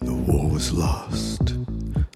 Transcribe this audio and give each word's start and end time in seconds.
The 0.00 0.14
war 0.14 0.50
was 0.50 0.72
lost, 0.72 1.54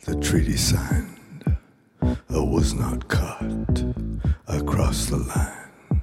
the 0.04 0.15
treaty 0.21 0.56
signed. 0.56 1.56
I 2.03 2.39
was 2.39 2.75
not 2.75 3.09
caught. 3.09 3.85
I 4.49 4.61
crossed 4.61 5.10
the 5.10 5.16
line. 5.18 6.03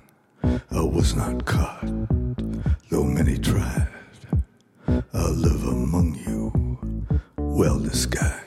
I 0.71 0.81
was 0.81 1.15
not 1.15 1.45
caught, 1.45 1.85
though 2.89 3.03
many 3.03 3.37
tried. 3.37 3.87
I 4.87 5.29
live 5.29 5.63
among 5.63 6.15
you, 6.25 6.77
well 7.37 7.79
disguised. 7.79 8.46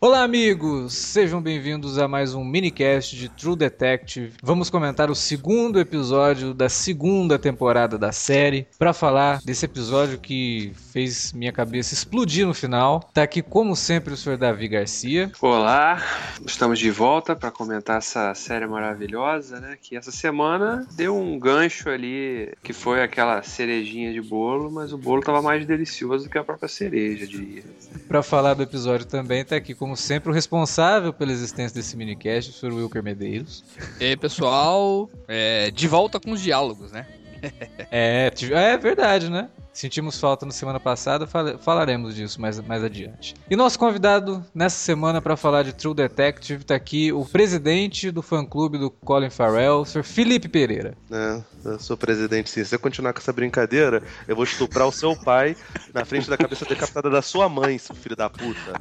Olá, 0.00 0.22
amigos! 0.22 0.92
Sejam 0.94 1.42
bem-vindos 1.42 1.98
a 1.98 2.06
mais 2.06 2.32
um 2.32 2.44
minicast 2.44 3.16
de 3.16 3.28
True 3.28 3.56
Detective. 3.56 4.34
Vamos 4.40 4.70
comentar 4.70 5.10
o 5.10 5.14
segundo 5.14 5.80
episódio 5.80 6.54
da 6.54 6.68
segunda 6.68 7.36
temporada 7.36 7.98
da 7.98 8.12
série. 8.12 8.68
Para 8.78 8.92
falar 8.92 9.40
desse 9.44 9.64
episódio 9.64 10.20
que 10.20 10.72
fez 10.92 11.32
minha 11.32 11.50
cabeça 11.50 11.94
explodir 11.94 12.46
no 12.46 12.54
final, 12.54 13.10
tá 13.12 13.24
aqui, 13.24 13.42
como 13.42 13.74
sempre, 13.74 14.14
o 14.14 14.16
Sr. 14.16 14.36
Davi 14.38 14.68
Garcia. 14.68 15.32
Olá, 15.40 16.00
estamos 16.46 16.78
de 16.78 16.92
volta 16.92 17.34
para 17.34 17.50
comentar 17.50 17.98
essa 17.98 18.32
série 18.36 18.68
maravilhosa, 18.68 19.58
né? 19.58 19.76
Que 19.82 19.96
essa 19.96 20.12
semana 20.12 20.86
deu 20.92 21.16
um 21.16 21.36
gancho 21.40 21.90
ali, 21.90 22.54
que 22.62 22.72
foi 22.72 23.02
aquela 23.02 23.42
cerejinha 23.42 24.12
de 24.12 24.22
bolo, 24.22 24.70
mas 24.70 24.92
o 24.92 24.96
bolo 24.96 25.22
tava 25.22 25.42
mais 25.42 25.66
delicioso 25.66 26.26
do 26.26 26.30
que 26.30 26.38
a 26.38 26.44
própria 26.44 26.68
cereja, 26.68 27.26
diria. 27.26 27.64
Para 28.06 28.22
falar 28.22 28.54
do 28.54 28.62
episódio 28.62 29.04
também, 29.04 29.44
tá 29.44 29.56
aqui, 29.56 29.74
como 29.74 29.87
sempre, 29.96 30.30
o 30.30 30.34
responsável 30.34 31.12
pela 31.12 31.32
existência 31.32 31.74
desse 31.74 31.96
minicast, 31.96 32.50
o 32.50 32.54
Sr. 32.54 32.74
Wilker 32.74 33.02
Medeiros. 33.02 33.64
E 34.00 34.04
aí, 34.04 34.16
pessoal, 34.16 35.08
é, 35.26 35.70
de 35.70 35.86
volta 35.86 36.18
com 36.20 36.32
os 36.32 36.40
diálogos, 36.40 36.92
né? 36.92 37.06
É, 37.90 38.30
é 38.52 38.76
verdade, 38.76 39.30
né? 39.30 39.48
Sentimos 39.72 40.18
falta 40.18 40.44
na 40.44 40.50
semana 40.50 40.80
passada, 40.80 41.26
falaremos 41.60 42.14
disso 42.14 42.40
mais, 42.40 42.58
mais 42.60 42.82
adiante. 42.82 43.34
E 43.48 43.54
nosso 43.54 43.78
convidado 43.78 44.44
nessa 44.52 44.76
semana 44.76 45.22
para 45.22 45.36
falar 45.36 45.62
de 45.62 45.72
True 45.72 45.94
Detective 45.94 46.64
tá 46.64 46.74
aqui 46.74 47.12
o 47.12 47.24
presidente 47.24 48.10
do 48.10 48.20
fã-clube 48.20 48.76
do 48.76 48.90
Colin 48.90 49.30
Farrell, 49.30 49.82
o 49.82 49.84
Sr. 49.84 50.02
Felipe 50.02 50.48
Pereira. 50.48 50.94
É, 51.10 51.40
eu 51.64 51.78
sou 51.78 51.96
presidente 51.96 52.50
sim. 52.50 52.64
Se 52.64 52.70
você 52.70 52.78
continuar 52.78 53.12
com 53.12 53.20
essa 53.20 53.32
brincadeira, 53.32 54.02
eu 54.26 54.34
vou 54.34 54.44
estuprar 54.44 54.86
o 54.88 54.92
seu 54.92 55.14
pai 55.16 55.56
na 55.94 56.04
frente 56.04 56.28
da 56.28 56.36
cabeça 56.36 56.64
decapitada 56.64 57.08
da 57.08 57.22
sua 57.22 57.48
mãe, 57.48 57.78
seu 57.78 57.94
filho 57.94 58.16
da 58.16 58.28
puta. 58.28 58.72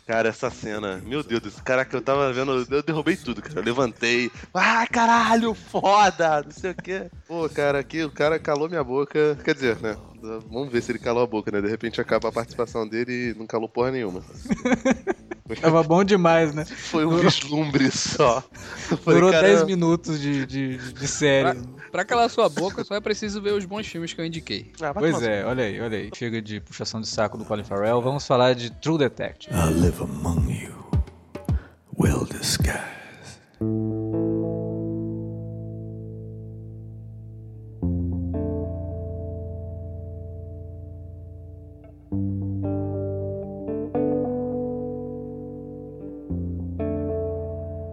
Cara, 0.08 0.30
essa 0.30 0.48
cena, 0.48 1.02
meu 1.04 1.22
Deus, 1.22 1.44
esse 1.44 1.62
cara 1.62 1.84
que 1.84 1.94
eu 1.94 2.00
tava 2.00 2.32
vendo, 2.32 2.66
eu 2.70 2.82
derrubei 2.82 3.14
tudo, 3.14 3.42
cara. 3.42 3.60
Eu 3.60 3.62
levantei, 3.62 4.30
ah, 4.54 4.86
caralho, 4.90 5.52
foda, 5.52 6.42
não 6.42 6.50
sei 6.50 6.70
o 6.70 6.74
quê. 6.74 7.10
Pô, 7.26 7.46
cara, 7.50 7.80
aqui 7.80 8.02
o 8.02 8.10
cara 8.10 8.38
calou 8.38 8.70
minha 8.70 8.82
boca. 8.82 9.38
Quer 9.44 9.52
dizer, 9.54 9.78
né? 9.82 9.98
Vamos 10.50 10.72
ver 10.72 10.82
se 10.82 10.92
ele 10.92 10.98
calou 10.98 11.22
a 11.22 11.26
boca, 11.26 11.50
né? 11.50 11.60
De 11.60 11.68
repente 11.68 12.00
acaba 12.00 12.30
a 12.30 12.32
participação 12.32 12.88
dele 12.88 13.32
e 13.32 13.38
não 13.38 13.46
calou 13.46 13.68
porra 13.68 13.90
nenhuma. 13.90 14.24
Tava 15.56 15.82
bom 15.82 16.04
demais, 16.04 16.54
né? 16.54 16.64
Foi 16.90 17.04
um 17.04 17.10
Durou... 17.10 17.24
vislumbre 17.24 17.90
só. 17.90 18.42
Durou 19.04 19.30
10 19.30 19.64
minutos 19.64 20.20
de, 20.20 20.46
de, 20.46 20.76
de 20.76 21.08
série. 21.08 21.58
Pra, 21.60 21.90
pra, 21.90 22.04
calar 22.04 22.30
sua 22.30 22.48
boca, 22.48 22.84
só 22.84 22.94
é 22.94 23.00
preciso 23.00 23.40
ver 23.40 23.52
os 23.52 23.64
bons 23.64 23.86
filmes 23.86 24.12
que 24.12 24.20
eu 24.20 24.24
indiquei. 24.24 24.72
Ah, 24.80 24.92
pois 24.92 25.22
é, 25.22 25.44
olha 25.44 25.64
aí, 25.64 25.80
olha 25.80 25.98
aí. 25.98 26.10
Chega 26.14 26.42
de 26.42 26.60
puxação 26.60 27.00
de 27.00 27.08
saco 27.08 27.38
do 27.38 27.44
Colin 27.44 27.64
Farrell. 27.64 28.00
Vamos 28.00 28.26
falar 28.26 28.54
de 28.54 28.70
True 28.70 28.98
Detective. 28.98 29.54
I 29.54 29.70
live 29.72 30.02
among 30.02 30.50
you, 30.50 30.74
well 31.96 32.24
disguised. 32.24 32.97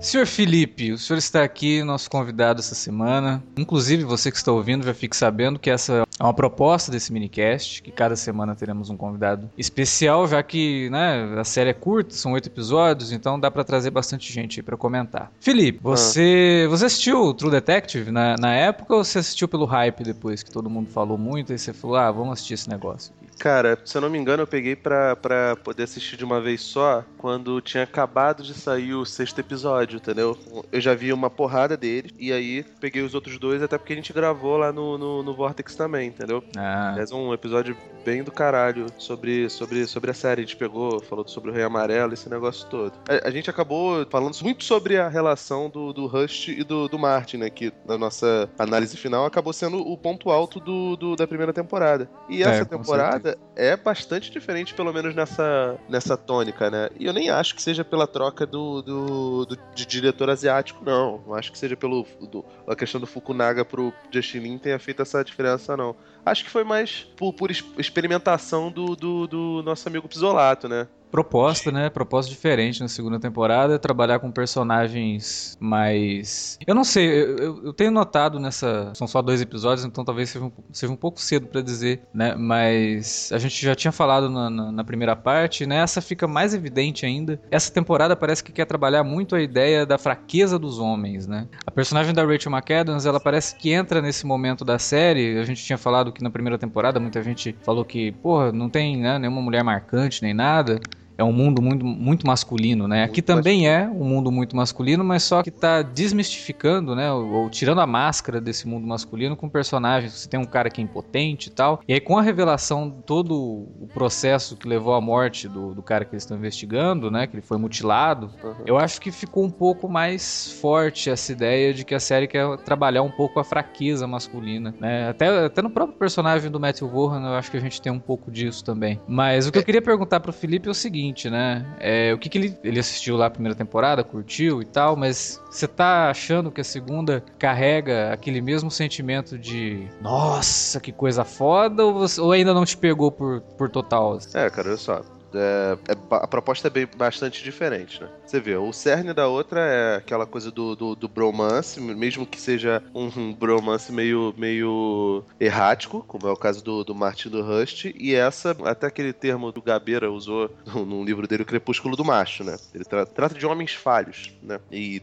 Senhor 0.06 0.28
Felipe, 0.28 0.92
o 0.92 1.00
senhor 1.00 1.18
está 1.18 1.44
aqui, 1.44 1.84
nosso 1.84 2.12
convidado 2.12 2.60
essa 2.60 2.76
semana. 2.76 3.44
Inclusive, 3.58 4.04
você 4.04 4.30
que 4.30 4.38
está 4.38 4.52
ouvindo 4.52 4.86
já 4.86 4.94
fique 4.94 5.18
sabendo 5.18 5.58
que 5.58 5.68
essa 5.68 6.05
é 6.20 6.24
uma 6.24 6.34
proposta 6.34 6.92
desse 6.92 7.12
minicast, 7.12 7.82
que 7.82 7.92
cada 7.92 8.16
semana 8.16 8.56
teremos 8.56 8.90
um 8.90 8.96
convidado 8.96 9.50
especial, 9.58 10.28
já 10.28 10.42
que 10.42 10.90
né, 10.90 11.36
a 11.38 11.44
série 11.44 11.72
é 11.72 11.74
curta, 11.74 12.14
são 12.14 12.32
oito 12.34 12.48
episódios, 12.48 13.12
então 13.12 13.40
dá 13.40 13.52
para 13.52 13.64
trazer 13.64 13.92
bastante 13.92 14.32
gente 14.32 14.60
aí 14.60 14.64
para 14.64 14.78
comentar. 14.78 15.32
Felipe, 15.40 15.80
você, 15.82 16.64
ah. 16.66 16.70
você 16.70 16.86
assistiu 16.86 17.34
True 17.34 17.52
Detective 17.52 18.12
na, 18.12 18.36
na 18.40 18.54
época 18.54 18.96
ou 18.96 19.04
você 19.04 19.20
assistiu 19.20 19.48
pelo 19.48 19.66
hype 19.66 20.04
depois 20.04 20.42
que 20.42 20.52
todo 20.52 20.70
mundo 20.70 20.90
falou 20.90 21.18
muito 21.18 21.52
e 21.52 21.58
você 21.58 21.74
falou, 21.74 21.98
ah, 21.98 22.12
vamos 22.12 22.34
assistir 22.34 22.54
esse 22.54 22.70
negócio? 22.70 23.14
Cara, 23.38 23.78
se 23.84 23.98
eu 23.98 24.02
não 24.02 24.10
me 24.10 24.18
engano, 24.18 24.44
eu 24.44 24.48
peguei 24.48 24.76
pra, 24.76 25.16
pra 25.16 25.56
poder 25.58 25.84
assistir 25.84 26.16
de 26.16 26.24
uma 26.24 26.40
vez 26.40 26.62
só 26.62 27.04
quando 27.18 27.60
tinha 27.62 27.84
acabado 27.84 28.44
de 28.44 28.54
sair 28.54 28.94
o 28.94 29.06
sexto 29.06 29.40
episódio, 29.40 29.98
entendeu? 29.98 30.38
Eu 30.72 30.82
já 30.82 30.94
vi 30.96 31.12
uma 31.12 31.30
porrada 31.30 31.76
dele 31.76 32.12
e 32.18 32.32
aí 32.32 32.64
peguei 32.80 33.02
os 33.02 33.14
outros 33.14 33.38
dois, 33.38 33.62
até 33.62 33.78
porque 33.78 33.94
a 33.94 33.96
gente 33.96 34.14
gravou 34.14 34.58
lá 34.58 34.72
no, 34.72 34.98
no, 34.98 35.24
no 35.24 35.36
Vortex 35.36 35.76
também, 35.76 36.05
entendeu? 36.08 36.44
Ah. 36.58 36.96
É 36.98 37.16
um 37.16 37.34
episódio 37.34 37.76
bem 38.06 38.24
do 38.24 38.32
caralho 38.32 38.86
sobre, 39.00 39.50
sobre, 39.50 39.88
sobre 39.88 40.12
a 40.12 40.14
série. 40.14 40.42
A 40.42 40.46
gente 40.46 40.56
pegou, 40.56 41.02
falou 41.02 41.28
sobre 41.28 41.50
o 41.50 41.54
Rei 41.54 41.64
Amarelo, 41.64 42.14
esse 42.14 42.30
negócio 42.30 42.68
todo. 42.70 42.94
A, 43.10 43.28
a 43.28 43.32
gente 43.32 43.50
acabou 43.50 44.06
falando 44.10 44.38
muito 44.44 44.64
sobre 44.64 44.98
a 44.98 45.10
relação 45.10 45.70
do, 45.70 45.92
do 45.92 46.06
Rust 46.06 46.50
e 46.50 46.64
do, 46.64 46.88
do 46.88 47.00
Martin, 47.00 47.38
né? 47.38 47.50
Que 47.50 47.74
na 47.88 47.98
nossa 47.98 48.50
análise 48.60 48.96
final 48.96 49.26
acabou 49.26 49.52
sendo 49.52 49.78
o 49.80 49.98
ponto 49.98 50.30
alto 50.30 50.60
do, 50.60 50.96
do 50.96 51.16
da 51.16 51.26
primeira 51.26 51.52
temporada. 51.52 52.10
E 52.30 52.44
essa 52.44 52.62
é, 52.62 52.66
temporada 52.66 53.38
é 53.56 53.76
bastante 53.76 54.30
diferente, 54.30 54.74
pelo 54.74 54.94
menos 54.94 55.16
nessa, 55.16 55.78
nessa 55.90 56.16
tônica, 56.16 56.70
né? 56.70 56.90
E 57.00 57.06
eu 57.06 57.14
nem 57.14 57.30
acho 57.30 57.56
que 57.56 57.62
seja 57.62 57.84
pela 57.84 58.06
troca 58.06 58.46
do, 58.46 58.82
do, 58.82 59.46
do 59.46 59.58
de 59.74 59.86
diretor 59.86 60.30
asiático, 60.30 60.84
não. 60.86 61.24
Não 61.26 61.34
acho 61.34 61.52
que 61.52 61.58
seja 61.58 61.76
pelo 61.76 62.06
do, 62.22 62.46
a 62.68 62.76
questão 62.76 63.02
do 63.02 63.08
Fukunaga 63.08 63.66
pro 63.66 63.94
Justin 64.12 64.40
Lin 64.40 64.58
tenha 64.58 64.78
feito 64.78 65.02
essa 65.02 65.24
diferença, 65.24 65.76
não. 65.76 65.95
Acho 66.26 66.44
que 66.44 66.50
foi 66.50 66.64
mais 66.64 67.04
por, 67.16 67.34
por 67.34 67.52
experimentação 67.52 68.72
do, 68.72 68.96
do, 68.96 69.28
do 69.28 69.64
nosso 69.64 69.88
amigo 69.88 70.08
Pisolato, 70.08 70.68
né? 70.68 70.88
Proposta, 71.16 71.72
né? 71.72 71.90
Proposta 71.90 72.30
diferente 72.30 72.82
na 72.82 72.90
segunda 72.90 73.18
temporada, 73.18 73.80
trabalhar 73.80 74.20
com 74.20 74.30
personagens 74.30 75.58
mais. 75.62 76.60
Eu 76.68 76.76
não 76.76 76.84
sei, 76.84 77.08
eu, 77.08 77.68
eu 77.68 77.74
tenho 77.74 77.90
notado 77.90 78.38
nessa. 78.38 78.92
São 78.94 79.08
só 79.08 79.22
dois 79.22 79.40
episódios, 79.40 79.86
então 79.86 80.04
talvez 80.04 80.32
seja 80.32 80.44
um, 80.44 80.52
seja 80.74 80.92
um 80.92 80.96
pouco 80.98 81.22
cedo 81.22 81.48
para 81.48 81.62
dizer, 81.62 82.02
né? 82.14 82.36
Mas 82.36 83.32
a 83.32 83.38
gente 83.38 83.66
já 83.66 83.74
tinha 83.74 83.94
falado 83.94 84.30
na, 84.30 84.50
na, 84.50 84.72
na, 84.74 84.84
primeira 84.84 85.16
parte, 85.16 85.66
né? 85.66 85.78
Essa 85.78 86.02
fica 86.02 86.28
mais 86.28 86.54
evidente 86.54 87.06
ainda. 87.06 87.40
Essa 87.50 87.72
temporada 87.72 88.14
parece 88.14 88.44
que 88.44 88.52
quer 88.52 88.66
trabalhar 88.66 89.06
muito 89.06 89.38
a 89.38 89.42
ideia 89.42 89.86
da 89.86 89.98
fraqueza 89.98 90.60
dos 90.60 90.80
homens, 90.80 91.26
né? 91.28 91.48
A 91.66 91.72
personagem 91.72 92.14
da 92.14 92.26
Rachel 92.26 92.52
McAdams, 92.52 93.06
ela 93.06 93.22
parece 93.22 93.56
que 93.56 93.72
entra 93.72 94.02
nesse 94.02 94.26
momento 94.26 94.66
da 94.66 94.78
série. 94.78 95.40
A 95.40 95.46
gente 95.46 95.64
tinha 95.64 95.78
falado 95.78 96.12
que 96.12 96.22
na 96.22 96.30
primeira 96.30 96.58
temporada 96.58 97.00
muita 97.00 97.24
gente 97.24 97.56
falou 97.62 97.86
que, 97.86 98.12
porra, 98.12 98.52
não 98.52 98.70
tem 98.70 98.98
né, 98.98 99.18
nenhuma 99.18 99.42
mulher 99.42 99.64
marcante 99.64 100.22
nem 100.22 100.34
nada 100.34 100.78
é 101.18 101.24
um 101.24 101.32
mundo 101.32 101.62
muito, 101.62 101.86
muito 101.86 102.28
masculino, 102.28 102.88
né? 102.88 103.04
Aqui 103.04 103.22
também 103.22 103.68
é 103.68 103.88
um 103.88 104.04
mundo 104.04 104.32
muito 104.32 104.56
masculino, 104.56 105.04
mas 105.04 105.24
só 105.24 105.42
que 105.42 105.52
tá 105.52 105.82
desmistificando, 105.82 106.96
né? 106.96 107.12
Ou, 107.12 107.32
ou, 107.32 107.50
tirando 107.50 107.82
a 107.82 107.88
máscara 107.88 108.42
desse 108.42 108.68
mundo 108.68 108.86
masculino 108.86 109.36
com 109.36 109.48
personagens. 109.48 110.14
Você 110.14 110.30
tem 110.30 110.40
um 110.40 110.46
cara 110.46 110.70
que 110.70 110.82
é 110.82 110.84
impotente 110.84 111.50
e 111.50 111.52
tal. 111.52 111.82
E 111.88 111.94
aí, 111.94 112.00
com 112.00 112.18
a 112.18 112.22
revelação 112.22 112.92
todo 113.06 113.34
o 113.36 113.88
processo 113.94 114.58
que 114.58 114.68
levou 114.68 114.94
à 114.94 115.02
morte 115.02 115.48
do, 115.48 115.74
do 115.74 115.82
cara 115.82 116.04
que 116.04 116.14
eles 116.14 116.24
estão 116.24 116.38
investigando, 116.38 117.10
né? 117.10 117.28
Que 117.28 117.36
ele 117.36 117.42
foi 117.42 117.58
mutilado, 117.58 118.30
uhum. 118.44 118.56
eu 118.66 118.78
acho 118.78 119.00
que 119.00 119.12
ficou 119.12 119.44
um 119.44 119.50
pouco 119.50 119.88
mais 119.88 120.52
forte 120.60 121.10
essa 121.10 121.32
ideia 121.32 121.74
de 121.74 121.86
que 121.86 121.96
a 121.96 122.00
série 122.00 122.28
quer 122.28 122.58
trabalhar 122.58 123.04
um 123.04 123.12
pouco 123.12 123.40
a 123.40 123.44
fraqueza 123.44 124.06
masculina, 124.06 124.74
né? 124.80 125.10
Até, 125.10 125.46
até 125.46 125.62
no 125.62 125.70
próprio 125.70 125.98
personagem 125.98 126.52
do 126.52 126.60
Matthew 126.60 126.90
Vaughan, 126.90 127.22
eu 127.22 127.36
acho 127.36 127.50
que 127.50 127.58
a 127.58 127.62
gente 127.62 127.82
tem 127.82 127.92
um 127.92 128.00
pouco 128.00 128.30
disso 128.30 128.64
também. 128.64 129.00
Mas 129.08 129.48
o 129.48 129.52
que 129.52 129.60
eu 129.60 129.64
queria 129.64 129.82
perguntar 129.82 130.20
pro 130.20 130.34
Felipe 130.34 130.68
é 130.68 130.72
o 130.72 130.74
seguinte 130.74 131.05
né? 131.30 131.66
É, 131.80 132.14
o 132.14 132.18
que, 132.18 132.30
que 132.30 132.38
ele, 132.38 132.58
ele 132.64 132.80
assistiu 132.80 133.16
lá 133.16 133.28
a 133.28 133.30
primeira 133.30 133.56
temporada, 133.56 134.04
curtiu 134.04 134.62
e 134.62 134.66
tal, 134.66 134.96
mas 134.96 135.42
você 135.50 135.68
tá 135.68 136.10
achando 136.10 136.52
que 136.52 136.62
a 136.62 136.64
segunda 136.64 137.24
carrega 137.38 138.12
aquele 138.12 138.42
mesmo 138.42 138.70
sentimento 138.72 139.38
de 139.38 139.88
nossa, 140.02 140.80
que 140.80 140.92
coisa 140.92 141.24
foda, 141.24 141.84
ou, 141.86 141.94
você, 141.94 142.20
ou 142.20 142.32
ainda 142.32 142.54
não 142.54 142.66
te 142.66 142.78
pegou 142.78 143.12
por, 143.12 143.42
por 143.58 143.70
total? 143.70 144.18
É, 144.34 144.50
cara, 144.50 144.70
olha 144.70 144.78
só 144.78 145.15
é, 145.36 145.78
é 145.92 145.98
a 146.12 146.28
proposta 146.28 146.68
é 146.68 146.72
bem, 146.72 146.88
bastante 146.98 147.44
diferente, 147.44 148.02
né? 148.02 148.10
Você 148.26 148.40
vê, 148.40 148.56
o 148.56 148.72
cerne 148.74 149.14
da 149.14 149.28
outra 149.28 149.62
é 149.62 149.96
aquela 149.98 150.26
coisa 150.26 150.52
do, 150.52 150.76
do, 150.76 150.96
do 150.96 151.08
bromance, 151.08 151.80
mesmo 151.80 152.26
que 152.26 152.40
seja 152.40 152.82
um, 152.94 153.06
um 153.18 153.34
bromance 153.34 153.92
meio, 153.92 154.34
meio 154.38 155.24
errático, 155.40 156.04
como 156.08 156.28
é 156.28 156.32
o 156.32 156.38
caso 156.38 156.64
do, 156.64 156.84
do 156.84 156.96
Martin 156.96 157.30
do 157.30 157.42
Rust, 157.44 157.86
e 157.86 158.14
essa, 158.16 158.56
até 158.64 158.88
aquele 158.88 159.14
termo 159.14 159.52
do 159.52 159.62
Gabeira 159.62 160.12
usou 160.12 160.50
num 160.74 161.04
livro 161.04 161.28
dele, 161.28 161.44
o 161.44 161.46
Crepúsculo 161.46 161.96
do 161.96 162.06
Macho, 162.06 162.44
né? 162.44 162.58
Ele 162.74 162.84
tra- 162.84 163.06
trata 163.06 163.36
de 163.36 163.46
homens 163.46 163.74
falhos, 163.74 164.34
né? 164.42 164.60
E 164.72 165.02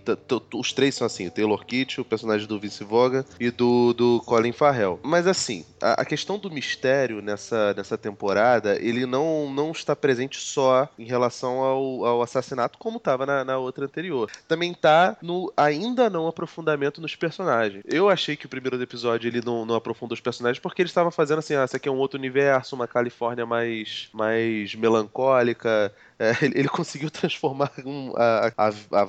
os 0.55 0.73
três 0.73 0.95
são 0.95 1.07
assim, 1.07 1.27
o 1.27 1.31
Taylor 1.31 1.65
Kitsch, 1.65 1.99
o 1.99 2.05
personagem 2.05 2.47
do 2.47 2.59
Vince 2.59 2.85
Vaughn 2.85 3.23
e 3.39 3.51
do, 3.51 3.93
do 3.93 4.21
Colin 4.25 4.53
Farrell. 4.53 5.01
Mas 5.03 5.27
assim, 5.27 5.65
a, 5.81 6.03
a 6.03 6.05
questão 6.05 6.39
do 6.39 6.51
mistério 6.51 7.21
nessa, 7.21 7.75
nessa 7.75 7.99
temporada, 7.99 8.79
ele 8.81 9.07
não, 9.07 9.53
não 9.53 9.73
está 9.73 9.95
presente 9.97 10.22
só 10.31 10.89
em 10.99 11.05
relação 11.05 11.61
ao, 11.61 12.05
ao 12.05 12.23
assassinato, 12.23 12.79
como 12.79 12.99
estava 12.99 13.27
na, 13.27 13.45
na 13.45 13.59
outra 13.59 13.85
anterior. 13.85 14.31
Também 14.47 14.75
tá 14.75 15.17
no 15.23 15.53
ainda 15.57 16.09
não 16.11 16.27
aprofundamento 16.27 17.01
nos 17.01 17.15
personagens. 17.15 17.85
Eu 17.87 18.09
achei 18.09 18.37
que 18.37 18.47
o 18.47 18.49
primeiro 18.49 18.81
episódio 18.81 19.29
ele 19.29 19.41
não, 19.45 19.65
não 19.65 19.75
aprofundou 19.75 20.15
os 20.15 20.21
personagens 20.21 20.61
porque 20.61 20.83
ele 20.83 20.89
estava 20.89 21.11
fazendo 21.11 21.39
assim, 21.39 21.55
ah, 21.55 21.65
aqui 21.65 21.89
é 21.89 21.93
um 21.93 21.99
outro 21.99 22.19
universo, 22.19 22.75
uma 22.75 22.87
Califórnia 22.87 23.47
mais, 23.47 24.09
mais 24.13 24.75
melancólica, 24.75 25.93
é, 26.23 26.33
ele, 26.47 26.69
conseguiu 26.69 27.11
transformar 27.11 27.73
um- 27.85 28.13
a, 28.17 28.53
a, 28.57 29.01
a 29.01 29.05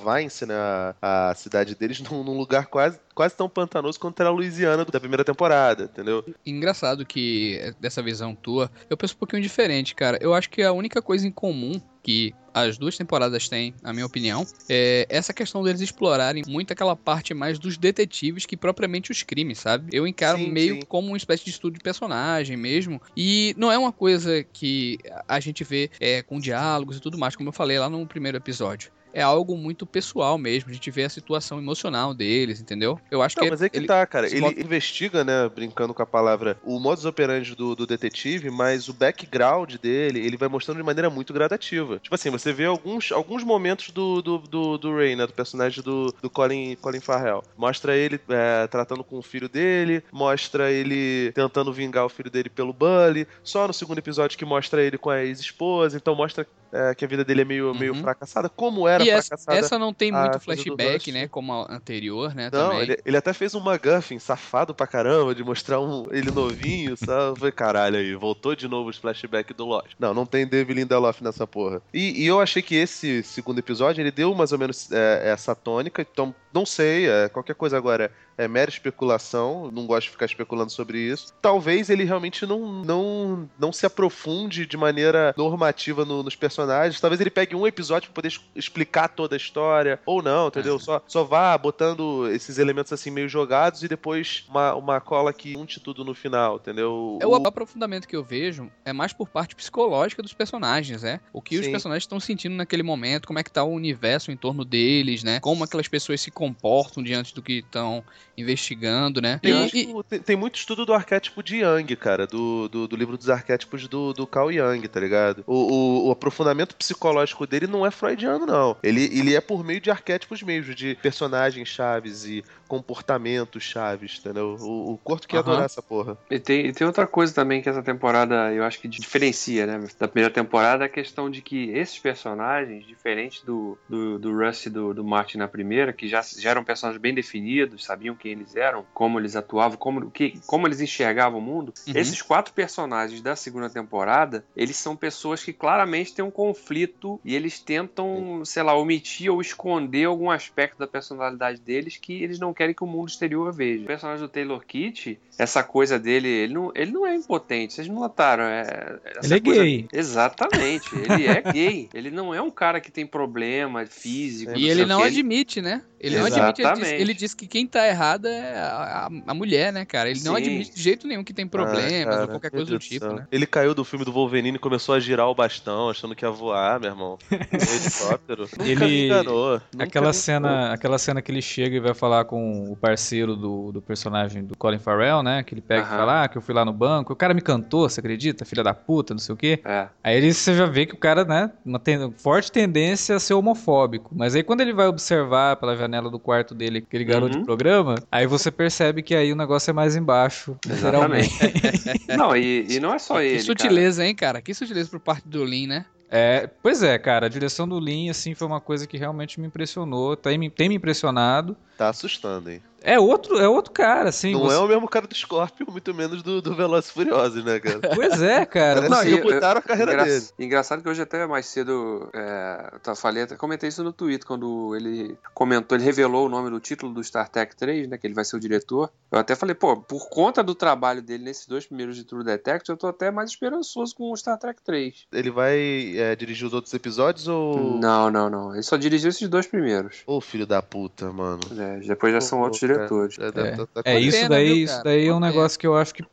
né, 0.46 0.54
a, 1.00 1.30
a 1.30 1.34
cidade 1.34 1.76
deles, 1.76 2.00
num, 2.00 2.24
num 2.24 2.36
lugar 2.36 2.66
quase, 2.66 2.98
quase 3.14 3.36
tão 3.36 3.48
pantanoso 3.48 4.00
quanto 4.00 4.18
era 4.20 4.28
a 4.28 4.32
Louisiana 4.32 4.84
da 4.84 4.98
primeira 4.98 5.24
temporada, 5.24 5.84
entendeu? 5.84 6.24
Engraçado 6.44 7.06
que 7.06 7.58
é, 7.60 7.72
dessa 7.78 8.02
visão 8.02 8.34
tua, 8.34 8.68
eu 8.90 8.96
penso 8.96 9.14
um 9.14 9.18
pouquinho 9.18 9.42
diferente, 9.42 9.94
cara. 9.94 10.18
Eu 10.20 10.34
acho 10.34 10.50
que 10.50 10.62
a 10.62 10.72
única 10.72 11.00
coisa 11.00 11.26
em 11.26 11.30
comum 11.30 11.80
que 12.04 12.34
as 12.52 12.78
duas 12.78 12.96
temporadas 12.96 13.48
têm, 13.48 13.74
na 13.82 13.92
minha 13.92 14.06
opinião, 14.06 14.46
é 14.68 15.06
essa 15.08 15.32
questão 15.32 15.64
deles 15.64 15.80
explorarem 15.80 16.44
muito 16.46 16.72
aquela 16.72 16.94
parte 16.94 17.34
mais 17.34 17.58
dos 17.58 17.76
detetives 17.76 18.46
que 18.46 18.56
propriamente 18.56 19.10
os 19.10 19.24
crimes, 19.24 19.58
sabe? 19.58 19.88
Eu 19.90 20.06
encaro 20.06 20.38
Sim, 20.38 20.52
meio 20.52 20.74
sim. 20.76 20.82
como 20.86 21.08
uma 21.08 21.16
espécie 21.16 21.44
de 21.44 21.50
estudo 21.50 21.74
de 21.74 21.80
personagem 21.80 22.56
mesmo. 22.56 23.02
E 23.16 23.54
não 23.58 23.72
é 23.72 23.78
uma 23.78 23.90
coisa 23.90 24.44
que 24.52 24.98
a 25.26 25.40
gente 25.40 25.64
vê 25.64 25.90
é, 25.98 26.22
com 26.22 26.38
diálogos 26.38 26.98
e 26.98 27.00
tudo 27.00 27.18
mais, 27.18 27.34
como 27.34 27.48
eu 27.48 27.52
falei 27.52 27.78
lá 27.78 27.88
no 27.88 28.06
primeiro 28.06 28.36
episódio. 28.36 28.92
É 29.14 29.22
algo 29.22 29.56
muito 29.56 29.86
pessoal 29.86 30.36
mesmo. 30.36 30.70
A 30.70 30.72
gente 30.74 30.90
vê 30.90 31.04
a 31.04 31.08
situação 31.08 31.58
emocional 31.58 32.12
deles, 32.12 32.60
entendeu? 32.60 33.00
Eu 33.10 33.22
acho 33.22 33.36
Não, 33.38 33.44
que 33.44 33.50
mas 33.50 33.62
é 33.62 33.68
que 33.68 33.76
ele- 33.78 33.86
tá, 33.86 34.04
cara. 34.06 34.26
Ele 34.26 34.40
bota- 34.40 34.60
investiga, 34.60 35.22
né, 35.22 35.48
brincando 35.48 35.94
com 35.94 36.02
a 36.02 36.06
palavra, 36.06 36.58
o 36.64 36.78
modus 36.80 37.04
operandi 37.04 37.54
do, 37.54 37.76
do 37.76 37.86
detetive, 37.86 38.50
mas 38.50 38.88
o 38.88 38.92
background 38.92 39.76
dele, 39.76 40.18
ele 40.18 40.36
vai 40.36 40.48
mostrando 40.48 40.78
de 40.78 40.82
maneira 40.82 41.08
muito 41.08 41.32
gradativa. 41.32 41.98
Tipo 42.00 42.14
assim, 42.14 42.28
você 42.30 42.52
vê 42.52 42.64
alguns, 42.64 43.12
alguns 43.12 43.44
momentos 43.44 43.90
do, 43.90 44.20
do, 44.20 44.38
do, 44.38 44.78
do 44.78 44.96
Ray, 44.96 45.14
né, 45.14 45.26
do 45.26 45.32
personagem 45.32 45.82
do, 45.82 46.12
do 46.20 46.28
Colin, 46.28 46.76
Colin 46.80 47.00
Farrell. 47.00 47.44
Mostra 47.56 47.96
ele 47.96 48.20
é, 48.28 48.66
tratando 48.66 49.04
com 49.04 49.16
o 49.18 49.22
filho 49.22 49.48
dele, 49.48 50.02
mostra 50.12 50.72
ele 50.72 51.30
tentando 51.32 51.72
vingar 51.72 52.04
o 52.04 52.08
filho 52.08 52.30
dele 52.30 52.48
pelo 52.50 52.72
Bully. 52.72 53.28
Só 53.44 53.68
no 53.68 53.72
segundo 53.72 53.98
episódio 53.98 54.36
que 54.36 54.44
mostra 54.44 54.82
ele 54.82 54.98
com 54.98 55.10
a 55.10 55.22
ex-esposa, 55.22 55.96
então 55.96 56.14
mostra 56.16 56.44
é, 56.72 56.92
que 56.92 57.04
a 57.04 57.08
vida 57.08 57.24
dele 57.24 57.42
é 57.42 57.44
meio, 57.44 57.72
meio 57.72 57.94
Uhum. 57.94 58.00
fracassada. 58.02 58.48
Como 58.48 58.88
era 58.88 59.03
E 59.04 59.10
essa, 59.10 59.34
essa 59.48 59.78
não 59.78 59.92
tem 59.92 60.12
muito 60.12 60.40
flashback, 60.40 61.12
né? 61.12 61.28
Como 61.28 61.52
a 61.52 61.72
anterior, 61.72 62.34
né? 62.34 62.50
Não, 62.52 62.70
também. 62.70 62.82
ele, 62.82 62.98
ele 63.04 63.16
até 63.16 63.32
fez 63.32 63.54
um 63.54 63.60
McGuffin 63.60 64.18
safado 64.18 64.74
pra 64.74 64.86
caramba, 64.86 65.34
de 65.34 65.42
mostrar 65.42 65.80
um, 65.80 66.06
ele 66.10 66.30
novinho, 66.30 66.96
sabe? 66.98 67.38
Foi 67.38 67.52
caralho 67.52 67.96
aí, 67.96 68.14
voltou 68.14 68.54
de 68.54 68.68
novo 68.68 68.90
os 68.90 68.96
flashbacks 68.96 69.56
do 69.56 69.64
Lost. 69.64 69.92
Não, 69.98 70.14
não 70.14 70.26
tem 70.26 70.46
David 70.46 70.80
Lindelof 70.80 71.22
nessa 71.22 71.46
porra. 71.46 71.82
E, 71.92 72.22
e 72.22 72.26
eu 72.26 72.40
achei 72.40 72.62
que 72.62 72.74
esse 72.74 73.22
segundo 73.22 73.58
episódio, 73.58 74.00
ele 74.00 74.10
deu 74.10 74.34
mais 74.34 74.52
ou 74.52 74.58
menos 74.58 74.90
é, 74.90 75.30
essa 75.30 75.54
tônica, 75.54 76.06
então 76.10 76.34
não 76.54 76.64
sei, 76.64 77.08
é, 77.08 77.28
qualquer 77.28 77.54
coisa 77.56 77.76
agora 77.76 78.10
é 78.38 78.48
mera 78.48 78.70
especulação, 78.70 79.70
não 79.72 79.86
gosto 79.86 80.04
de 80.06 80.10
ficar 80.10 80.26
especulando 80.26 80.70
sobre 80.70 80.98
isso. 80.98 81.32
Talvez 81.40 81.88
ele 81.90 82.04
realmente 82.04 82.46
não, 82.46 82.82
não, 82.84 83.48
não 83.58 83.72
se 83.72 83.86
aprofunde 83.86 84.66
de 84.66 84.76
maneira 84.76 85.32
normativa 85.36 86.04
no- 86.04 86.22
nos 86.22 86.34
personagens. 86.34 87.00
Talvez 87.00 87.20
ele 87.20 87.30
pegue 87.30 87.54
um 87.54 87.66
episódio 87.66 88.08
pra 88.10 88.14
poder 88.22 88.32
explicar 88.56 89.08
toda 89.08 89.34
a 89.34 89.36
história, 89.36 90.00
ou 90.06 90.22
não, 90.22 90.48
entendeu? 90.48 90.78
Só, 90.78 91.02
só 91.06 91.22
vá 91.24 91.56
botando 91.56 92.28
esses 92.32 92.58
elementos 92.58 92.92
assim 92.92 93.10
meio 93.10 93.28
jogados 93.28 93.82
e 93.82 93.88
depois 93.88 94.44
uma, 94.48 94.74
uma 94.74 95.00
cola 95.00 95.32
que 95.32 95.56
unte 95.56 95.78
tudo 95.80 96.04
no 96.04 96.14
final, 96.14 96.56
entendeu? 96.56 97.18
É 97.20 97.26
o 97.26 97.34
aprofundamento 97.34 98.08
que 98.08 98.16
eu 98.16 98.24
vejo 98.24 98.70
é 98.84 98.92
mais 98.92 99.12
por 99.12 99.28
parte 99.28 99.54
psicológica 99.54 100.22
dos 100.22 100.32
personagens, 100.32 101.02
né? 101.02 101.20
O 101.32 101.40
que 101.40 101.56
os 101.58 101.64
Sim. 101.66 101.70
personagens 101.70 102.02
estão 102.04 102.18
sentindo 102.18 102.54
naquele 102.56 102.82
momento, 102.82 103.26
como 103.26 103.38
é 103.38 103.42
que 103.44 103.50
tá 103.50 103.62
o 103.62 103.72
universo 103.72 104.32
em 104.32 104.36
torno 104.36 104.64
deles, 104.64 105.22
né? 105.22 105.38
Como 105.40 105.62
aquelas 105.64 105.86
pessoas 105.88 106.20
se 106.20 106.30
comportam 106.44 107.02
diante 107.02 107.34
do 107.34 107.40
que 107.42 107.54
estão 107.60 108.04
investigando, 108.36 109.20
né? 109.20 109.40
Eu 109.42 109.64
E- 109.64 109.66
e- 109.66 109.86
que 109.86 109.94
tem, 110.08 110.18
tem 110.20 110.36
muito 110.36 110.56
estudo 110.56 110.84
do 110.84 110.92
arquétipo 110.92 111.42
de 111.42 111.62
Young, 111.62 111.96
cara, 111.96 112.26
do, 112.26 112.68
do, 112.68 112.86
do 112.86 112.96
livro 112.96 113.16
dos 113.16 113.30
arquétipos 113.30 113.88
do, 113.88 114.12
do 114.12 114.26
Carl 114.26 114.52
Jung, 114.52 114.86
tá 114.88 115.00
ligado? 115.00 115.42
O, 115.46 115.54
o, 115.54 116.08
o 116.08 116.10
aprofundamento 116.10 116.76
psicológico 116.76 117.46
dele 117.46 117.66
não 117.66 117.86
é 117.86 117.90
freudiano, 117.90 118.44
não. 118.44 118.76
Ele, 118.82 119.04
ele 119.04 119.34
é 119.34 119.40
por 119.40 119.64
meio 119.64 119.80
de 119.80 119.90
arquétipos 119.90 120.42
mesmo, 120.42 120.74
de 120.74 120.94
personagens 120.96 121.68
chaves 121.68 122.24
e 122.26 122.44
comportamentos 122.68 123.62
chaves, 123.62 124.18
entendeu? 124.20 124.56
O, 124.60 124.92
o 124.92 124.98
Corto 124.98 125.26
que 125.26 125.36
ia 125.36 125.40
Aham. 125.40 125.50
adorar 125.50 125.66
essa 125.66 125.82
porra. 125.82 126.18
E 126.30 126.38
tem, 126.38 126.66
e 126.66 126.72
tem 126.72 126.86
outra 126.86 127.06
coisa 127.06 127.32
também 127.32 127.62
que 127.62 127.68
essa 127.68 127.82
temporada 127.82 128.52
eu 128.52 128.64
acho 128.64 128.80
que 128.80 128.88
diferencia, 128.88 129.66
né? 129.66 129.86
Da 129.98 130.08
primeira 130.08 130.32
temporada, 130.32 130.84
a 130.84 130.88
questão 130.88 131.30
de 131.30 131.40
que 131.40 131.70
esses 131.70 131.98
personagens, 131.98 132.86
diferente 132.86 133.44
do, 133.46 133.78
do, 133.88 134.18
do 134.18 134.36
Russ 134.36 134.66
e 134.66 134.70
do, 134.70 134.92
do 134.92 135.04
Martin 135.04 135.38
na 135.38 135.48
primeira, 135.48 135.92
que 135.92 136.08
já, 136.08 136.20
já 136.40 136.50
eram 136.50 136.64
personagens 136.64 137.00
bem 137.00 137.14
definidos, 137.14 137.84
sabiam 137.84 138.14
quem 138.14 138.32
eles 138.32 138.54
eram, 138.56 138.84
como 138.94 139.18
eles 139.18 139.36
atuavam, 139.36 139.76
como, 139.78 140.10
que, 140.10 140.38
como 140.46 140.66
eles 140.66 140.80
enxergavam 140.80 141.38
o 141.38 141.42
mundo, 141.42 141.72
Uhum. 141.86 141.92
esses 141.96 142.20
quatro 142.22 142.52
personagens 142.52 143.20
da 143.20 143.36
segunda 143.36 143.68
temporada, 143.70 144.44
eles 144.56 144.76
são 144.76 144.96
pessoas 144.96 145.42
que 145.42 145.52
claramente 145.52 146.14
têm 146.14 146.24
um 146.24 146.30
conflito 146.30 147.20
e 147.24 147.34
eles 147.34 147.58
tentam, 147.58 148.42
sei 148.44 148.62
lá, 148.62 148.74
omitir 148.76 149.30
ou 149.32 149.40
esconder 149.40 150.04
algum 150.04 150.30
aspecto 150.30 150.78
da 150.78 150.86
personalidade 150.86 151.60
deles 151.60 151.96
que 151.96 152.22
eles 152.22 152.38
não 152.38 152.52
querem 152.54 152.74
que 152.74 152.84
o 152.84 152.86
mundo 152.86 153.08
exterior 153.08 153.52
veja. 153.52 153.82
O 153.84 153.86
personagem 153.86 154.22
do 154.22 154.28
Taylor 154.28 154.64
Kitsch, 154.66 155.16
essa 155.38 155.62
coisa 155.62 155.98
dele, 155.98 156.28
ele 156.28 156.54
não, 156.54 156.72
ele 156.74 156.90
não 156.92 157.06
é 157.06 157.14
impotente, 157.14 157.72
vocês 157.74 157.88
não 157.88 157.96
notaram? 158.00 158.44
É, 158.44 158.98
essa 159.16 159.26
Ele 159.26 159.34
é 159.34 159.40
coisa- 159.40 159.62
gay. 159.62 159.88
Exatamente, 159.92 160.88
ele 160.94 161.26
é 161.26 161.40
gay. 161.52 161.88
Ele 161.92 162.10
não 162.10 162.34
é 162.34 162.40
um 162.40 162.50
cara 162.50 162.80
que 162.80 162.90
tem 162.90 163.06
problema 163.06 163.84
físico. 163.86 164.52
E 164.56 164.60
sei 164.62 164.70
ele 164.70 164.86
não 164.86 165.02
admite, 165.02 165.60
né? 165.60 165.82
Ele 166.00 166.16
não 166.30 166.46
admite, 166.48 166.62
ele 166.62 166.74
diz, 166.74 166.92
ele 167.00 167.14
diz 167.14 167.34
que 167.34 167.46
quem 167.46 167.66
tá 167.66 167.86
errado 167.86 168.26
é 168.26 168.54
a, 168.58 169.08
a- 169.26 169.34
mulher, 169.34 169.72
né, 169.72 169.84
cara? 169.84 170.08
Ele 170.10 170.20
não 170.24 170.34
Sim. 170.36 170.42
admite 170.42 170.74
de 170.74 170.80
jeito 170.82 171.06
nenhum 171.06 171.24
que 171.24 171.32
tem 171.34 171.46
problemas 171.46 171.92
Ah, 171.92 172.04
cara, 172.04 172.22
ou 172.22 172.28
qualquer 172.28 172.50
coisa 172.50 172.66
do 172.66 172.78
tipo, 172.78 173.06
né? 173.12 173.26
Ele 173.30 173.46
caiu 173.46 173.74
do 173.74 173.84
filme 173.84 174.04
do 174.04 174.12
Wolverine 174.12 174.56
e 174.56 174.58
começou 174.58 174.94
a 174.94 175.00
girar 175.00 175.28
o 175.28 175.34
bastão, 175.34 175.88
achando 175.90 176.14
que 176.14 176.24
ia 176.24 176.30
voar, 176.30 176.78
meu 176.80 176.90
irmão. 176.90 177.18
No 177.30 177.36
helicóptero. 177.74 178.48
Nunca 178.58 178.64
Ele- 178.70 178.84
me 178.84 179.06
enganou. 179.06 179.60
nunca 179.72 179.84
Aquela 179.84 180.08
me 180.08 180.14
cena, 180.14 180.72
aquela 180.72 180.98
cena 180.98 181.20
que 181.22 181.30
ele 181.30 181.42
chega 181.42 181.76
e 181.76 181.80
vai 181.80 181.94
falar 181.94 182.24
com 182.24 182.70
o 182.70 182.76
parceiro 182.76 183.36
do, 183.36 183.72
do 183.72 183.82
personagem 183.82 184.44
do 184.44 184.56
Colin 184.56 184.78
Farrell, 184.78 185.22
né? 185.22 185.42
Que 185.42 185.54
ele 185.54 185.60
pega 185.60 185.80
e 185.82 185.84
Aham. 185.84 185.96
fala, 185.96 186.22
ah, 186.24 186.28
que 186.28 186.38
eu 186.38 186.42
fui 186.42 186.54
lá 186.54 186.64
no 186.64 186.72
banco. 186.72 187.12
O 187.12 187.16
cara 187.16 187.34
me 187.34 187.40
cantou, 187.40 187.88
você 187.88 188.00
acredita? 188.00 188.44
Filha 188.44 188.62
da 188.62 188.74
puta, 188.74 189.14
não 189.14 189.18
sei 189.18 189.34
o 189.34 189.36
quê. 189.36 189.60
É. 189.64 189.88
Aí 190.02 190.16
ele, 190.16 190.32
você 190.32 190.54
já 190.54 190.66
vê 190.66 190.86
que 190.86 190.94
o 190.94 190.98
cara, 190.98 191.24
né, 191.24 191.50
uma 191.64 191.78
ten- 191.78 192.12
forte 192.16 192.50
tendência 192.52 193.16
a 193.16 193.20
ser 193.20 193.34
homofóbico. 193.34 194.10
Mas 194.14 194.34
aí 194.34 194.42
quando 194.42 194.60
ele 194.60 194.72
vai 194.72 194.86
observar 194.86 195.56
pela 195.56 195.76
janela 195.76 196.10
do 196.10 196.13
quarto 196.18 196.54
dele 196.54 196.78
aquele 196.78 197.04
garoto 197.04 197.34
Uhum. 197.34 197.40
de 197.40 197.44
programa, 197.44 197.94
aí 198.10 198.26
você 198.26 198.50
percebe 198.50 199.02
que 199.02 199.14
aí 199.14 199.32
o 199.32 199.36
negócio 199.36 199.70
é 199.70 199.72
mais 199.72 199.96
embaixo. 199.96 200.56
Exatamente. 200.68 201.30
não, 202.16 202.36
e, 202.36 202.66
e 202.68 202.80
não 202.80 202.94
é 202.94 202.98
só 202.98 203.20
ele. 203.20 203.36
Que 203.36 203.42
sutileza, 203.42 204.04
hein, 204.04 204.14
cara? 204.14 204.40
Que 204.42 204.52
sutileza 204.54 204.88
por 204.90 205.00
parte 205.00 205.26
do 205.28 205.44
Lin, 205.44 205.66
né? 205.66 205.86
É, 206.10 206.48
pois 206.62 206.82
é, 206.82 206.96
cara, 206.98 207.26
a 207.26 207.28
direção 207.28 207.66
do 207.66 207.80
Lin, 207.80 208.08
assim, 208.08 208.34
foi 208.34 208.46
uma 208.46 208.60
coisa 208.60 208.86
que 208.86 208.96
realmente 208.96 209.40
me 209.40 209.46
impressionou, 209.48 210.14
tem, 210.16 210.38
me- 210.38 210.50
tem 210.50 210.68
me 210.68 210.76
impressionado. 210.76 211.56
Tá 211.76 211.88
assustando, 211.88 212.50
hein? 212.50 212.62
É 212.84 213.00
outro, 213.00 213.38
é 213.38 213.48
outro 213.48 213.72
cara, 213.72 214.10
assim. 214.10 214.32
não 214.32 214.40
você- 214.42 214.56
é 214.56 214.58
o 214.58 214.68
mesmo 214.68 214.86
cara 214.88 215.06
do 215.06 215.14
Scorpion, 215.14 215.66
muito 215.70 215.94
menos 215.94 216.22
do, 216.22 216.42
do 216.42 216.54
Velozes 216.54 216.90
Furiosos, 216.90 217.42
né, 217.44 217.58
cara? 217.58 217.80
Pois 217.94 218.20
é, 218.22 218.44
cara. 218.44 218.82
Parece 218.82 218.90
Não, 218.94 219.00
que 219.02 219.08
e- 219.08 219.14
rebutaram 219.14 219.58
a 219.58 219.62
carreira 219.62 219.92
engra- 219.92 220.04
dele. 220.04 220.24
Engraçado 220.38 220.82
que 220.82 220.88
hoje 220.88 221.00
até 221.02 221.26
mais 221.26 221.46
cedo, 221.46 222.08
é, 222.12 222.70
eu 222.74 222.78
tava- 222.80 222.96
falei, 222.96 223.22
até 223.22 223.36
comentei 223.36 223.68
isso 223.70 223.82
no 223.82 223.92
Twitter, 223.92 224.26
quando 224.26 224.76
ele 224.76 225.16
comentou, 225.32 225.76
ele 225.76 225.84
revelou 225.84 226.26
o 226.26 226.28
nome 226.28 226.50
do 226.50 226.60
título 226.60 226.92
do 226.92 227.02
Star 227.02 227.28
Trek 227.28 227.56
3, 227.56 227.88
né, 227.88 227.96
que 227.96 228.06
ele 228.06 228.14
vai 228.14 228.24
ser 228.24 228.36
o 228.36 228.40
diretor. 228.40 228.90
Eu 229.10 229.18
até 229.18 229.34
falei, 229.34 229.54
pô, 229.54 229.76
por 229.76 230.08
conta 230.08 230.42
do 230.42 230.54
trabalho 230.54 231.00
dele 231.00 231.24
nesses 231.24 231.46
dois 231.46 231.64
primeiros 231.66 231.96
de 231.96 232.04
True 232.04 232.22
Detective, 232.24 232.74
eu 232.74 232.76
tô 232.76 232.86
até 232.88 233.10
mais 233.10 233.30
esperançoso 233.30 233.94
com 233.96 234.12
o 234.12 234.16
Star 234.16 234.38
Trek 234.38 234.60
3. 234.62 235.06
Ele 235.12 235.30
vai 235.30 235.94
é, 235.96 236.14
dirigir 236.14 236.46
os 236.46 236.52
outros 236.52 236.74
episódios 236.74 237.28
ou. 237.28 237.78
Não, 237.78 238.10
não, 238.10 238.28
não. 238.28 238.52
Ele 238.52 238.62
só 238.62 238.76
dirigiu 238.76 239.08
esses 239.08 239.28
dois 239.28 239.46
primeiros. 239.46 240.02
Ô, 240.06 240.20
filho 240.20 240.46
da 240.46 240.60
puta, 240.60 241.10
mano. 241.12 241.40
É, 241.58 241.78
depois 241.86 242.12
já 242.12 242.20
são 242.20 242.38
Pô, 242.38 242.44
outros 242.44 242.60
cara. 242.60 242.73
Diretores. 242.76 243.18
É, 243.18 243.32
deve 243.32 243.56
tá- 243.56 243.66
tá 243.66 243.82
É, 243.84 243.98
isso 243.98 244.16
pena, 244.18 244.28
daí, 244.30 244.46
viu, 244.46 244.64
isso 244.64 244.84
daí 244.84 245.06
é 245.06 245.14
um 245.14 245.20
negócio 245.20 245.58
que 245.58 245.66
eu 245.66 245.76
acho 245.76 245.94
que 245.94 246.04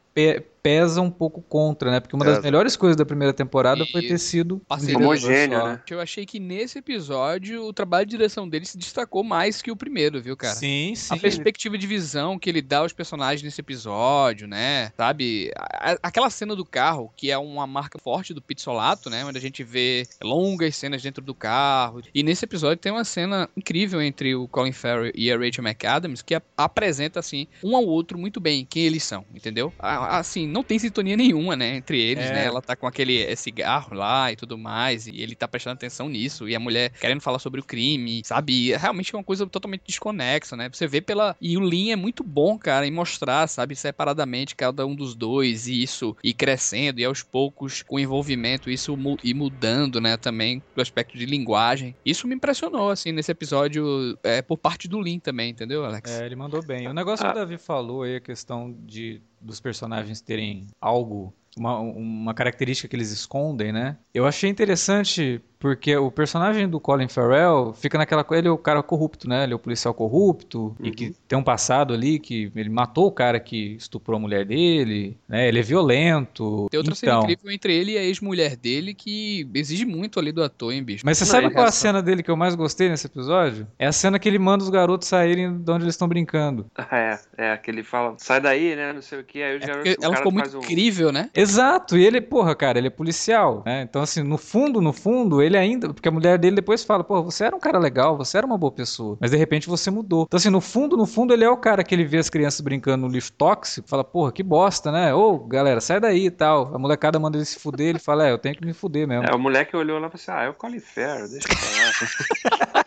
pesa 0.63 1.01
um 1.01 1.09
pouco 1.09 1.41
contra, 1.41 1.89
né? 1.91 1.99
Porque 1.99 2.15
uma 2.15 2.25
das 2.25 2.43
melhores 2.43 2.75
coisas 2.75 2.95
da 2.95 3.05
primeira 3.05 3.33
temporada 3.33 3.85
foi 3.85 4.01
E 4.01 4.07
ter 4.07 4.17
sido 4.19 4.61
homogêneo, 4.95 5.63
né? 5.63 5.81
Eu 5.89 5.99
achei 5.99 6.25
que 6.25 6.39
nesse 6.39 6.79
episódio 6.79 7.63
o 7.65 7.73
trabalho 7.73 8.05
de 8.05 8.11
direção 8.11 8.47
dele 8.47 8.65
se 8.65 8.77
destacou 8.77 9.23
mais 9.23 9.61
que 9.61 9.71
o 9.71 9.75
primeiro, 9.75 10.21
viu, 10.21 10.37
cara? 10.37 10.55
Sim, 10.55 10.93
sim. 10.95 11.15
A 11.15 11.17
perspectiva 11.17 11.77
de 11.77 11.87
visão 11.87 12.37
que 12.37 12.49
ele 12.49 12.61
dá 12.61 12.79
aos 12.79 12.93
personagens 12.93 13.41
nesse 13.43 13.59
episódio, 13.61 14.47
né? 14.47 14.91
Sabe? 14.95 15.51
A- 15.55 15.97
aquela 16.03 16.29
cena 16.29 16.55
do 16.55 16.65
carro, 16.65 17.11
que 17.15 17.31
é 17.31 17.37
uma 17.37 17.65
marca 17.65 17.97
forte 17.99 18.33
do 18.33 18.41
Pizzolato, 18.41 19.09
né? 19.09 19.25
Onde 19.25 19.37
a 19.37 19.41
gente 19.41 19.63
vê 19.63 20.07
longas 20.23 20.75
cenas 20.75 21.01
dentro 21.01 21.23
do 21.23 21.33
carro. 21.33 22.01
E 22.13 22.23
nesse 22.23 22.45
episódio 22.45 22.77
tem 22.77 22.91
uma 22.91 23.03
cena 23.03 23.49
incrível 23.57 24.01
entre 24.01 24.35
o 24.35 24.47
Colin 24.47 24.71
Farrell 24.71 25.11
e 25.15 25.31
a 25.31 25.37
Rachel 25.37 25.63
McAdams, 25.63 26.21
que 26.21 26.35
a- 26.35 26.41
apresenta, 26.57 27.19
assim, 27.19 27.47
um 27.63 27.75
ao 27.75 27.85
outro 27.85 28.17
muito 28.17 28.39
bem 28.39 28.65
quem 28.65 28.83
eles 28.83 29.03
são, 29.03 29.25
entendeu? 29.33 29.73
A- 29.79 30.11
Assim, 30.21 30.47
não 30.51 30.63
tem 30.63 30.77
sintonia 30.77 31.15
nenhuma, 31.17 31.55
né? 31.55 31.77
Entre 31.77 31.99
eles, 31.99 32.25
É. 32.25 32.33
né? 32.33 32.45
Ela 32.45 32.61
tá 32.61 32.75
com 32.75 32.85
aquele 32.85 33.21
eh, 33.23 33.35
cigarro 33.35 33.93
lá 33.95 34.31
e 34.31 34.35
tudo 34.35 34.57
mais, 34.57 35.07
e 35.07 35.21
ele 35.21 35.35
tá 35.35 35.47
prestando 35.47 35.75
atenção 35.75 36.09
nisso, 36.09 36.47
e 36.47 36.55
a 36.55 36.59
mulher 36.59 36.91
querendo 36.99 37.21
falar 37.21 37.39
sobre 37.39 37.59
o 37.61 37.63
crime, 37.63 38.21
sabe? 38.25 38.53
E 38.69 38.75
realmente 38.75 39.13
é 39.13 39.17
uma 39.17 39.23
coisa 39.23 39.47
totalmente 39.47 39.83
desconexa, 39.87 40.55
né? 40.55 40.69
Você 40.71 40.87
vê 40.87 41.01
pela. 41.01 41.35
E 41.41 41.57
o 41.57 41.61
Lin 41.61 41.91
é 41.91 41.95
muito 41.95 42.23
bom, 42.23 42.57
cara, 42.57 42.85
em 42.85 42.91
mostrar, 42.91 43.47
sabe, 43.47 43.75
separadamente 43.75 44.55
cada 44.55 44.85
um 44.85 44.93
dos 44.95 45.15
dois, 45.15 45.67
e 45.67 45.81
isso 45.81 46.15
ir 46.23 46.33
crescendo, 46.33 46.99
e 46.99 47.05
aos 47.05 47.23
poucos, 47.23 47.81
com 47.83 47.95
o 47.95 47.99
envolvimento, 47.99 48.69
isso 48.69 48.95
mu 48.97 49.17
ir 49.23 49.33
mudando, 49.33 50.01
né, 50.01 50.17
também, 50.17 50.61
do 50.75 50.81
aspecto 50.81 51.17
de 51.17 51.25
linguagem. 51.25 51.95
Isso 52.05 52.27
me 52.27 52.35
impressionou, 52.35 52.89
assim, 52.89 53.11
nesse 53.11 53.31
episódio, 53.31 54.17
é, 54.23 54.41
por 54.41 54.57
parte 54.57 54.87
do 54.87 54.99
Lin 54.99 55.19
também, 55.19 55.51
entendeu, 55.51 55.85
Alex? 55.85 56.11
É, 56.11 56.25
ele 56.25 56.35
mandou 56.35 56.63
bem. 56.65 56.87
O 56.87 56.93
negócio 56.93 57.25
Ah. 57.25 57.31
que 57.31 57.37
o 57.37 57.39
Davi 57.39 57.57
falou 57.57 58.03
aí, 58.03 58.15
a 58.17 58.19
questão 58.21 58.75
de 58.85 59.21
dos 59.41 59.59
personagens 59.59 60.21
terem 60.21 60.67
algo, 60.79 61.33
uma, 61.57 61.79
uma 61.79 62.33
característica 62.33 62.87
que 62.87 62.95
eles 62.95 63.11
escondem, 63.11 63.71
né? 63.71 63.97
Eu 64.13 64.25
achei 64.25 64.49
interessante 64.49 65.41
porque 65.61 65.95
o 65.95 66.09
personagem 66.09 66.67
do 66.67 66.79
Colin 66.79 67.07
Farrell 67.07 67.71
fica 67.73 67.95
naquela 67.95 68.23
coisa, 68.23 68.41
ele 68.41 68.47
é 68.47 68.51
o 68.51 68.57
cara 68.57 68.81
corrupto, 68.81 69.29
né? 69.29 69.43
Ele 69.43 69.53
é 69.53 69.55
o 69.55 69.59
policial 69.59 69.93
corrupto 69.93 70.75
e 70.81 70.89
que 70.89 71.15
tem 71.27 71.37
um 71.37 71.43
passado 71.43 71.93
ali 71.93 72.17
que 72.17 72.51
ele 72.55 72.69
matou 72.69 73.05
o 73.05 73.11
cara 73.11 73.39
que 73.39 73.75
estuprou 73.75 74.17
a 74.17 74.19
mulher 74.19 74.43
dele, 74.43 75.15
né? 75.29 75.47
Ele 75.47 75.59
é 75.59 75.61
violento. 75.61 76.67
Tem 76.71 76.79
outra 76.79 76.95
cena 76.95 77.11
então, 77.13 77.23
incrível 77.23 77.51
entre 77.51 77.73
ele 77.75 77.91
e 77.91 77.97
a 77.97 78.03
ex-mulher 78.03 78.55
dele 78.55 78.93
que 78.95 79.47
exige 79.53 79.85
muito 79.85 80.19
ali 80.19 80.31
do 80.31 80.43
ator, 80.43 80.73
hein, 80.73 80.83
bicho? 80.83 81.03
Mas 81.05 81.19
você 81.19 81.25
Não, 81.25 81.31
sabe 81.31 81.45
é 81.47 81.49
qual 81.51 81.61
a 81.61 81.65
reação. 81.65 81.81
cena 81.81 82.01
dele 82.01 82.23
que 82.23 82.31
eu 82.31 82.35
mais 82.35 82.55
gostei 82.55 82.89
nesse 82.89 83.05
episódio? 83.05 83.67
É 83.77 83.85
a 83.85 83.91
cena 83.91 84.17
que 84.17 84.27
ele 84.27 84.39
manda 84.39 84.63
os 84.63 84.69
garotos 84.69 85.07
saírem 85.07 85.59
de 85.59 85.71
onde 85.71 85.83
eles 85.83 85.93
estão 85.93 86.07
brincando. 86.07 86.65
É, 86.91 87.19
é, 87.37 87.57
que 87.57 87.69
ele 87.69 87.83
fala, 87.83 88.15
sai 88.17 88.41
daí, 88.41 88.75
né? 88.75 88.93
Não 88.93 89.01
sei 89.01 89.19
o 89.19 89.23
que. 89.23 89.43
Aí 89.43 89.57
os 89.57 89.63
É 89.63 89.67
garotos, 89.67 89.91
ela 89.91 90.01
cara 90.01 90.15
ficou 90.17 90.31
muito 90.31 90.57
um... 90.57 90.59
incrível, 90.59 91.11
né? 91.11 91.29
Exato, 91.35 91.97
e 91.97 92.03
ele, 92.03 92.19
porra, 92.19 92.55
cara, 92.55 92.79
ele 92.79 92.87
é 92.87 92.91
policial, 92.91 93.61
né? 93.65 93.83
Então, 93.83 94.01
assim, 94.01 94.23
no 94.23 94.37
fundo, 94.37 94.81
no 94.81 94.91
fundo, 94.93 95.41
ele 95.41 95.50
ainda. 95.57 95.93
Porque 95.93 96.07
a 96.07 96.11
mulher 96.11 96.37
dele 96.37 96.55
depois 96.55 96.83
fala, 96.83 97.03
porra, 97.03 97.21
você 97.21 97.45
era 97.45 97.55
um 97.55 97.59
cara 97.59 97.79
legal, 97.79 98.17
você 98.17 98.37
era 98.37 98.45
uma 98.45 98.57
boa 98.57 98.71
pessoa, 98.71 99.17
mas 99.19 99.31
de 99.31 99.37
repente 99.37 99.67
você 99.67 99.89
mudou. 99.89 100.23
Então, 100.23 100.37
assim, 100.37 100.49
no 100.49 100.61
fundo, 100.61 100.97
no 100.97 101.05
fundo, 101.05 101.33
ele 101.33 101.43
é 101.43 101.49
o 101.49 101.57
cara 101.57 101.83
que 101.83 101.93
ele 101.93 102.05
vê 102.05 102.17
as 102.17 102.29
crianças 102.29 102.61
brincando 102.61 103.05
no 103.05 103.11
lixo 103.11 103.31
tóxico, 103.33 103.87
fala, 103.87 104.03
porra, 104.03 104.31
que 104.31 104.43
bosta, 104.43 104.91
né? 104.91 105.13
Ô, 105.13 105.39
galera, 105.39 105.81
sai 105.81 105.99
daí 105.99 106.27
e 106.27 106.31
tal. 106.31 106.73
A 106.73 106.77
molecada 106.77 107.19
manda 107.19 107.37
ele 107.37 107.45
se 107.45 107.59
fuder, 107.59 107.87
ele 107.87 107.99
fala, 107.99 108.27
é, 108.27 108.31
eu 108.31 108.37
tenho 108.37 108.55
que 108.55 108.65
me 108.65 108.73
fuder 108.73 109.07
mesmo. 109.07 109.25
É, 109.25 109.35
o 109.35 109.39
moleque 109.39 109.75
olhou 109.75 109.99
lá 109.99 110.07
e 110.07 110.11
falou 110.11 110.21
assim, 110.21 110.31
ah, 110.31 110.43
é 110.43 110.49
o 110.49 110.53
Colin 110.53 110.79
Farrell, 110.79 111.29
deixa 111.29 111.47
eu 111.49 111.57
falar. 111.57 112.71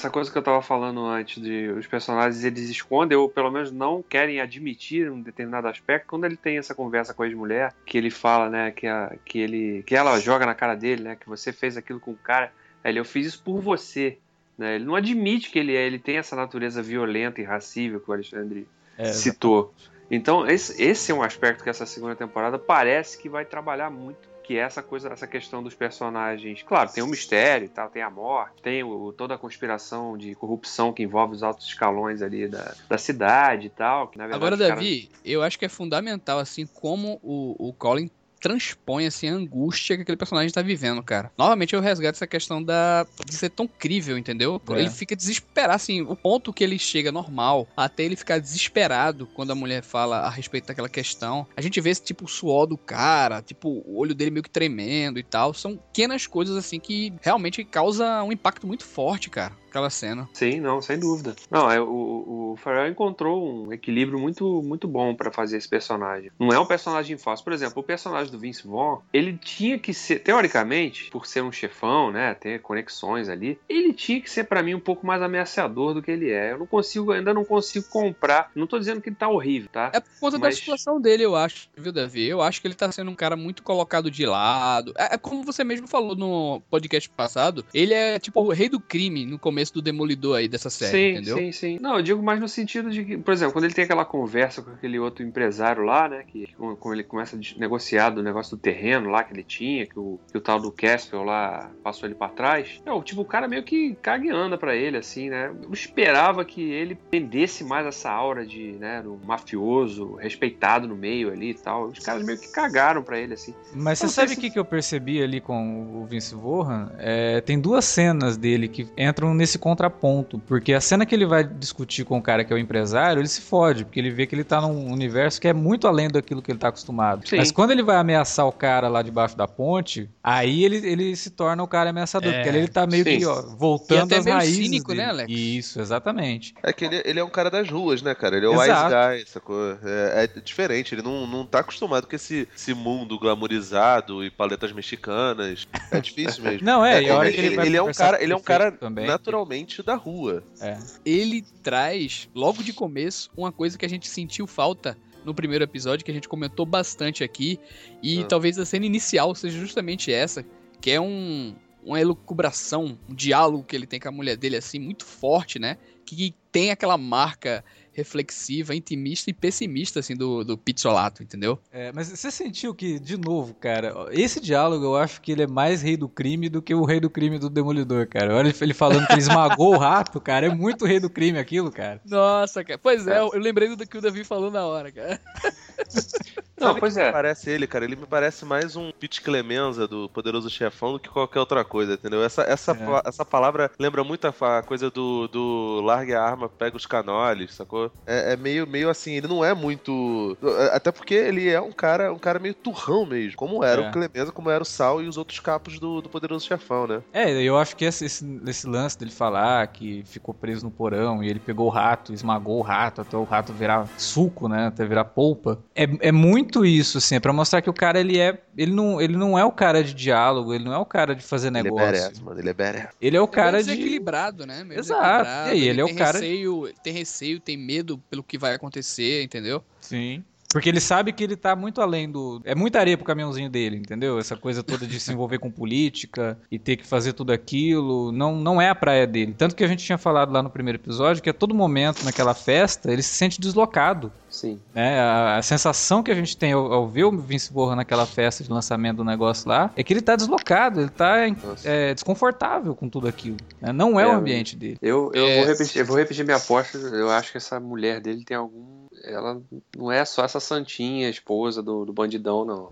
Essa 0.00 0.08
coisa 0.08 0.32
que 0.32 0.38
eu 0.38 0.42
tava 0.42 0.62
falando 0.62 1.04
antes 1.04 1.42
de 1.42 1.68
os 1.72 1.86
personagens 1.86 2.42
eles 2.42 2.70
escondem 2.70 3.18
ou 3.18 3.28
pelo 3.28 3.50
menos 3.50 3.70
não 3.70 4.02
querem 4.02 4.40
admitir 4.40 5.10
um 5.10 5.20
determinado 5.20 5.68
aspecto. 5.68 6.06
Quando 6.06 6.24
ele 6.24 6.38
tem 6.38 6.56
essa 6.56 6.74
conversa 6.74 7.12
com 7.12 7.22
a 7.22 7.26
ex-mulher 7.26 7.74
que 7.84 7.98
ele 7.98 8.08
fala 8.08 8.48
né 8.48 8.70
que, 8.70 8.86
a, 8.86 9.14
que 9.26 9.38
ele 9.38 9.82
que 9.82 9.94
ela 9.94 10.18
joga 10.18 10.46
na 10.46 10.54
cara 10.54 10.74
dele 10.74 11.02
né 11.02 11.16
que 11.16 11.28
você 11.28 11.52
fez 11.52 11.76
aquilo 11.76 12.00
com 12.00 12.12
o 12.12 12.16
cara 12.16 12.50
ele 12.82 12.98
eu 12.98 13.04
fiz 13.04 13.26
isso 13.26 13.42
por 13.42 13.60
você 13.60 14.16
né? 14.56 14.76
Ele 14.76 14.86
não 14.86 14.94
admite 14.94 15.50
que 15.50 15.58
ele 15.58 15.76
é 15.76 15.86
ele 15.86 15.98
tem 15.98 16.16
essa 16.16 16.34
natureza 16.34 16.80
violenta 16.80 17.38
e 17.38 17.44
irracível 17.44 18.00
que 18.00 18.10
o 18.10 18.14
Alexandre 18.14 18.66
É, 18.96 19.04
citou. 19.04 19.74
Então 20.10 20.48
esse, 20.48 20.82
esse 20.82 21.12
é 21.12 21.14
um 21.14 21.22
aspecto 21.22 21.62
que 21.62 21.68
essa 21.68 21.84
segunda 21.84 22.16
temporada 22.16 22.58
parece 22.58 23.18
que 23.18 23.28
vai 23.28 23.44
trabalhar 23.44 23.90
muito 23.90 24.30
que 24.50 24.56
é 24.56 24.62
essa 24.62 24.82
coisa, 24.82 25.08
essa 25.10 25.28
questão 25.28 25.62
dos 25.62 25.76
personagens. 25.76 26.60
Claro, 26.64 26.90
tem 26.92 27.04
o 27.04 27.06
mistério 27.06 27.66
e 27.66 27.68
tal, 27.68 27.88
tem 27.88 28.02
a 28.02 28.10
morte, 28.10 28.60
tem 28.60 28.82
o, 28.82 29.12
toda 29.12 29.36
a 29.36 29.38
conspiração 29.38 30.18
de 30.18 30.34
corrupção 30.34 30.92
que 30.92 31.04
envolve 31.04 31.36
os 31.36 31.44
altos 31.44 31.68
escalões 31.68 32.20
ali 32.20 32.48
da, 32.48 32.74
da 32.88 32.98
cidade 32.98 33.68
e 33.68 33.70
tal. 33.70 34.08
Que, 34.08 34.18
na 34.18 34.26
verdade, 34.26 34.44
Agora, 34.44 34.58
caras- 34.58 34.74
Davi, 34.84 35.08
eu 35.24 35.40
acho 35.44 35.56
que 35.56 35.66
é 35.66 35.68
fundamental, 35.68 36.40
assim, 36.40 36.66
como 36.66 37.20
o, 37.22 37.68
o 37.68 37.72
Colin 37.72 38.10
transpõe, 38.40 39.06
assim, 39.06 39.28
a 39.28 39.34
angústia 39.34 39.96
que 39.96 40.02
aquele 40.02 40.16
personagem 40.16 40.50
tá 40.50 40.62
vivendo, 40.62 41.02
cara. 41.02 41.30
Novamente, 41.36 41.74
eu 41.74 41.80
resgato 41.80 42.14
essa 42.14 42.26
questão 42.26 42.62
da 42.62 43.06
de 43.26 43.34
ser 43.34 43.50
tão 43.50 43.68
crível, 43.68 44.16
entendeu? 44.16 44.60
É. 44.70 44.80
Ele 44.80 44.90
fica 44.90 45.14
desesperado, 45.14 45.74
assim, 45.74 46.02
o 46.02 46.16
ponto 46.16 46.52
que 46.52 46.64
ele 46.64 46.78
chega 46.78 47.12
normal, 47.12 47.68
até 47.76 48.02
ele 48.02 48.16
ficar 48.16 48.38
desesperado 48.38 49.26
quando 49.26 49.50
a 49.50 49.54
mulher 49.54 49.82
fala 49.82 50.20
a 50.20 50.30
respeito 50.30 50.66
daquela 50.66 50.88
questão. 50.88 51.46
A 51.56 51.60
gente 51.60 51.80
vê 51.80 51.90
esse 51.90 52.02
tipo 52.02 52.24
o 52.24 52.28
suor 52.28 52.66
do 52.66 52.76
cara, 52.76 53.42
tipo, 53.42 53.68
o 53.86 53.98
olho 53.98 54.14
dele 54.14 54.30
meio 54.30 54.42
que 54.42 54.50
tremendo 54.50 55.18
e 55.18 55.22
tal. 55.22 55.52
São 55.52 55.76
pequenas 55.76 56.26
coisas, 56.26 56.56
assim, 56.56 56.80
que 56.80 57.12
realmente 57.20 57.64
causa 57.64 58.22
um 58.22 58.32
impacto 58.32 58.66
muito 58.66 58.84
forte, 58.84 59.28
cara. 59.28 59.59
Aquela 59.70 59.88
cena. 59.88 60.28
Sim, 60.32 60.58
não, 60.60 60.82
sem 60.82 60.98
dúvida. 60.98 61.36
Não, 61.48 61.70
é, 61.70 61.80
o, 61.80 62.52
o 62.52 62.56
Pharrell 62.56 62.88
encontrou 62.90 63.66
um 63.66 63.72
equilíbrio 63.72 64.18
muito, 64.18 64.60
muito 64.64 64.88
bom 64.88 65.14
pra 65.14 65.30
fazer 65.30 65.58
esse 65.58 65.68
personagem. 65.68 66.32
Não 66.40 66.48
é 66.52 66.58
um 66.58 66.66
personagem 66.66 67.16
fácil. 67.16 67.44
Por 67.44 67.52
exemplo, 67.52 67.80
o 67.80 67.84
personagem 67.84 68.32
do 68.32 68.38
Vince 68.38 68.66
Vaughn, 68.66 68.98
ele 69.12 69.38
tinha 69.38 69.78
que 69.78 69.94
ser, 69.94 70.18
teoricamente, 70.18 71.08
por 71.10 71.24
ser 71.24 71.42
um 71.42 71.52
chefão, 71.52 72.10
né, 72.10 72.34
ter 72.34 72.60
conexões 72.60 73.28
ali, 73.28 73.60
ele 73.68 73.92
tinha 73.92 74.20
que 74.20 74.28
ser 74.28 74.44
pra 74.44 74.60
mim 74.60 74.74
um 74.74 74.80
pouco 74.80 75.06
mais 75.06 75.22
ameaçador 75.22 75.94
do 75.94 76.02
que 76.02 76.10
ele 76.10 76.30
é. 76.30 76.50
Eu 76.52 76.58
não 76.58 76.66
consigo, 76.66 77.12
ainda 77.12 77.32
não 77.32 77.44
consigo 77.44 77.86
comprar. 77.88 78.50
Não 78.56 78.66
tô 78.66 78.76
dizendo 78.76 79.00
que 79.00 79.08
ele 79.08 79.16
tá 79.16 79.28
horrível, 79.28 79.68
tá? 79.70 79.92
É 79.94 80.00
por 80.00 80.10
conta 80.18 80.38
Mas- 80.38 80.56
da 80.56 80.60
situação 80.60 81.00
dele, 81.00 81.22
eu 81.22 81.36
acho, 81.36 81.68
viu, 81.76 81.92
Davi? 81.92 82.26
Eu 82.26 82.42
acho 82.42 82.60
que 82.60 82.66
ele 82.66 82.74
tá 82.74 82.90
sendo 82.90 83.10
um 83.10 83.14
cara 83.14 83.36
muito 83.36 83.62
colocado 83.62 84.10
de 84.10 84.26
lado. 84.26 84.92
É, 84.98 85.14
é 85.14 85.18
como 85.18 85.44
você 85.44 85.62
mesmo 85.62 85.86
falou 85.86 86.16
no 86.16 86.60
podcast 86.68 87.08
passado, 87.10 87.64
ele 87.72 87.94
é 87.94 88.18
tipo 88.18 88.40
o 88.40 88.50
rei 88.50 88.68
do 88.68 88.80
crime 88.80 89.24
no 89.24 89.38
começo 89.38 89.59
do 89.68 89.82
Demolidor 89.82 90.36
aí 90.38 90.48
dessa 90.48 90.70
série, 90.70 90.92
sim, 90.92 91.10
entendeu? 91.18 91.36
sim, 91.36 91.52
sim. 91.52 91.78
Não, 91.80 91.96
eu 91.96 92.02
digo 92.02 92.22
mais 92.22 92.38
no 92.40 92.48
sentido 92.48 92.88
de 92.90 93.04
que, 93.04 93.18
por 93.18 93.32
exemplo, 93.34 93.52
quando 93.52 93.64
ele 93.64 93.74
tem 93.74 93.84
aquela 93.84 94.04
conversa 94.04 94.62
com 94.62 94.70
aquele 94.70 94.98
outro 94.98 95.24
empresário 95.24 95.82
lá, 95.82 96.08
né, 96.08 96.22
que 96.26 96.46
com- 96.56 96.76
como 96.76 96.94
ele 96.94 97.02
começa 97.02 97.36
a 97.36 97.40
negociar 97.58 98.10
do 98.10 98.22
negócio 98.22 98.56
do 98.56 98.60
terreno 98.60 99.10
lá 99.10 99.24
que 99.24 99.34
ele 99.34 99.42
tinha, 99.42 99.84
que 99.86 99.98
o, 99.98 100.18
que 100.30 100.38
o 100.38 100.40
tal 100.40 100.60
do 100.60 100.70
Caspel 100.70 101.24
lá 101.24 101.72
passou 101.82 102.06
ele 102.08 102.14
pra 102.14 102.28
trás. 102.28 102.78
É, 102.86 102.92
o 102.92 103.02
tipo, 103.02 103.20
o 103.22 103.24
cara 103.24 103.48
meio 103.48 103.62
que 103.64 103.96
caga 104.00 104.24
e 104.24 104.30
anda 104.30 104.56
pra 104.56 104.74
ele, 104.76 104.96
assim, 104.96 105.28
né? 105.28 105.52
Eu 105.62 105.72
esperava 105.72 106.44
que 106.44 106.62
ele 106.62 106.96
pendesse 107.10 107.64
mais 107.64 107.84
essa 107.86 108.10
aura 108.10 108.46
de, 108.46 108.72
né, 108.78 109.02
do 109.02 109.18
mafioso, 109.24 110.14
respeitado 110.14 110.86
no 110.86 110.94
meio 110.96 111.32
ali 111.32 111.50
e 111.50 111.54
tal. 111.54 111.86
Os 111.88 111.98
caras 111.98 112.22
meio 112.24 112.38
que 112.38 112.48
cagaram 112.52 113.02
pra 113.02 113.18
ele, 113.18 113.34
assim. 113.34 113.54
Mas 113.74 113.98
você 113.98 114.08
sabe 114.08 114.32
o 114.32 114.34
se- 114.34 114.40
que, 114.40 114.50
que 114.50 114.58
eu 114.58 114.64
percebi 114.64 115.22
ali 115.22 115.40
com 115.40 116.00
o 116.02 116.06
Vince 116.06 116.34
Vaughan? 116.34 116.90
É, 116.98 117.40
tem 117.40 117.58
duas 117.60 117.84
cenas 117.84 118.36
dele 118.36 118.68
que 118.68 118.86
entram 118.96 119.34
nesse 119.34 119.49
contraponto. 119.58 120.38
Porque 120.46 120.72
a 120.72 120.80
cena 120.80 121.04
que 121.06 121.14
ele 121.14 121.26
vai 121.26 121.44
discutir 121.44 122.04
com 122.04 122.18
o 122.18 122.22
cara 122.22 122.44
que 122.44 122.52
é 122.52 122.56
o 122.56 122.58
empresário, 122.58 123.20
ele 123.20 123.28
se 123.28 123.40
fode, 123.40 123.84
porque 123.84 123.98
ele 123.98 124.10
vê 124.10 124.26
que 124.26 124.34
ele 124.34 124.44
tá 124.44 124.60
num 124.60 124.90
universo 124.92 125.40
que 125.40 125.48
é 125.48 125.52
muito 125.52 125.86
além 125.86 126.08
daquilo 126.08 126.42
que 126.42 126.50
ele 126.50 126.58
tá 126.58 126.68
acostumado. 126.68 127.28
Sim. 127.28 127.36
Mas 127.36 127.50
quando 127.50 127.70
ele 127.70 127.82
vai 127.82 127.96
ameaçar 127.96 128.46
o 128.46 128.52
cara 128.52 128.88
lá 128.88 129.02
debaixo 129.02 129.36
da 129.36 129.46
ponte, 129.48 130.08
aí 130.22 130.64
ele, 130.64 130.76
ele 130.86 131.16
se 131.16 131.30
torna 131.30 131.62
o 131.62 131.68
cara 131.68 131.90
ameaçador. 131.90 132.32
É, 132.32 132.36
porque 132.36 132.48
ali 132.48 132.58
ele 132.58 132.68
tá 132.68 132.86
meio 132.86 133.04
sim. 133.04 133.18
que 133.18 133.26
ó, 133.26 133.42
voltando 133.56 133.98
E 134.10 134.14
até 134.14 134.16
às 134.18 134.24
meio 134.24 134.36
raízes. 134.36 134.56
cínico, 134.56 134.88
dele. 134.88 135.00
né, 135.02 135.08
Alex? 135.08 135.32
Isso, 135.32 135.80
exatamente. 135.80 136.54
É 136.62 136.72
que 136.72 136.84
ele, 136.84 137.02
ele 137.04 137.20
é 137.20 137.24
um 137.24 137.30
cara 137.30 137.50
das 137.50 137.68
ruas, 137.68 138.02
né, 138.02 138.14
cara? 138.14 138.36
Ele 138.36 138.46
é 138.46 138.48
o 138.48 138.62
Exato. 138.62 138.94
wise 138.94 139.22
guy, 139.24 139.30
sacou? 139.30 139.78
É, 139.84 140.28
é 140.36 140.40
diferente, 140.40 140.94
ele 140.94 141.02
não, 141.02 141.26
não 141.26 141.44
tá 141.44 141.60
acostumado 141.60 142.06
com 142.06 142.14
esse, 142.16 142.48
esse 142.54 142.74
mundo 142.74 143.18
glamourizado 143.18 144.24
e 144.24 144.30
paletas 144.30 144.72
mexicanas. 144.72 145.66
É 145.90 146.00
difícil 146.00 146.44
mesmo. 146.44 146.60
Não, 146.64 146.84
é, 146.84 147.02
e 147.02 147.10
a 147.10 147.16
hora 147.16 147.28
ele, 147.28 147.36
que 147.36 147.46
ele 147.46 147.56
vai 147.56 147.66
ele 147.66 147.76
é 147.76 147.82
um 147.82 147.92
cara, 147.92 148.22
ele 148.22 148.32
é 148.32 148.36
um 148.36 148.40
cara 148.40 148.70
também, 148.72 149.06
naturalmente 149.40 149.82
da 149.82 149.94
rua. 149.94 150.44
É. 150.60 150.78
Ele 151.04 151.42
traz, 151.62 152.28
logo 152.34 152.62
de 152.62 152.72
começo, 152.72 153.30
uma 153.36 153.50
coisa 153.50 153.78
que 153.78 153.84
a 153.84 153.88
gente 153.88 154.08
sentiu 154.08 154.46
falta 154.46 154.96
no 155.24 155.34
primeiro 155.34 155.64
episódio, 155.64 156.04
que 156.04 156.10
a 156.10 156.14
gente 156.14 156.28
comentou 156.28 156.64
bastante 156.64 157.22
aqui, 157.22 157.58
e 158.02 158.20
Ah. 158.20 158.26
talvez 158.26 158.58
a 158.58 158.64
cena 158.64 158.86
inicial 158.86 159.34
seja 159.34 159.58
justamente 159.58 160.12
essa, 160.12 160.44
que 160.80 160.90
é 160.90 161.00
um, 161.00 161.54
uma 161.84 162.00
elucubração, 162.00 162.98
um 163.08 163.14
diálogo 163.14 163.64
que 163.64 163.76
ele 163.76 163.86
tem 163.86 164.00
com 164.00 164.08
a 164.08 164.12
mulher 164.12 164.36
dele, 164.36 164.56
assim, 164.56 164.78
muito 164.78 165.04
forte, 165.04 165.58
né? 165.58 165.76
Que 166.06 166.34
tem 166.50 166.70
aquela 166.70 166.96
marca 166.96 167.64
reflexiva, 167.92 168.74
intimista 168.74 169.30
e 169.30 169.34
pessimista, 169.34 170.00
assim, 170.00 170.16
do, 170.16 170.44
do 170.44 170.56
Pizzolato, 170.56 171.22
entendeu? 171.22 171.58
É, 171.72 171.92
mas 171.92 172.08
você 172.08 172.30
sentiu 172.30 172.74
que, 172.74 172.98
de 172.98 173.16
novo, 173.16 173.54
cara, 173.54 174.08
esse 174.10 174.40
diálogo 174.40 174.84
eu 174.84 174.96
acho 174.96 175.20
que 175.20 175.32
ele 175.32 175.42
é 175.42 175.46
mais 175.46 175.82
rei 175.82 175.96
do 175.96 176.08
crime 176.08 176.48
do 176.48 176.62
que 176.62 176.74
o 176.74 176.84
rei 176.84 177.00
do 177.00 177.10
crime 177.10 177.38
do 177.38 177.50
Demolidor, 177.50 178.06
cara. 178.06 178.34
Olha 178.34 178.54
ele 178.60 178.74
falando 178.74 179.06
que 179.06 179.12
ele 179.12 179.20
esmagou 179.20 179.74
o 179.74 179.78
rato, 179.78 180.20
cara. 180.20 180.46
É 180.46 180.54
muito 180.54 180.84
rei 180.84 181.00
do 181.00 181.10
crime 181.10 181.38
aquilo, 181.38 181.70
cara. 181.70 182.00
Nossa, 182.04 182.64
cara. 182.64 182.78
Pois 182.78 183.06
é, 183.06 183.18
eu 183.18 183.30
lembrei 183.38 183.74
do 183.74 183.86
que 183.86 183.98
o 183.98 184.00
Davi 184.00 184.24
falou 184.24 184.50
na 184.50 184.64
hora, 184.64 184.90
cara. 184.92 185.20
Não, 186.60 186.68
Sabe 186.68 186.80
pois 186.80 186.96
é. 186.96 187.10
parece 187.10 187.50
ele, 187.50 187.66
cara? 187.66 187.84
Ele 187.84 187.96
me 187.96 188.06
parece 188.06 188.44
mais 188.44 188.76
um 188.76 188.92
Pete 188.92 189.22
Clemenza 189.22 189.88
do 189.88 190.08
Poderoso 190.10 190.50
Chefão 190.50 190.92
do 190.92 190.98
que 191.00 191.08
qualquer 191.08 191.40
outra 191.40 191.64
coisa, 191.64 191.94
entendeu? 191.94 192.22
Essa, 192.22 192.42
essa, 192.42 192.72
É. 192.72 193.08
essa 193.08 193.24
palavra 193.24 193.70
lembra 193.78 194.04
muito 194.04 194.26
a, 194.26 194.58
a 194.58 194.62
coisa 194.62 194.90
do, 194.90 195.26
do 195.28 195.80
largue 195.82 196.14
a 196.14 196.22
arma, 196.22 196.48
pega 196.48 196.76
os 196.76 196.84
canoles, 196.86 197.54
sacou? 197.54 197.90
É, 198.06 198.34
é 198.34 198.36
meio, 198.36 198.66
meio 198.66 198.90
assim, 198.90 199.12
ele 199.14 199.26
não 199.26 199.44
é 199.44 199.54
muito... 199.54 200.36
Até 200.72 200.92
porque 200.92 201.14
ele 201.14 201.48
é 201.48 201.60
um 201.60 201.72
cara, 201.72 202.12
um 202.12 202.18
cara 202.18 202.38
meio 202.38 202.54
turrão 202.54 203.06
mesmo, 203.06 203.36
como 203.36 203.64
era 203.64 203.82
É. 203.82 203.88
o 203.88 203.92
Clemenza, 203.92 204.32
como 204.32 204.50
era 204.50 204.62
o 204.62 204.66
Sal 204.66 205.00
e 205.02 205.08
os 205.08 205.16
outros 205.16 205.40
capos 205.40 205.78
do, 205.78 206.02
do 206.02 206.08
Poderoso 206.10 206.46
Chefão, 206.46 206.86
né? 206.86 207.00
É, 207.12 207.30
eu 207.42 207.56
acho 207.56 207.74
que 207.74 207.84
esse, 207.86 208.04
esse, 208.04 208.40
esse 208.46 208.66
lance 208.66 208.98
dele 208.98 209.10
falar 209.10 209.66
que 209.68 210.02
ficou 210.04 210.34
preso 210.34 210.64
no 210.66 210.70
porão 210.70 211.22
e 211.22 211.28
ele 211.30 211.40
pegou 211.40 211.66
o 211.66 211.70
rato, 211.70 212.12
esmagou 212.12 212.58
o 212.58 212.62
rato 212.62 213.00
até 213.00 213.16
o 213.16 213.24
rato 213.24 213.52
virar 213.52 213.88
suco, 213.96 214.46
né? 214.48 214.66
Até 214.66 214.84
virar 214.84 215.04
polpa. 215.04 215.58
É, 215.74 215.84
é 216.08 216.12
muito 216.12 216.49
isso, 216.64 216.98
assim, 216.98 217.14
é 217.16 217.20
pra 217.20 217.32
mostrar 217.32 217.62
que 217.62 217.70
o 217.70 217.72
cara, 217.72 218.00
ele 218.00 218.18
é. 218.18 218.40
Ele 218.56 218.72
não, 218.72 219.00
ele 219.00 219.16
não 219.16 219.38
é 219.38 219.44
o 219.44 219.52
cara 219.52 219.82
de 219.82 219.94
diálogo, 219.94 220.52
ele 220.52 220.64
não 220.64 220.72
é 220.72 220.78
o 220.78 220.84
cara 220.84 221.14
de 221.14 221.22
fazer 221.22 221.48
Ele 221.48 221.58
é 221.58 221.62
negócio. 221.62 221.86
badass, 221.86 222.20
mano, 222.20 222.38
ele 222.40 222.48
é 222.50 222.52
badass. 222.52 222.88
Ele 223.00 223.16
é 223.16 223.20
o 223.20 223.28
cara 223.28 223.52
meio 223.52 223.64
de. 223.64 223.70
desequilibrado, 223.70 224.46
né? 224.46 224.64
Meio 224.64 224.80
Exato. 224.80 225.00
desequilibrado, 225.02 225.48
E 225.48 225.52
aí, 225.52 225.68
ele 225.68 225.80
é 225.80 225.84
o 225.84 225.86
tem 225.86 225.96
cara- 225.96 226.18
Receio, 226.18 226.72
tem 226.82 226.92
receio, 226.92 227.40
tem 227.40 227.56
medo 227.56 227.98
pelo 228.10 228.22
que 228.22 228.36
vai 228.36 228.54
acontecer, 228.54 229.22
entendeu? 229.22 229.62
Sim. 229.80 230.24
Porque 230.52 230.68
ele 230.68 230.80
sabe 230.80 231.12
que 231.12 231.22
ele 231.22 231.36
tá 231.36 231.54
muito 231.54 231.80
além 231.80 232.10
do. 232.10 232.40
É 232.44 232.54
muita 232.56 232.80
areia 232.80 232.96
pro 232.96 233.06
caminhãozinho 233.06 233.48
dele, 233.48 233.76
entendeu? 233.76 234.18
Essa 234.18 234.36
coisa 234.36 234.62
toda 234.64 234.84
de 234.84 234.98
se 234.98 235.12
envolver 235.12 235.38
com 235.38 235.50
política 235.50 236.36
e 236.50 236.58
ter 236.58 236.76
que 236.76 236.84
fazer 236.86 237.12
tudo 237.12 237.32
aquilo. 237.32 238.10
Não, 238.10 238.34
não 238.36 238.60
é 238.60 238.68
a 238.68 238.74
praia 238.74 239.06
dele. 239.06 239.32
Tanto 239.38 239.54
que 239.54 239.62
a 239.62 239.68
gente 239.68 239.84
tinha 239.84 239.96
falado 239.96 240.32
lá 240.32 240.42
no 240.42 240.50
primeiro 240.50 240.76
episódio 240.78 241.22
que 241.22 241.30
a 241.30 241.34
todo 241.34 241.54
momento 241.54 242.04
naquela 242.04 242.34
festa 242.34 242.90
ele 242.92 243.02
se 243.02 243.14
sente 243.14 243.40
deslocado. 243.40 244.12
Sim. 244.28 244.58
Né? 244.74 244.98
A, 245.00 245.38
a 245.38 245.42
sensação 245.42 246.02
que 246.02 246.10
a 246.10 246.14
gente 246.14 246.36
tem 246.36 246.52
ao, 246.52 246.72
ao 246.72 246.88
ver 246.88 247.04
o 247.04 247.16
Vince 247.16 247.52
Borra 247.52 247.76
naquela 247.76 248.06
festa 248.06 248.42
de 248.42 248.50
lançamento 248.50 248.98
do 248.98 249.04
negócio 249.04 249.48
lá 249.48 249.70
é 249.76 249.84
que 249.84 249.92
ele 249.92 250.02
tá 250.02 250.16
deslocado, 250.16 250.80
ele 250.80 250.90
tá 250.90 251.16
é, 251.64 251.94
desconfortável 251.94 252.74
com 252.74 252.88
tudo 252.88 253.06
aquilo. 253.06 253.36
né? 253.60 253.72
Não 253.72 253.98
é, 254.00 254.02
É, 254.02 254.06
o 254.08 254.12
ambiente 254.12 254.56
dele. 254.56 254.78
Eu, 254.82 255.10
eu, 255.14 255.26
É. 255.26 255.36
vou 255.38 255.46
repetir, 255.46 255.80
eu 255.80 255.86
vou 255.86 255.96
repetir 255.96 256.24
minha 256.24 256.36
aposta. 256.36 256.76
Eu 256.76 257.08
acho 257.10 257.30
que 257.30 257.36
essa 257.38 257.60
mulher 257.60 258.00
dele 258.00 258.24
tem 258.24 258.36
algum. 258.36 258.79
Ela 259.02 259.40
não 259.76 259.90
é 259.90 260.04
só 260.04 260.24
essa 260.24 260.40
santinha 260.40 261.08
esposa 261.08 261.62
do, 261.62 261.84
do 261.84 261.92
bandidão, 261.92 262.44
não. 262.44 262.68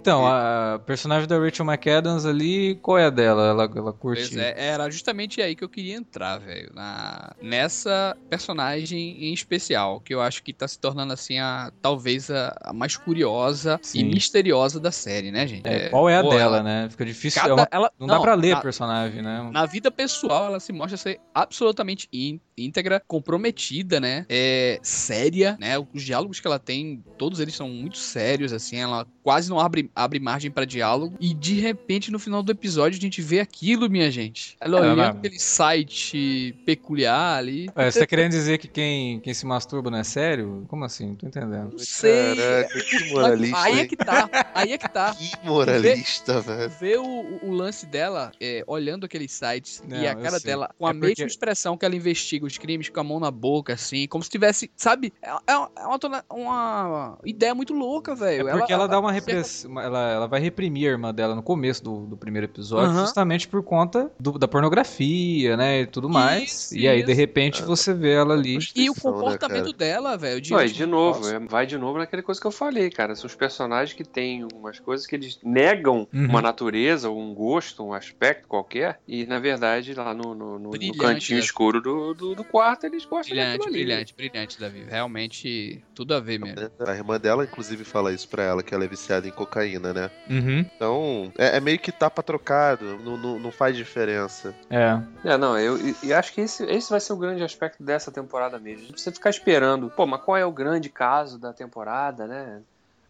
Então, 0.00 0.26
a 0.26 0.49
personagem 0.80 1.28
da 1.28 1.38
Rachel 1.38 1.64
McAdams 1.64 2.26
ali, 2.26 2.74
qual 2.76 2.98
é 2.98 3.04
a 3.06 3.10
dela? 3.10 3.46
Ela, 3.48 3.70
ela 3.74 3.92
curte. 3.92 4.38
É, 4.40 4.54
era 4.56 4.90
justamente 4.90 5.40
aí 5.40 5.54
que 5.54 5.62
eu 5.62 5.68
queria 5.68 5.94
entrar, 5.94 6.38
velho. 6.38 6.70
Na... 6.74 7.32
Nessa 7.40 8.16
personagem 8.28 9.24
em 9.24 9.32
especial, 9.32 10.00
que 10.00 10.14
eu 10.14 10.20
acho 10.20 10.42
que 10.42 10.52
tá 10.52 10.66
se 10.66 10.78
tornando 10.78 11.12
assim 11.12 11.38
a 11.38 11.70
talvez 11.82 12.30
a, 12.30 12.54
a 12.62 12.72
mais 12.72 12.96
curiosa 12.96 13.78
Sim. 13.82 14.00
e 14.00 14.04
misteriosa 14.04 14.80
da 14.80 14.90
série, 14.90 15.30
né, 15.30 15.46
gente? 15.46 15.66
É, 15.66 15.88
qual 15.88 16.08
é 16.08 16.16
a 16.16 16.22
pô, 16.22 16.30
dela, 16.30 16.42
ela- 16.58 16.62
né? 16.62 16.88
Fica 16.90 17.04
difícil. 17.04 17.40
cada- 17.42 17.62
é 17.62 17.68
ela- 17.70 17.92
Não, 17.98 18.06
dá 18.06 18.20
pra 18.20 18.34
ler 18.34 18.52
a 18.52 18.60
personagem, 18.60 19.22
né? 19.22 19.48
Na 19.52 19.66
vida 19.66 19.90
pessoal, 19.90 20.46
ela 20.46 20.60
se 20.60 20.72
mostra 20.72 20.96
ser 20.96 21.20
absolutamente 21.34 22.08
ín- 22.12 22.40
íntegra, 22.64 23.02
comprometida, 23.06 23.98
né? 24.00 24.26
É 24.28 24.78
séria, 24.82 25.56
né? 25.60 25.78
Os 25.92 26.02
diálogos 26.02 26.40
que 26.40 26.46
ela 26.46 26.58
tem, 26.58 27.02
todos 27.18 27.40
eles 27.40 27.54
são 27.54 27.68
muito 27.68 27.98
sérios, 27.98 28.52
assim. 28.52 28.76
Ela 28.76 29.06
quase 29.22 29.48
não 29.50 29.58
abre, 29.60 29.90
abre 29.94 30.18
margem 30.18 30.50
pra 30.50 30.64
diálogo. 30.64 31.16
E 31.20 31.32
de 31.34 31.54
repente, 31.60 32.10
no 32.10 32.18
final 32.18 32.42
do 32.42 32.52
episódio, 32.52 32.98
a 32.98 33.00
gente 33.00 33.20
vê 33.22 33.40
aquilo, 33.40 33.88
minha 33.90 34.10
gente. 34.10 34.56
Ela 34.60 34.78
É, 34.78 34.80
olhando 34.82 34.96
mas- 34.98 35.16
aquele 35.16 35.38
site 35.38 36.54
peculiar 36.64 37.38
ali. 37.38 37.68
É, 37.76 37.90
você 37.90 38.00
tá 38.00 38.06
querendo 38.06 38.30
dizer 38.30 38.58
que 38.58 38.68
quem, 38.68 39.20
quem 39.20 39.34
se 39.34 39.46
masturba 39.46 39.90
não 39.90 39.98
é 39.98 40.04
sério? 40.04 40.64
Como 40.68 40.84
assim? 40.84 41.08
Não 41.08 41.14
tô 41.16 41.26
entendendo. 41.26 41.70
Não 41.72 41.78
sei. 41.78 42.36
Caraca, 42.36 42.80
que 42.80 43.12
moralista, 43.12 43.58
aí 43.58 43.78
é 43.80 43.86
que 43.86 43.96
tá. 43.96 44.30
Aí 44.54 44.72
é 44.72 44.78
que 44.78 44.88
tá. 44.88 45.14
Que 45.14 45.46
moralista, 45.46 46.40
velho. 46.40 46.70
Ver 46.80 46.98
o, 46.98 47.38
o- 47.46 47.50
lance 47.60 47.84
dela 47.86 48.32
é, 48.40 48.64
olhando 48.66 49.04
aqueles 49.04 49.32
sites 49.32 49.82
Não, 49.86 50.00
e 50.00 50.06
a 50.06 50.14
cara 50.14 50.38
dela 50.40 50.70
com 50.78 50.86
a 50.86 50.90
É 50.90 50.92
porque- 50.94 51.06
mesma 51.08 51.26
expressão 51.26 51.76
que 51.76 51.84
ela 51.84 51.94
investiga 51.94 52.44
os 52.50 52.58
crimes 52.58 52.88
com 52.88 53.00
a 53.00 53.04
mão 53.04 53.20
na 53.20 53.30
boca, 53.30 53.72
assim, 53.74 54.06
como 54.08 54.22
se 54.24 54.30
tivesse, 54.30 54.70
sabe? 54.76 55.12
É, 55.22 55.30
é 55.52 55.56
uma, 55.56 55.70
é 55.76 55.86
uma 55.86 56.24
uma 56.30 57.18
ideia 57.24 57.54
muito 57.54 57.72
louca, 57.72 58.12
É 58.12 58.14
velho. 58.14 58.50
porque 58.50 58.72
ela, 58.72 58.86
dá 58.88 58.98
uma 58.98 59.12
repressão. 59.12 59.78
Ela, 59.80 60.10
ela 60.12 60.26
vai 60.26 60.40
reprimir 60.40 60.88
a 60.88 60.92
irmã 60.92 61.14
dela 61.14 61.34
no 61.34 61.42
começo 61.42 61.82
do, 61.82 62.06
do 62.06 62.16
primeiro 62.16 62.46
episódio, 62.46 62.94
justamente 62.98 63.46
por 63.48 63.62
conta 63.62 64.10
do- 64.18 64.38
da 64.38 64.48
pornografia, 64.48 65.56
né? 65.56 65.80
E 65.82 65.86
tudo 65.86 66.08
mais. 66.08 66.50
Isso, 66.50 66.76
e 66.76 66.88
aí, 66.88 67.02
de 67.02 67.10
isso. 67.12 67.20
repente, 67.20 67.62
você 67.62 67.92
vê 67.94 68.12
ela 68.12 68.34
ali. 68.34 68.58
E 68.74 68.88
o 68.90 68.92
né, 68.94 68.98
comportamento 69.00 69.72
dela, 69.72 70.16
velho. 70.16 70.40
Não, 70.50 70.64
de 70.64 70.72
do 70.84 70.86
novo, 70.86 71.28
é, 71.28 71.38
vai 71.38 71.66
de 71.66 71.76
novo 71.78 71.98
naquela 71.98 72.22
coisa 72.22 72.40
que 72.40 72.46
eu 72.46 72.50
falei, 72.50 72.90
cara. 72.90 73.14
São 73.14 73.26
os 73.26 73.34
personagens 73.34 73.96
que 73.96 74.04
têm 74.04 74.42
algumas 74.42 74.78
coisas 74.80 75.06
que 75.06 75.14
eles 75.14 75.38
negam 75.42 76.08
Uhum. 76.12 76.26
uma 76.26 76.42
natureza, 76.42 77.08
ou 77.10 77.18
um 77.20 77.34
gosto, 77.34 77.84
um 77.84 77.92
aspecto 77.92 78.48
qualquer, 78.48 79.00
e 79.06 79.26
na 79.26 79.38
verdade, 79.38 79.94
lá 79.94 80.14
no, 80.14 80.34
no, 80.34 80.58
no- 80.58 80.70
no 80.70 80.96
cantinho 80.96 81.38
né? 81.38 81.44
escuro 81.44 81.80
do, 81.80 82.14
do, 82.14 82.34
do 82.42 82.44
quarto, 82.44 82.84
eles 82.84 83.04
gostam 83.04 83.34
Brilhante, 83.36 83.62
ali. 83.68 83.72
brilhante, 83.72 84.14
brilhante, 84.16 84.60
Davi. 84.60 84.84
Realmente, 84.88 85.82
tudo 85.94 86.14
a 86.14 86.20
ver 86.20 86.38
mesmo. 86.38 86.70
A 86.86 86.94
irmã 86.94 87.18
dela, 87.18 87.44
inclusive, 87.44 87.84
fala 87.84 88.12
isso 88.12 88.28
pra 88.28 88.42
ela, 88.42 88.62
que 88.62 88.74
ela 88.74 88.84
é 88.84 88.88
viciada 88.88 89.28
em 89.28 89.30
cocaína, 89.30 89.92
né? 89.92 90.10
Uhum. 90.28 90.64
Então, 90.74 91.32
é, 91.36 91.56
é 91.56 91.60
meio 91.60 91.78
que 91.78 91.92
tapa 91.92 92.22
trocado, 92.22 92.98
não, 92.98 93.16
não, 93.16 93.38
não 93.38 93.52
faz 93.52 93.76
diferença. 93.76 94.54
É. 94.70 94.98
É, 95.24 95.36
não, 95.36 95.58
eu, 95.58 95.76
e- 95.78 95.96
e 96.04 96.12
acho 96.12 96.32
que 96.32 96.40
esse, 96.40 96.64
esse 96.64 96.90
vai 96.90 97.00
ser 97.00 97.12
o 97.12 97.16
grande 97.16 97.42
aspecto 97.42 97.82
dessa 97.82 98.10
temporada 98.10 98.58
mesmo. 98.58 98.84
Não 98.84 98.92
precisa 98.92 99.12
ficar 99.12 99.30
esperando, 99.30 99.90
pô, 99.90 100.06
mas 100.06 100.22
qual 100.22 100.36
é 100.36 100.44
o 100.44 100.52
grande 100.52 100.88
caso 100.88 101.38
da 101.38 101.52
temporada, 101.52 102.26
né? 102.26 102.60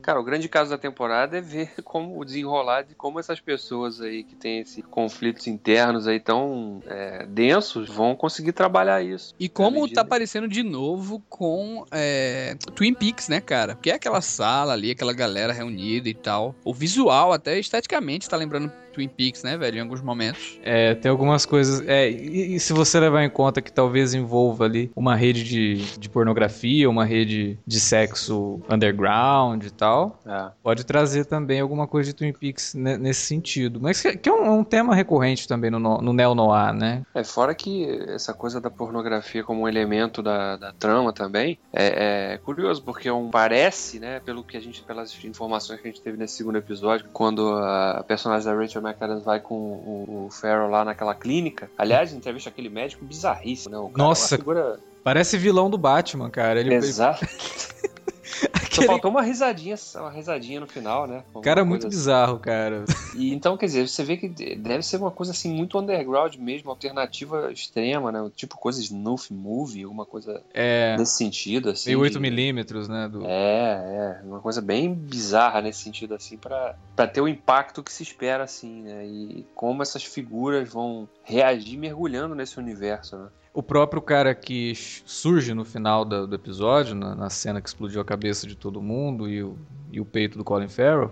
Cara, 0.02 0.20
o 0.20 0.24
grande 0.24 0.48
caso 0.48 0.70
da 0.70 0.78
temporada 0.78 1.38
é 1.38 1.40
ver 1.40 1.70
como 1.84 2.18
o 2.18 2.24
desenrolar 2.24 2.82
de 2.82 2.94
como 2.94 3.18
essas 3.18 3.40
pessoas 3.40 4.00
aí 4.00 4.24
que 4.24 4.34
têm 4.34 4.60
esses 4.60 4.84
conflitos 4.86 5.46
internos 5.46 6.06
aí 6.06 6.18
tão 6.18 6.82
é, 6.86 7.26
densos 7.26 7.88
vão 7.88 8.14
conseguir 8.14 8.52
trabalhar 8.52 9.02
isso. 9.02 9.34
E 9.38 9.48
como 9.48 9.88
tá 9.88 10.00
aparecendo 10.00 10.48
de 10.48 10.62
novo 10.62 11.22
com 11.28 11.84
é, 11.90 12.56
Twin 12.74 12.94
Peaks, 12.94 13.28
né, 13.28 13.40
cara? 13.40 13.74
Porque 13.74 13.90
é 13.90 13.94
aquela 13.94 14.20
sala 14.20 14.72
ali, 14.72 14.90
aquela 14.90 15.12
galera 15.12 15.52
reunida 15.52 16.08
e 16.08 16.14
tal. 16.14 16.54
O 16.64 16.72
visual, 16.72 17.32
até 17.32 17.58
esteticamente, 17.58 18.28
tá 18.28 18.36
lembrando 18.36 18.72
Twin 19.00 19.08
Peaks, 19.08 19.42
né, 19.42 19.56
velho? 19.56 19.78
Em 19.78 19.80
alguns 19.80 20.02
momentos. 20.02 20.58
É, 20.62 20.94
tem 20.94 21.10
algumas 21.10 21.46
coisas. 21.46 21.80
É, 21.88 22.10
e, 22.10 22.56
e 22.56 22.60
se 22.60 22.72
você 22.72 23.00
levar 23.00 23.22
em 23.24 23.30
conta 23.30 23.62
que 23.62 23.72
talvez 23.72 24.12
envolva 24.14 24.64
ali 24.66 24.90
uma 24.94 25.16
rede 25.16 25.42
de, 25.44 25.76
de 25.98 26.08
pornografia, 26.08 26.88
uma 26.90 27.04
rede 27.04 27.58
de 27.66 27.80
sexo 27.80 28.60
underground 28.68 29.64
e 29.64 29.70
tal, 29.70 30.20
É. 30.26 30.50
pode 30.62 30.84
trazer 30.84 31.24
também 31.24 31.60
alguma 31.60 31.86
coisa 31.86 32.10
de 32.10 32.14
Twin 32.16 32.32
Peaks 32.32 32.74
ne- 32.74 32.98
nesse 32.98 33.22
sentido. 33.22 33.80
Mas 33.80 34.00
que, 34.02 34.16
que 34.16 34.28
é, 34.28 34.32
um, 34.32 34.44
é 34.46 34.50
um 34.50 34.64
tema 34.64 34.94
recorrente 34.94 35.48
também 35.48 35.70
no, 35.70 35.78
no, 35.78 35.98
no 35.98 36.12
Neo 36.12 36.34
Noir, 36.34 36.72
né? 36.74 37.02
É, 37.14 37.24
fora 37.24 37.54
que 37.54 37.86
essa 38.08 38.34
coisa 38.34 38.60
da 38.60 38.70
pornografia 38.70 39.42
como 39.42 39.62
um 39.62 39.68
elemento 39.68 40.22
da, 40.22 40.56
da 40.56 40.72
trama 40.72 41.12
também 41.12 41.58
é, 41.72 42.32
é 42.34 42.38
curioso, 42.38 42.82
porque 42.82 43.08
é 43.08 43.12
um, 43.12 43.30
parece, 43.30 43.98
né, 43.98 44.20
pelo 44.20 44.42
que 44.44 44.56
a 44.56 44.60
gente, 44.60 44.82
pelas 44.82 45.16
informações 45.24 45.80
que 45.80 45.88
a 45.88 45.90
gente 45.90 46.02
teve 46.02 46.18
nesse 46.18 46.34
segundo 46.34 46.58
episódio, 46.58 47.06
quando 47.12 47.48
a 47.54 48.04
personagem 48.06 48.46
da 48.46 48.54
Rachel 48.54 48.82
McAdams 48.90 49.24
vai 49.24 49.40
com 49.40 49.54
o, 49.54 50.26
o 50.26 50.30
Farrell 50.30 50.68
lá 50.68 50.84
naquela 50.84 51.14
clínica. 51.14 51.70
Aliás, 51.76 52.12
entrevista 52.12 52.50
aquele 52.50 52.68
médico 52.68 53.04
bizarríssimo, 53.04 53.74
né? 53.74 53.90
Cara 53.92 54.04
Nossa, 54.08 54.34
é 54.34 54.36
uma 54.36 54.38
figura 54.38 54.80
Parece 55.02 55.38
vilão 55.38 55.70
do 55.70 55.78
Batman, 55.78 56.30
cara. 56.30 56.60
Ele, 56.60 56.74
exato. 56.74 57.26
Só 58.70 58.82
faltou 58.82 59.10
uma 59.10 59.22
risadinha, 59.22 59.74
uma 59.96 60.10
risadinha 60.10 60.60
no 60.60 60.66
final, 60.66 61.06
né? 61.06 61.24
Alguma 61.28 61.42
cara 61.42 61.64
muito 61.64 61.86
assim. 61.86 61.96
bizarro, 61.96 62.38
cara. 62.38 62.84
E 63.16 63.32
então, 63.34 63.56
quer 63.56 63.66
dizer, 63.66 63.88
você 63.88 64.04
vê 64.04 64.16
que 64.16 64.28
deve 64.28 64.82
ser 64.82 64.96
uma 64.98 65.10
coisa 65.10 65.32
assim 65.32 65.52
muito 65.52 65.78
underground 65.78 66.36
mesmo, 66.36 66.70
alternativa 66.70 67.50
extrema, 67.52 68.12
né? 68.12 68.30
Tipo 68.34 68.56
coisa 68.56 68.80
snuff 68.80 69.32
movie, 69.32 69.82
alguma 69.82 70.06
coisa 70.06 70.42
É. 70.54 70.96
nesse 70.96 71.16
sentido, 71.16 71.70
assim. 71.70 71.90
De- 71.90 71.96
8mm, 71.96 72.88
né? 72.88 73.08
Do... 73.08 73.24
É, 73.26 74.20
é, 74.20 74.24
uma 74.24 74.40
coisa 74.40 74.60
bem 74.60 74.94
bizarra 74.94 75.60
nesse 75.60 75.82
sentido, 75.82 76.14
assim, 76.14 76.36
pra 76.36 76.74
ter 77.12 77.20
o 77.20 77.28
impacto 77.28 77.82
que 77.82 77.92
se 77.92 78.02
espera, 78.02 78.44
assim, 78.44 78.82
né? 78.82 79.04
E 79.06 79.46
como 79.54 79.82
essas 79.82 80.04
figuras 80.04 80.68
vão 80.68 81.08
reagir 81.24 81.76
mergulhando 81.76 82.34
nesse 82.34 82.58
universo, 82.58 83.16
né? 83.16 83.28
O 83.52 83.62
próprio 83.62 84.00
cara 84.00 84.32
que 84.34 84.74
surge 84.76 85.52
no 85.54 85.64
final 85.64 86.04
do 86.04 86.34
episódio, 86.34 86.94
na, 86.94 87.14
na 87.16 87.30
cena 87.30 87.60
que 87.60 87.68
explodiu 87.68 88.00
a 88.00 88.04
cabeça 88.04 88.46
de 88.46 88.54
todo 88.54 88.80
mundo 88.80 89.28
e 89.28 89.42
o, 89.42 89.58
e 89.90 90.00
o 90.00 90.04
peito 90.04 90.38
do 90.38 90.44
Colin 90.44 90.68
Farrell, 90.68 91.10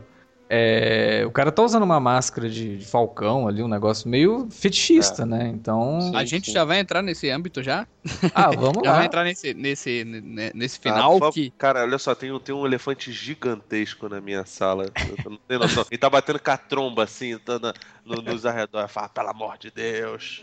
é, 0.51 1.25
o 1.27 1.31
cara 1.31 1.53
tá 1.53 1.63
usando 1.63 1.83
uma 1.83 2.01
máscara 2.01 2.49
de, 2.49 2.79
de 2.79 2.87
falcão 2.87 3.47
ali, 3.47 3.63
um 3.63 3.69
negócio 3.69 4.09
meio 4.09 4.49
fetichista, 4.51 5.27
né? 5.27 5.49
Então. 5.49 6.01
Sim. 6.01 6.17
A 6.17 6.25
gente 6.25 6.51
já 6.51 6.65
vai 6.65 6.79
entrar 6.81 7.03
nesse 7.03 7.29
âmbito 7.29 7.63
já? 7.63 7.87
Ah, 8.35 8.51
vamos 8.51 8.79
Já 8.85 8.93
vai 8.93 9.01
lá. 9.01 9.05
entrar 9.05 9.25
nesse, 9.25 9.53
nesse, 9.53 10.05
ne- 10.05 10.51
nesse 10.55 10.79
Ah, 10.79 10.83
final 10.83 11.13
favor. 11.19 11.33
que. 11.33 11.51
Cara, 11.59 11.83
olha 11.83 11.99
só, 11.99 12.15
tem, 12.15 12.33
um- 12.33 12.39
tem 12.39 12.55
um 12.55 12.65
elefante 12.65 13.13
gigantesco 13.13 14.09
na 14.09 14.21
minha 14.21 14.47
sala. 14.47 14.87
Eu 15.25 15.31
não 15.33 15.39
tenho 15.47 15.61
noção. 15.61 15.85
Ele 15.91 15.99
tá 15.99 16.09
batendo 16.09 16.39
com 16.41 16.51
a 16.51 16.57
tromba 16.57 17.05
assim, 17.05 17.37
tá 17.39 17.59
na- 17.59 17.75
no- 18.05 18.23
nos 18.23 18.47
arredores. 18.47 18.91
Fala, 18.91 19.09
pelo 19.11 19.29
amor 19.29 19.59
de 19.59 19.71
Deus. 19.71 20.43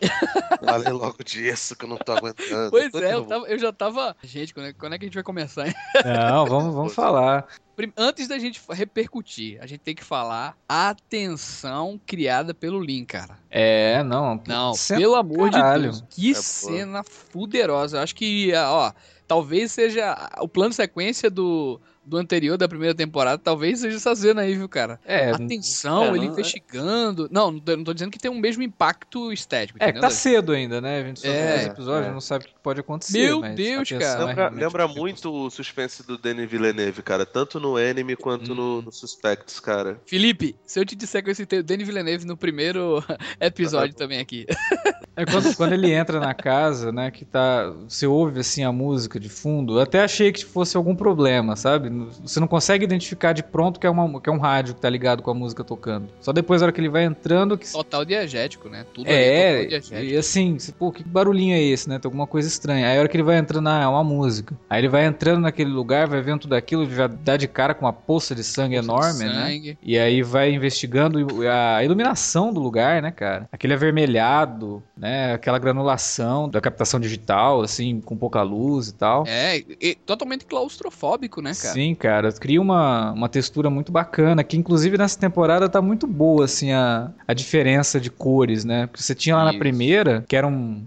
Falei 0.64 0.94
logo 0.94 1.24
disso 1.24 1.76
que 1.76 1.86
eu 1.86 1.90
não 1.90 1.98
tô 1.98 2.12
aguentando. 2.12 2.70
Pois 2.70 2.92
Tô 2.92 3.00
é, 3.00 3.14
eu, 3.14 3.26
tava- 3.26 3.48
eu 3.48 3.58
já 3.58 3.74
tava. 3.74 4.16
Gente, 4.24 4.54
quando 4.54 4.68
é, 4.68 4.74
quando 4.74 4.94
é 4.94 5.00
que 5.00 5.06
a 5.06 5.08
gente 5.08 5.16
vai 5.16 5.24
começar? 5.24 5.66
Não, 6.06 6.46
vamos, 6.46 6.76
vamos 6.76 6.94
falar. 6.94 7.48
Antes 7.98 8.28
da 8.28 8.40
gente 8.40 8.62
repercutir, 8.70 9.58
a 9.62 9.68
gente 9.68 9.82
tem 9.82 9.96
que 9.96 10.04
falar 10.04 10.58
a 10.68 10.96
tensão 11.10 12.00
criada 12.06 12.54
pelo 12.54 12.80
Lin, 12.80 13.04
cara. 13.06 13.38
É, 13.50 14.02
não. 14.04 14.42
Não, 14.48 14.74
cena 14.74 15.00
pelo 15.00 15.16
amor 15.16 15.52
caralho. 15.52 15.92
de 15.92 16.00
Deus. 16.00 16.04
Que 16.10 16.32
É, 16.32 16.36
cena 16.36 17.04
fuderosa. 17.04 17.98
Eu 17.98 18.02
acho 18.02 18.16
que, 18.16 18.54
ó, 18.56 18.92
talvez 19.28 19.72
seja 19.72 20.16
o 20.40 20.48
plano 20.48 20.74
sequência 20.74 21.30
do, 21.30 21.80
do 22.06 22.18
anterior, 22.18 22.58
da 22.58 22.68
primeira 22.68 22.94
temporada, 22.94 23.38
talvez 23.38 23.80
seja 23.80 23.98
essa 23.98 24.16
cena 24.16 24.42
aí, 24.42 24.56
viu, 24.56 24.70
cara? 24.70 25.00
É, 25.06 25.32
A 25.32 25.38
tensão, 25.40 26.04
é, 26.04 26.08
ele 26.10 26.18
não- 26.18 26.24
é- 26.24 26.28
investigando. 26.28 27.28
Não, 27.32 27.52
não 27.52 27.60
tô, 27.60 27.76
não 27.78 27.84
tô 27.84 27.94
dizendo 27.94 28.12
que 28.12 28.20
tem 28.20 28.30
o 28.32 28.36
mesmo 28.40 28.62
impacto 28.64 29.32
estético. 29.34 29.78
é 29.80 29.86
que 29.86 29.86
entendeu, 29.92 30.02
tá 30.02 30.10
cedo 30.10 30.52
ainda, 30.52 30.80
né? 30.80 31.02
A 31.02 31.04
gente 31.04 31.20
só 31.22 31.28
É, 31.28 31.48
tem 31.52 31.56
esse 31.62 31.70
episódio, 31.70 32.10
é. 32.10 32.12
não 32.12 32.22
sabe 32.22 32.46
o 32.46 32.48
que 32.48 32.54
pode 32.62 32.80
acontecer. 32.80 33.18
Meu 33.18 33.42
Deus, 33.42 33.90
cara. 33.90 34.04
é 34.22 34.26
Lembra, 34.26 34.50
lembra 34.50 34.88
muito 34.88 35.32
o 35.32 35.50
suspense 35.50 36.06
do 36.06 36.18
Denis 36.18 36.50
Villeneuve, 36.50 37.02
cara. 37.02 37.26
Tanto 37.26 37.60
no 37.60 37.78
Enemy 37.80 38.16
quanto 38.16 38.54
no, 38.56 38.82
no 38.82 38.92
Suspects, 38.92 39.60
cara. 39.60 40.00
Felipe, 40.06 40.56
se 40.66 40.80
eu 40.80 40.86
te 40.86 40.96
disser 40.96 41.24
que 41.24 41.30
eu 41.30 41.36
citei 41.36 41.60
o 41.60 41.64
Denis 41.64 41.88
Villeneuve 41.88 42.26
no 42.26 42.38
primeiro 42.38 43.04
episódio 43.40 43.96
também 43.96 44.20
aqui. 44.20 44.46
É 45.16 45.26
quando, 45.26 45.56
quando 45.56 45.74
ele 45.74 45.92
entra 45.92 46.20
na 46.20 46.34
casa, 46.34 46.92
né, 46.92 47.10
que 47.12 47.24
tá. 47.24 47.72
Você 47.88 48.06
ouve 48.06 48.40
assim 48.42 48.64
a 48.64 48.72
música 48.72 49.20
de 49.20 49.30
fundo. 49.30 49.78
Eu 49.78 49.82
até 49.82 50.04
achei 50.04 50.32
que 50.32 50.44
fosse 50.44 50.76
algum 50.76 50.96
problema, 50.96 51.56
sabe? 51.56 51.90
Você 52.22 52.40
não 52.40 52.48
consegue 52.48 52.84
identificar 52.84 53.34
de 53.34 53.42
pronto 53.44 53.80
que 53.80 53.88
é, 53.88 53.90
uma, 53.90 54.20
que 54.20 54.30
é 54.30 54.34
um 54.34 54.38
rádio 54.40 54.76
que 54.76 54.82
tá 54.82 54.90
ligado 54.90 55.22
com 55.24 55.32
a 55.32 55.34
música 55.34 55.64
tocando. 55.64 56.08
Só 56.20 56.34
depois, 56.34 56.62
na 56.62 56.66
hora 56.66 56.72
que 56.74 56.82
ele 56.82 56.90
vai 56.90 57.06
entrando, 57.06 57.58
que. 57.58 57.72
Total 57.72 58.04
diegético, 58.04 58.68
né? 58.70 58.86
Tudo 58.94 59.08
ali 59.08 59.16
é 59.16 59.22
É, 59.22 59.54
total 59.54 59.70
diegético. 59.70 60.14
e 60.14 60.18
assim, 60.18 60.58
pô, 60.78 60.92
que 60.92 61.04
barulhinho 61.04 61.56
é 61.56 61.62
esse, 61.62 61.88
né? 61.88 61.98
Tem 61.98 62.08
alguma 62.10 62.28
coisa 62.28 62.48
estranha. 62.48 62.88
Aí 62.90 62.98
a 62.98 63.00
hora 63.00 63.08
que 63.08 63.16
ele 63.16 63.24
vai 63.24 63.38
entrando, 63.38 63.70
ah, 63.70 63.82
é 63.84 63.88
uma 63.88 64.04
música. 64.04 64.56
Aí 64.70 64.82
ele 64.82 64.90
vai 64.90 65.06
entrando 65.06 65.42
naquele 65.42 65.70
lugar, 65.70 66.08
vai 66.08 66.22
vendo 66.22 66.42
tudo 66.42 66.56
aquilo, 66.56 66.86
já 66.94 67.08
dá 67.08 67.38
de 67.38 67.48
cara 67.48 67.74
com 67.74 67.86
uma 67.86 67.94
poça 67.94 68.36
de 68.36 68.44
sangue 68.44 68.76
enorme, 68.76 69.24
né? 69.24 69.46
Sangue. 69.46 69.78
E 69.82 69.98
aí 69.98 70.22
vai 70.22 70.52
investigando 70.52 71.26
a 71.50 71.84
iluminação 71.84 72.54
do 72.54 72.60
lugar, 72.60 73.02
né, 73.02 73.12
cara? 73.12 73.48
Aquele 73.52 73.74
avermelhado, 73.74 74.84
né? 74.98 75.05
Aquela 75.34 75.60
granulação 75.60 76.50
da 76.50 76.60
captação 76.62 77.00
digital, 77.00 77.62
assim, 77.62 78.02
com 78.02 78.16
pouca 78.18 78.42
luz 78.42 78.90
e 78.90 78.94
tal. 78.94 79.24
É, 79.28 79.58
e 79.82 79.96
totalmente 79.96 80.46
claustrofóbico, 80.46 81.42
né, 81.42 81.54
cara? 81.54 81.74
Sim, 81.74 81.94
cara, 81.96 82.32
cria 82.34 82.62
uma, 82.62 83.12
uma 83.12 83.30
textura 83.30 83.70
muito 83.70 83.92
bacana, 83.92 84.44
que 84.44 84.58
inclusive 84.58 84.98
nessa 84.98 85.20
temporada 85.20 85.70
tá 85.70 85.82
muito 85.82 86.08
boa, 86.08 86.46
assim, 86.46 86.72
a, 86.72 87.12
a 87.28 87.34
diferença 87.34 88.00
de 88.00 88.10
cores, 88.10 88.64
né? 88.66 88.88
Porque 88.88 89.04
você 89.04 89.16
tinha 89.16 89.36
lá 89.36 89.44
na 89.46 89.52
Isso. 89.52 89.60
primeira, 89.60 90.24
que 90.28 90.36
eram 90.36 90.52
um- 90.52 90.86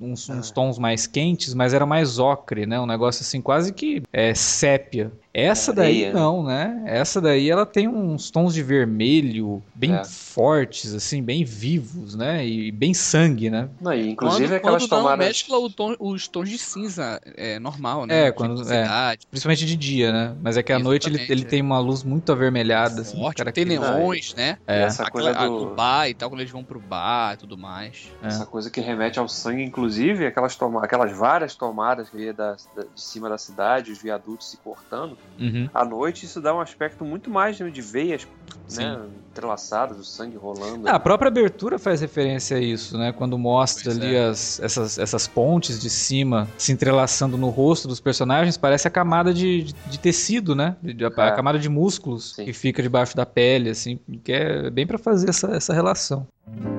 uns, 0.00 0.28
uns 0.28 0.50
tons 0.52 0.78
mais 0.78 1.06
quentes, 1.06 1.52
mas 1.52 1.74
era 1.74 1.84
mais 1.84 2.18
ocre, 2.18 2.64
né? 2.66 2.78
Um 2.80 2.86
negócio 2.86 3.22
assim, 3.22 3.40
quase 3.40 3.72
que 3.72 4.02
é, 4.12 4.32
sépia. 4.34 5.10
Essa 5.36 5.72
daí 5.72 6.04
Areia, 6.04 6.12
né? 6.14 6.20
não, 6.20 6.44
né? 6.44 6.82
Essa 6.86 7.20
daí 7.20 7.50
ela 7.50 7.66
tem 7.66 7.88
uns 7.88 8.30
tons 8.30 8.54
de 8.54 8.62
vermelho 8.62 9.60
bem 9.74 9.92
É. 9.92 10.04
fortes, 10.04 10.94
assim, 10.94 11.20
bem 11.20 11.44
vivos, 11.44 12.14
né? 12.14 12.46
E 12.46 12.70
bem 12.70 12.94
sangue, 12.94 13.50
né? 13.50 13.68
Não, 13.80 13.92
e 13.92 14.10
inclusive 14.10 14.46
quando, 14.46 14.56
aquelas 14.58 14.82
quando 14.84 14.90
não 14.92 14.98
tomadas. 14.98 15.26
mescla 15.26 15.58
o 15.58 15.68
tom- 15.68 15.96
os 15.98 16.28
tons 16.28 16.48
de 16.48 16.56
cinza 16.56 17.20
é, 17.36 17.58
normal, 17.58 18.06
né? 18.06 18.26
É, 18.28 18.32
quando- 18.32 18.54
Intensidade, 18.54 19.26
Principalmente 19.28 19.66
de 19.66 19.74
dia, 19.76 20.12
né? 20.12 20.36
Mas 20.40 20.56
é 20.56 20.62
que 20.62 20.72
à 20.72 20.78
noite 20.78 21.08
ele, 21.08 21.20
ele 21.28 21.42
é. 21.42 21.44
tem 21.44 21.60
uma 21.60 21.80
luz 21.80 22.04
muito 22.04 22.30
avermelhada, 22.30 23.00
assim, 23.00 23.16
forte, 23.18 23.42
tem 23.52 23.64
neons, 23.64 24.34
né? 24.36 24.56
E 24.68 24.72
É. 24.72 24.82
essa 24.82 25.02
Aquela, 25.02 25.10
coisa 25.34 25.38
a 25.40 25.48
do. 25.48 25.58
do 25.70 25.74
bar 25.74 26.08
e 26.08 26.14
tal, 26.14 26.30
quando 26.30 26.40
eles 26.42 26.52
vão 26.52 26.62
pro 26.62 26.78
bar 26.78 27.34
e 27.34 27.36
tudo 27.38 27.58
mais. 27.58 28.08
É. 28.22 28.28
Essa 28.28 28.46
coisa 28.46 28.70
que 28.70 28.80
remete 28.80 29.18
ao 29.18 29.28
sangue, 29.28 29.64
inclusive 29.64 30.26
aquelas, 30.26 30.54
toma 30.54 30.84
aquelas 30.84 31.10
várias 31.16 31.56
tomadas 31.56 32.08
que 32.08 32.18
ia 32.18 32.32
da, 32.32 32.52
da- 32.76 32.82
de 32.94 33.00
cima 33.02 33.28
da 33.28 33.36
cidade, 33.36 33.90
os 33.90 34.00
viadutos 34.00 34.48
se 34.50 34.56
cortando. 34.58 35.18
Uhum. 35.38 35.68
À 35.74 35.84
noite 35.84 36.26
isso 36.26 36.40
dá 36.40 36.54
um 36.54 36.60
aspecto 36.60 37.04
muito 37.04 37.28
mais 37.28 37.56
de 37.56 37.80
veias 37.82 38.26
Sim. 38.68 38.82
né, 38.84 39.00
entrelaçadas, 39.32 39.98
o 39.98 40.04
sangue 40.04 40.36
rolando. 40.36 40.88
Ah, 40.88 40.92
a 40.92 41.00
própria 41.00 41.26
abertura 41.28 41.76
faz 41.78 42.00
referência 42.00 42.56
a 42.56 42.60
isso, 42.60 42.96
né? 42.96 43.12
Quando 43.12 43.36
mostra 43.36 43.84
Pois 43.90 43.98
ali 43.98 44.14
é. 44.14 44.26
as, 44.28 44.60
essas, 44.60 44.96
essas 44.96 45.26
pontes 45.26 45.80
de 45.80 45.90
cima 45.90 46.48
se 46.56 46.70
entrelaçando 46.70 47.36
no 47.36 47.48
rosto 47.50 47.88
dos 47.88 47.98
personagens, 47.98 48.56
parece 48.56 48.86
a 48.86 48.90
camada 48.90 49.34
de, 49.34 49.64
de, 49.64 49.72
de 49.72 49.98
tecido, 49.98 50.54
né? 50.54 50.76
De- 50.80 50.94
de- 50.94 51.04
a, 51.04 51.10
a 51.16 51.26
É. 51.26 51.32
camada 51.32 51.58
de 51.58 51.68
músculos 51.68 52.34
Sim. 52.36 52.44
que 52.44 52.52
fica 52.52 52.80
debaixo 52.80 53.16
da 53.16 53.26
pele, 53.26 53.70
assim, 53.70 53.98
que 54.22 54.32
é 54.32 54.70
bem 54.70 54.86
pra 54.86 54.98
fazer 54.98 55.30
essa, 55.30 55.48
essa 55.48 55.74
relação. 55.74 56.26
I 56.46 56.73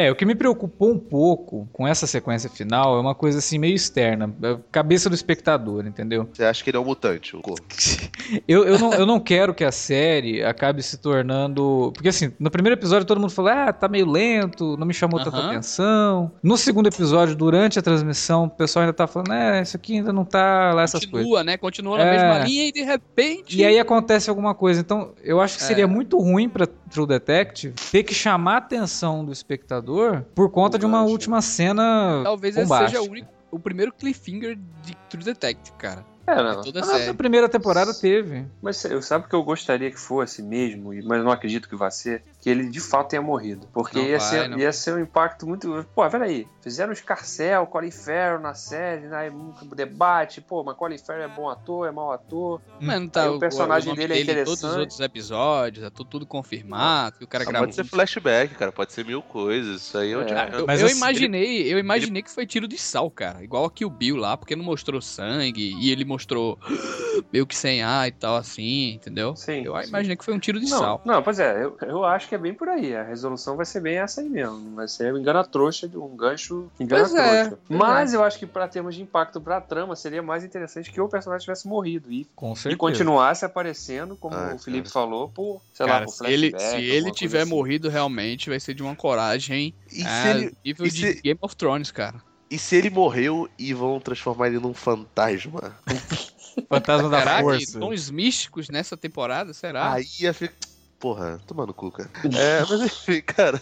É, 0.00 0.10
o 0.10 0.14
que 0.16 0.24
me 0.24 0.34
preocupou 0.34 0.90
um 0.90 0.98
pouco 0.98 1.68
com 1.72 1.86
essa 1.86 2.06
sequência 2.06 2.48
final 2.48 2.96
é 2.96 3.00
uma 3.00 3.14
coisa 3.14 3.38
assim 3.38 3.58
meio 3.58 3.74
externa, 3.74 4.34
a 4.42 4.56
cabeça 4.72 5.08
do 5.08 5.14
espectador, 5.14 5.86
entendeu? 5.86 6.28
Você 6.32 6.44
acha 6.44 6.62
que 6.64 6.70
ele 6.70 6.76
é 6.76 6.80
um 6.80 6.84
mutante, 6.84 7.36
o 7.36 7.40
corpo? 7.40 7.62
Eu, 8.46 8.64
eu, 8.64 8.78
não, 8.78 8.92
eu 8.94 9.04
não 9.06 9.18
quero 9.18 9.52
que 9.52 9.64
a 9.64 9.72
série 9.72 10.44
acabe 10.44 10.82
se 10.84 10.98
tornando. 10.98 11.90
Porque 11.94 12.08
assim, 12.10 12.32
no 12.38 12.48
primeiro 12.48 12.78
episódio 12.78 13.04
todo 13.04 13.20
mundo 13.20 13.30
falou: 13.32 13.50
ah, 13.50 13.72
tá 13.72 13.88
meio 13.88 14.08
lento, 14.08 14.76
não 14.76 14.86
me 14.86 14.94
chamou 14.94 15.18
tanta 15.22 15.36
Aham. 15.36 15.48
atenção. 15.50 16.30
No 16.40 16.56
segundo 16.56 16.86
episódio, 16.86 17.34
durante 17.34 17.78
a 17.78 17.82
transmissão, 17.82 18.44
o 18.44 18.50
pessoal 18.50 18.84
ainda 18.84 18.92
tá 18.92 19.08
falando: 19.08 19.32
é, 19.32 19.62
isso 19.62 19.76
aqui 19.76 19.96
ainda 19.96 20.12
não 20.12 20.24
tá 20.24 20.72
lá, 20.72 20.82
essas 20.82 21.04
coisas. 21.04 21.10
Continua, 21.26 21.42
né? 21.44 21.56
Continua 21.56 21.98
na 21.98 22.04
É. 22.04 22.10
mesma 22.12 22.38
linha 22.46 22.68
e 22.68 22.72
de 22.72 22.82
repente. 22.84 23.58
E 23.58 23.64
aí 23.64 23.80
acontece 23.80 24.30
alguma 24.30 24.54
coisa. 24.54 24.80
Então, 24.80 25.12
eu 25.24 25.40
acho 25.40 25.56
que 25.56 25.64
seria 25.64 25.84
É. 25.84 25.86
muito 25.88 26.16
ruim 26.18 26.48
pra 26.48 26.66
True 26.68 27.06
Detective 27.08 27.74
ter 27.90 28.04
que 28.04 28.14
chamar 28.14 28.54
a 28.54 28.58
atenção 28.58 29.24
do 29.24 29.32
espectador 29.32 29.89
por 30.34 30.50
conta 30.50 30.78
de 30.78 30.86
uma 30.86 31.00
Gancho. 31.00 31.12
última 31.12 31.40
cena. 31.42 32.20
talvez 32.24 32.56
esse 32.56 32.64
bombástica. 32.66 32.90
seja 32.98 33.02
o, 33.02 33.10
único, 33.12 33.28
o 33.50 33.58
primeiro 33.58 33.92
cliffhanger 33.92 34.56
de 34.82 34.94
True 35.08 35.24
Detective, 35.24 35.76
cara. 35.78 36.04
É, 36.26 36.34
De 36.36 36.42
não. 36.42 36.60
toda 36.62 36.80
a 36.80 36.84
Ah, 36.84 37.06
na 37.06 37.14
primeira 37.14 37.48
temporada 37.48 37.92
teve. 37.92 38.46
Mas 38.62 38.84
eu 38.84 39.02
sabe 39.02 39.26
o 39.26 39.28
que 39.28 39.34
eu 39.34 39.42
gostaria 39.42 39.90
que 39.90 39.98
fosse 39.98 40.42
mesmo, 40.42 40.94
e- 40.94 41.02
mas 41.02 41.24
não 41.24 41.32
acredito 41.32 41.68
que 41.68 41.74
vá 41.74 41.90
ser, 41.90 42.22
que 42.40 42.48
ele 42.48 42.68
de 42.68 42.80
fato 42.80 43.10
tenha 43.10 43.20
morrido. 43.22 43.66
Porque 43.72 43.98
Não 43.98 44.04
ia, 44.06 44.18
vai, 44.18 44.28
ser, 44.28 44.48
não. 44.48 44.58
ia 44.58 44.72
ser 44.72 44.94
um 44.94 44.98
impacto 45.00 45.46
muito. 45.46 45.86
Pô, 45.94 46.08
peraí. 46.08 46.46
Fizeram 46.62 46.92
o 46.92 46.96
Scarcel, 46.96 47.66
Colin 47.66 47.90
Farrell 47.90 48.38
na 48.40 48.54
série, 48.54 49.06
né? 49.06 49.30
debate. 49.74 50.40
Pô, 50.40 50.62
mas 50.64 50.76
Colin 50.76 50.98
Farrell 50.98 51.24
é 51.24 51.28
bom 51.28 51.48
ator, 51.48 51.86
é 51.86 51.90
mau 51.90 52.12
ator. 52.12 52.60
Mas 52.80 53.00
não 53.00 53.08
tá 53.08 53.30
o 53.30 53.38
personagem 53.38 53.88
nome 53.90 54.06
dele 54.08 54.14
é 54.14 54.20
em 54.22 54.44
todos 54.44 54.52
os 54.54 54.58
interessante. 54.58 54.80
outros 54.80 55.00
episódios, 55.00 55.84
é 55.84 55.90
tudo, 55.90 56.08
tudo 56.10 56.26
confirmado, 56.26 57.18
que 57.18 57.24
o 57.24 57.26
cara 57.28 57.44
Ah, 57.44 57.46
gravou. 57.46 57.66
pode 57.68 57.74
ser 57.76 57.84
flashback, 57.84 58.54
cara. 58.54 58.72
Pode 58.72 58.92
ser 58.92 59.04
mil 59.04 59.22
coisas. 59.22 59.82
Isso 59.82 59.98
aí 59.98 60.12
é, 60.12 60.16
onde... 60.16 60.32
É. 60.32 60.48
Eu, 60.52 60.66
Mas 60.66 60.80
eu 60.80 60.86
assim, 60.86 60.96
imaginei, 60.96 61.72
eu 61.72 61.78
imaginei 61.78 62.22
que 62.22 62.30
foi 62.30 62.46
tiro 62.46 62.66
de 62.66 62.78
sal, 62.78 63.10
cara. 63.10 63.42
Igual 63.42 63.64
aqui 63.64 63.84
o 63.84 63.90
Bill 63.90 64.16
lá, 64.16 64.36
porque 64.36 64.56
não 64.56 64.64
mostrou 64.64 65.00
sangue 65.00 65.74
e 65.78 65.90
ele 65.90 66.04
mostrou 66.04 66.58
meio 67.32 67.46
que 67.46 67.56
sem 67.56 67.82
ar 67.82 68.08
e 68.08 68.12
tal, 68.12 68.36
assim, 68.36 68.92
entendeu? 68.94 69.36
Sim, 69.36 69.62
Eu 69.64 69.76
sim. 69.82 69.88
imaginei 69.88 70.16
que 70.16 70.24
foi 70.24 70.34
um 70.34 70.38
tiro 70.38 70.58
de 70.60 70.70
Não, 70.70 70.78
sal. 70.78 71.02
não, 71.04 71.22
pois 71.22 71.38
é, 71.38 71.64
eu, 71.64 71.76
eu 71.82 72.04
acho 72.04 72.28
que 72.30 72.34
é 72.36 72.38
bem 72.38 72.54
por 72.54 72.68
aí. 72.68 72.94
A 72.94 73.02
resolução 73.02 73.56
vai 73.56 73.66
ser 73.66 73.80
bem 73.80 73.98
essa 73.98 74.20
aí 74.20 74.28
mesmo. 74.28 74.76
Vai 74.76 74.86
ser 74.86 75.12
um 75.12 75.18
engana 75.18 75.42
trouxa, 75.44 75.88
de 75.88 75.98
um 75.98 76.16
gancho 76.16 76.70
engana 76.78 77.02
Pois 77.02 77.14
é, 77.14 77.42
trouxa. 77.44 77.58
pois 77.66 77.78
Mas 77.80 78.14
eu 78.14 78.22
acho 78.24 78.38
que 78.38 78.46
pra 78.46 78.68
termos 78.68 78.94
de 78.94 79.02
impacto 79.02 79.40
pra 79.40 79.60
trama, 79.60 79.96
seria 79.96 80.22
mais 80.22 80.44
interessante 80.44 80.90
que 80.92 81.00
o 81.00 81.08
personagem 81.08 81.44
tivesse 81.44 81.66
morrido 81.66 82.10
e, 82.12 82.24
Com 82.36 82.54
e 82.66 82.76
continuasse 82.76 83.44
aparecendo, 83.44 84.16
como 84.16 84.34
Ah, 84.36 84.52
o 84.54 84.58
Felipe 84.58 84.88
cara. 84.88 84.92
falou, 84.92 85.28
por, 85.28 85.60
sei 85.74 85.86
Cara, 85.86 85.98
lá, 86.00 86.04
por 86.06 86.12
se 86.12 86.24
ele, 86.26 86.50
flashback, 86.50 86.82
se 86.82 86.88
ele 86.88 87.10
tiver 87.12 87.40
assim. 87.42 87.50
morrido 87.50 87.88
realmente, 87.88 88.48
vai 88.48 88.60
ser 88.60 88.74
de 88.74 88.82
uma 88.82 88.94
coragem 88.94 89.74
E, 89.90 90.04
se 90.04 90.28
ele... 90.28 90.54
nível 90.64 90.86
e 90.86 90.90
de 90.90 91.00
se- 91.14 91.20
Game 91.22 91.38
of 91.42 91.56
Thrones, 91.56 91.90
cara. 91.90 92.22
e 92.50 92.56
se 92.58 92.76
ele 92.76 92.90
morreu 92.90 93.48
e 93.58 93.74
vão 93.74 93.98
transformar 93.98 94.46
ele 94.46 94.58
num 94.60 94.72
fantasma? 94.72 95.76
Fantasma 96.68 97.08
da 97.08 97.18
Será 97.20 97.36
que 97.38 97.42
Força. 97.42 97.78
tons 97.80 98.10
místicos 98.10 98.68
nessa 98.68 98.96
temporada? 98.96 99.52
Será? 99.52 99.94
Aí 99.94 100.04
ia 100.20 100.32
ficar. 100.32 100.54
Porra, 101.00 101.40
toma 101.46 101.64
no 101.66 101.72
cu, 101.74 101.90
cara. 101.90 102.08
É, 102.38 102.60
mas 102.60 102.80
enfim, 102.82 103.20
cara, 103.22 103.60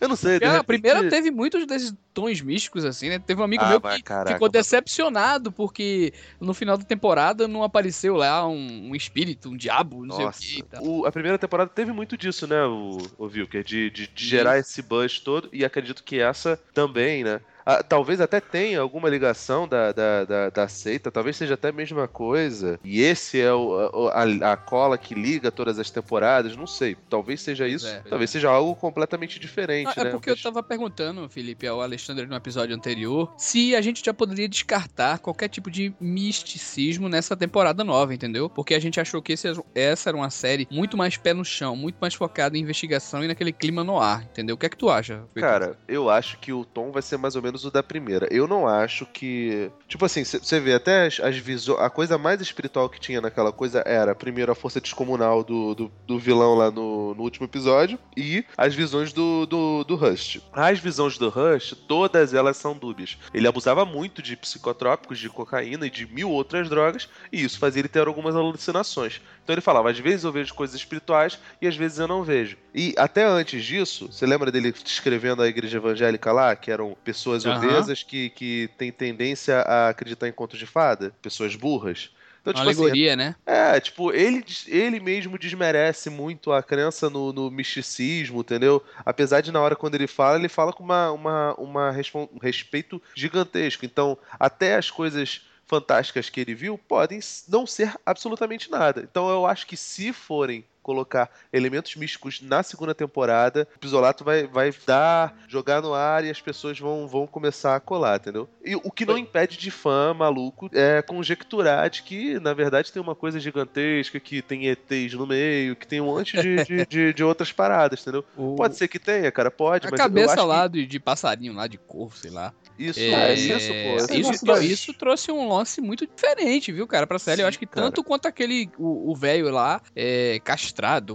eu 0.00 0.08
não 0.08 0.14
sei. 0.16 0.38
de 0.38 0.44
a 0.44 0.52
repente- 0.52 0.66
primeira 0.66 1.08
teve 1.10 1.30
muitos 1.30 1.66
desses 1.66 1.92
tons 2.12 2.40
místicos, 2.40 2.84
assim, 2.84 3.08
né? 3.08 3.18
Teve 3.18 3.40
um 3.40 3.44
amigo 3.44 3.64
Ah, 3.64 3.70
meu 3.70 3.80
que 3.80 4.02
caraca, 4.02 4.34
ficou 4.34 4.46
mas- 4.48 4.52
decepcionado 4.52 5.50
porque 5.50 6.12
no 6.40 6.54
final 6.54 6.76
da 6.76 6.84
temporada 6.84 7.48
não 7.48 7.62
apareceu 7.64 8.14
lá 8.14 8.46
um, 8.46 8.90
um 8.90 8.94
espírito, 8.94 9.48
um 9.48 9.56
diabo, 9.56 10.04
não 10.06 10.18
Nossa, 10.18 10.38
sei 10.40 10.48
o 10.48 10.54
que. 10.54 10.60
e 10.60 10.62
tal. 10.62 10.84
o- 10.84 11.06
a 11.06 11.10
primeira 11.12 11.38
temporada 11.38 11.70
teve 11.74 11.90
muito 11.92 12.16
disso, 12.16 12.46
né, 12.46 12.64
o, 12.64 12.98
o 13.18 13.28
Vilker? 13.28 13.64
De, 13.64 13.90
de, 13.90 14.06
de 14.06 14.26
gerar 14.28 14.58
esse 14.58 14.80
buzz 14.82 15.18
todo, 15.18 15.48
e 15.52 15.64
acredito 15.64 16.04
que 16.04 16.20
essa 16.20 16.60
também, 16.72 17.24
né? 17.24 17.40
Ah, 17.66 17.82
talvez 17.82 18.20
até 18.20 18.40
tenha 18.40 18.80
alguma 18.80 19.08
ligação 19.08 19.66
da, 19.66 19.90
da, 19.92 20.24
da, 20.24 20.50
da 20.50 20.68
seita, 20.68 21.10
talvez 21.10 21.36
seja 21.36 21.54
até 21.54 21.68
a 21.68 21.72
mesma 21.72 22.06
coisa. 22.06 22.78
E 22.84 23.00
esse 23.00 23.40
é 23.40 23.52
o, 23.52 24.08
a, 24.12 24.52
a 24.52 24.56
cola 24.56 24.98
que 24.98 25.14
liga 25.14 25.50
todas 25.50 25.78
as 25.78 25.90
temporadas, 25.90 26.56
não 26.56 26.66
sei. 26.66 26.96
Talvez 27.08 27.40
seja 27.40 27.66
isso, 27.66 27.86
é, 27.86 28.02
talvez 28.08 28.30
seja 28.30 28.50
algo 28.50 28.74
completamente 28.74 29.38
diferente, 29.40 29.88
Ah, 29.96 30.00
é 30.02 30.04
né? 30.04 30.10
porque 30.10 30.30
Mas- 30.30 30.38
eu 30.38 30.42
tava 30.52 30.62
perguntando, 30.62 31.28
Felipe, 31.28 31.66
ao 31.66 31.80
Alexandre 31.80 32.26
no 32.26 32.34
episódio 32.36 32.74
anterior, 32.74 33.32
se 33.38 33.74
a 33.74 33.80
gente 33.80 34.04
já 34.04 34.12
poderia 34.12 34.48
descartar 34.48 35.18
qualquer 35.18 35.48
tipo 35.48 35.70
de 35.70 35.94
misticismo 36.00 37.08
nessa 37.08 37.36
temporada 37.36 37.84
nova, 37.84 38.12
entendeu? 38.12 38.50
Porque 38.50 38.74
a 38.74 38.80
gente 38.80 39.00
achou 39.00 39.22
que 39.22 39.32
esse- 39.32 39.48
essa 39.74 40.10
era 40.10 40.16
uma 40.16 40.30
série 40.30 40.66
muito 40.70 40.96
mais 40.96 41.16
pé 41.16 41.32
no 41.32 41.44
chão, 41.44 41.76
muito 41.76 41.96
mais 42.00 42.14
focada 42.14 42.56
em 42.58 42.60
investigação 42.60 43.22
e 43.24 43.28
naquele 43.28 43.52
clima 43.52 43.84
no 43.84 44.00
ar, 44.00 44.22
entendeu? 44.24 44.54
O 44.54 44.58
que 44.58 44.66
é 44.66 44.68
que 44.68 44.76
tu 44.76 44.90
acha? 44.90 45.22
Cara, 45.34 45.78
eu 45.86 46.10
acho 46.10 46.38
que 46.38 46.52
o 46.52 46.64
tom 46.64 46.90
vai 46.90 47.02
ser 47.02 47.16
mais 47.16 47.36
ou 47.36 47.42
menos 47.42 47.53
o 47.62 47.70
da 47.70 47.82
primeira. 47.82 48.26
Eu 48.30 48.48
não 48.48 48.66
acho 48.66 49.06
que. 49.06 49.70
Tipo 49.86 50.06
assim, 50.06 50.24
você 50.24 50.58
vê 50.58 50.74
até 50.74 51.06
as, 51.06 51.20
as 51.20 51.36
visões. 51.36 51.78
A 51.78 51.88
coisa 51.88 52.18
mais 52.18 52.40
espiritual 52.40 52.88
que 52.88 52.98
tinha 52.98 53.20
naquela 53.20 53.52
coisa 53.52 53.82
era, 53.86 54.14
primeiro, 54.14 54.50
a 54.50 54.54
força 54.54 54.80
descomunal 54.80 55.44
do, 55.44 55.74
do, 55.74 55.92
do 56.06 56.18
vilão 56.18 56.54
lá 56.54 56.70
no, 56.70 57.14
no 57.14 57.22
último 57.22 57.46
episódio 57.46 57.98
e 58.16 58.44
as 58.56 58.74
visões 58.74 59.12
do, 59.12 59.46
do, 59.46 59.84
do 59.84 59.94
Rust. 59.94 60.40
As 60.52 60.78
visões 60.78 61.18
do 61.18 61.28
Rust, 61.28 61.74
todas 61.86 62.34
elas 62.34 62.56
são 62.56 62.76
dúbias. 62.76 63.16
Ele 63.32 63.46
abusava 63.46 63.84
muito 63.84 64.22
de 64.22 64.36
psicotrópicos, 64.36 65.18
de 65.18 65.28
cocaína 65.28 65.86
e 65.86 65.90
de 65.90 66.06
mil 66.06 66.30
outras 66.30 66.68
drogas, 66.68 67.08
e 67.30 67.44
isso 67.44 67.58
fazia 67.58 67.80
ele 67.80 67.88
ter 67.88 68.06
algumas 68.06 68.34
alucinações. 68.34 69.20
Então 69.44 69.54
ele 69.54 69.60
falava, 69.60 69.90
às 69.90 69.98
vezes 69.98 70.24
eu 70.24 70.32
vejo 70.32 70.54
coisas 70.54 70.74
espirituais 70.74 71.38
e 71.60 71.66
às 71.66 71.76
vezes 71.76 71.98
eu 71.98 72.08
não 72.08 72.24
vejo. 72.24 72.56
E 72.74 72.94
até 72.96 73.24
antes 73.24 73.62
disso, 73.62 74.10
você 74.10 74.26
lembra 74.26 74.50
dele 74.50 74.74
escrevendo 74.84 75.42
a 75.42 75.46
igreja 75.46 75.76
evangélica 75.76 76.32
lá, 76.32 76.56
que 76.56 76.70
eram 76.70 76.96
pessoas 77.04 77.43
Aham. 77.50 77.56
obesas 77.58 78.02
que, 78.02 78.30
que 78.30 78.70
têm 78.78 78.92
tendência 78.92 79.60
a 79.60 79.88
acreditar 79.88 80.28
em 80.28 80.32
contos 80.32 80.58
de 80.58 80.66
fada? 80.66 81.14
Pessoas 81.22 81.54
burras? 81.56 82.10
Então, 82.40 82.52
Uma 82.52 82.60
tipo 82.60 82.70
assim, 82.70 82.82
alegoria, 82.82 83.16
né? 83.16 83.36
é, 83.46 83.80
tipo, 83.80 84.12
ele, 84.12 84.44
ele 84.66 85.00
mesmo 85.00 85.38
desmerece 85.38 86.10
muito 86.10 86.52
a 86.52 86.62
crença 86.62 87.10
no, 87.10 87.32
no 87.32 87.50
misticismo, 87.50 88.40
entendeu? 88.40 88.82
Apesar 89.04 89.40
de 89.42 89.52
na 89.52 89.60
hora 89.60 89.76
quando 89.76 89.94
ele 89.96 90.06
fala, 90.06 90.38
ele 90.38 90.48
fala 90.48 90.72
com 90.72 90.82
uma, 90.82 91.10
uma, 91.12 91.54
uma 91.54 91.90
um 92.14 92.38
respeito 92.38 93.02
gigantesco. 93.14 93.84
Então, 93.84 94.18
até 94.38 94.76
as 94.76 94.90
coisas 94.90 95.42
fantásticas 95.66 96.28
que 96.30 96.40
ele 96.40 96.54
viu 96.54 96.78
podem 96.78 97.20
não 97.48 97.66
ser 97.66 97.94
absolutamente 98.04 98.70
nada. 98.70 99.02
Então, 99.02 99.28
eu 99.28 99.46
acho 99.46 99.66
que 99.66 99.76
se 99.76 100.12
forem 100.12 100.64
colocar 100.84 101.28
elementos 101.52 101.96
místicos 101.96 102.40
na 102.42 102.62
segunda 102.62 102.94
temporada, 102.94 103.66
o 103.74 103.78
Pisolato 103.80 104.22
vai, 104.22 104.46
vai 104.46 104.72
dar, 104.86 105.34
jogar 105.48 105.80
no 105.82 105.94
ar 105.94 106.24
e 106.24 106.30
as 106.30 106.40
pessoas 106.40 106.78
vão, 106.78 107.08
vão 107.08 107.26
começar 107.26 107.74
a 107.74 107.80
colar, 107.80 108.20
entendeu? 108.20 108.48
E 108.64 108.76
o 108.76 108.90
que 108.92 109.06
não 109.06 109.16
impede 109.18 109.56
de 109.56 109.70
fã 109.70 110.12
maluco 110.14 110.68
é 110.72 111.00
conjecturar 111.02 111.88
de 111.90 112.02
que, 112.02 112.38
na 112.38 112.52
verdade, 112.52 112.92
tem 112.92 113.00
uma 113.02 113.14
coisa 113.14 113.40
gigantesca, 113.40 114.20
que 114.20 114.42
tem 114.42 114.66
ETs 114.68 115.14
no 115.14 115.26
meio, 115.26 115.74
que 115.74 115.86
tem 115.86 116.00
um 116.00 116.06
monte 116.06 116.36
de, 116.40 116.64
de, 116.64 116.86
de, 116.86 117.12
de 117.14 117.24
outras 117.24 117.50
paradas, 117.50 118.00
entendeu? 118.02 118.24
O- 118.36 118.54
Pode 118.56 118.76
ser 118.76 118.88
que 118.88 118.98
tenha, 118.98 119.32
cara, 119.32 119.50
pode, 119.50 119.86
A 119.86 119.90
mas 119.90 119.98
eu 119.98 120.04
cabeça 120.06 120.44
lá 120.44 120.68
de, 120.68 120.86
de 120.86 121.00
passarinho 121.00 121.54
lá, 121.54 121.66
de 121.66 121.78
corvo, 121.78 122.14
sei 122.16 122.30
lá. 122.30 122.52
que 122.76 122.84
isso, 122.84 123.00
É, 123.00 123.32
isso, 123.32 123.72
pô. 123.82 123.96
isso, 124.14 124.44
das- 124.44 124.64
isso 124.64 124.92
trouxe 124.94 125.32
um 125.32 125.48
lance 125.48 125.80
muito 125.80 126.06
diferente, 126.06 126.70
viu, 126.72 126.86
cara, 126.86 127.06
pra 127.06 127.18
série. 127.18 127.40
Eu 127.42 127.46
Sim, 127.46 127.48
acho 127.48 127.58
que 127.58 127.66
cara. 127.66 127.86
tanto 127.86 128.02
quanto 128.04 128.26
aquele, 128.26 128.70
o 128.78 129.14
velho 129.16 129.50
lá, 129.50 129.80
é, 129.94 130.38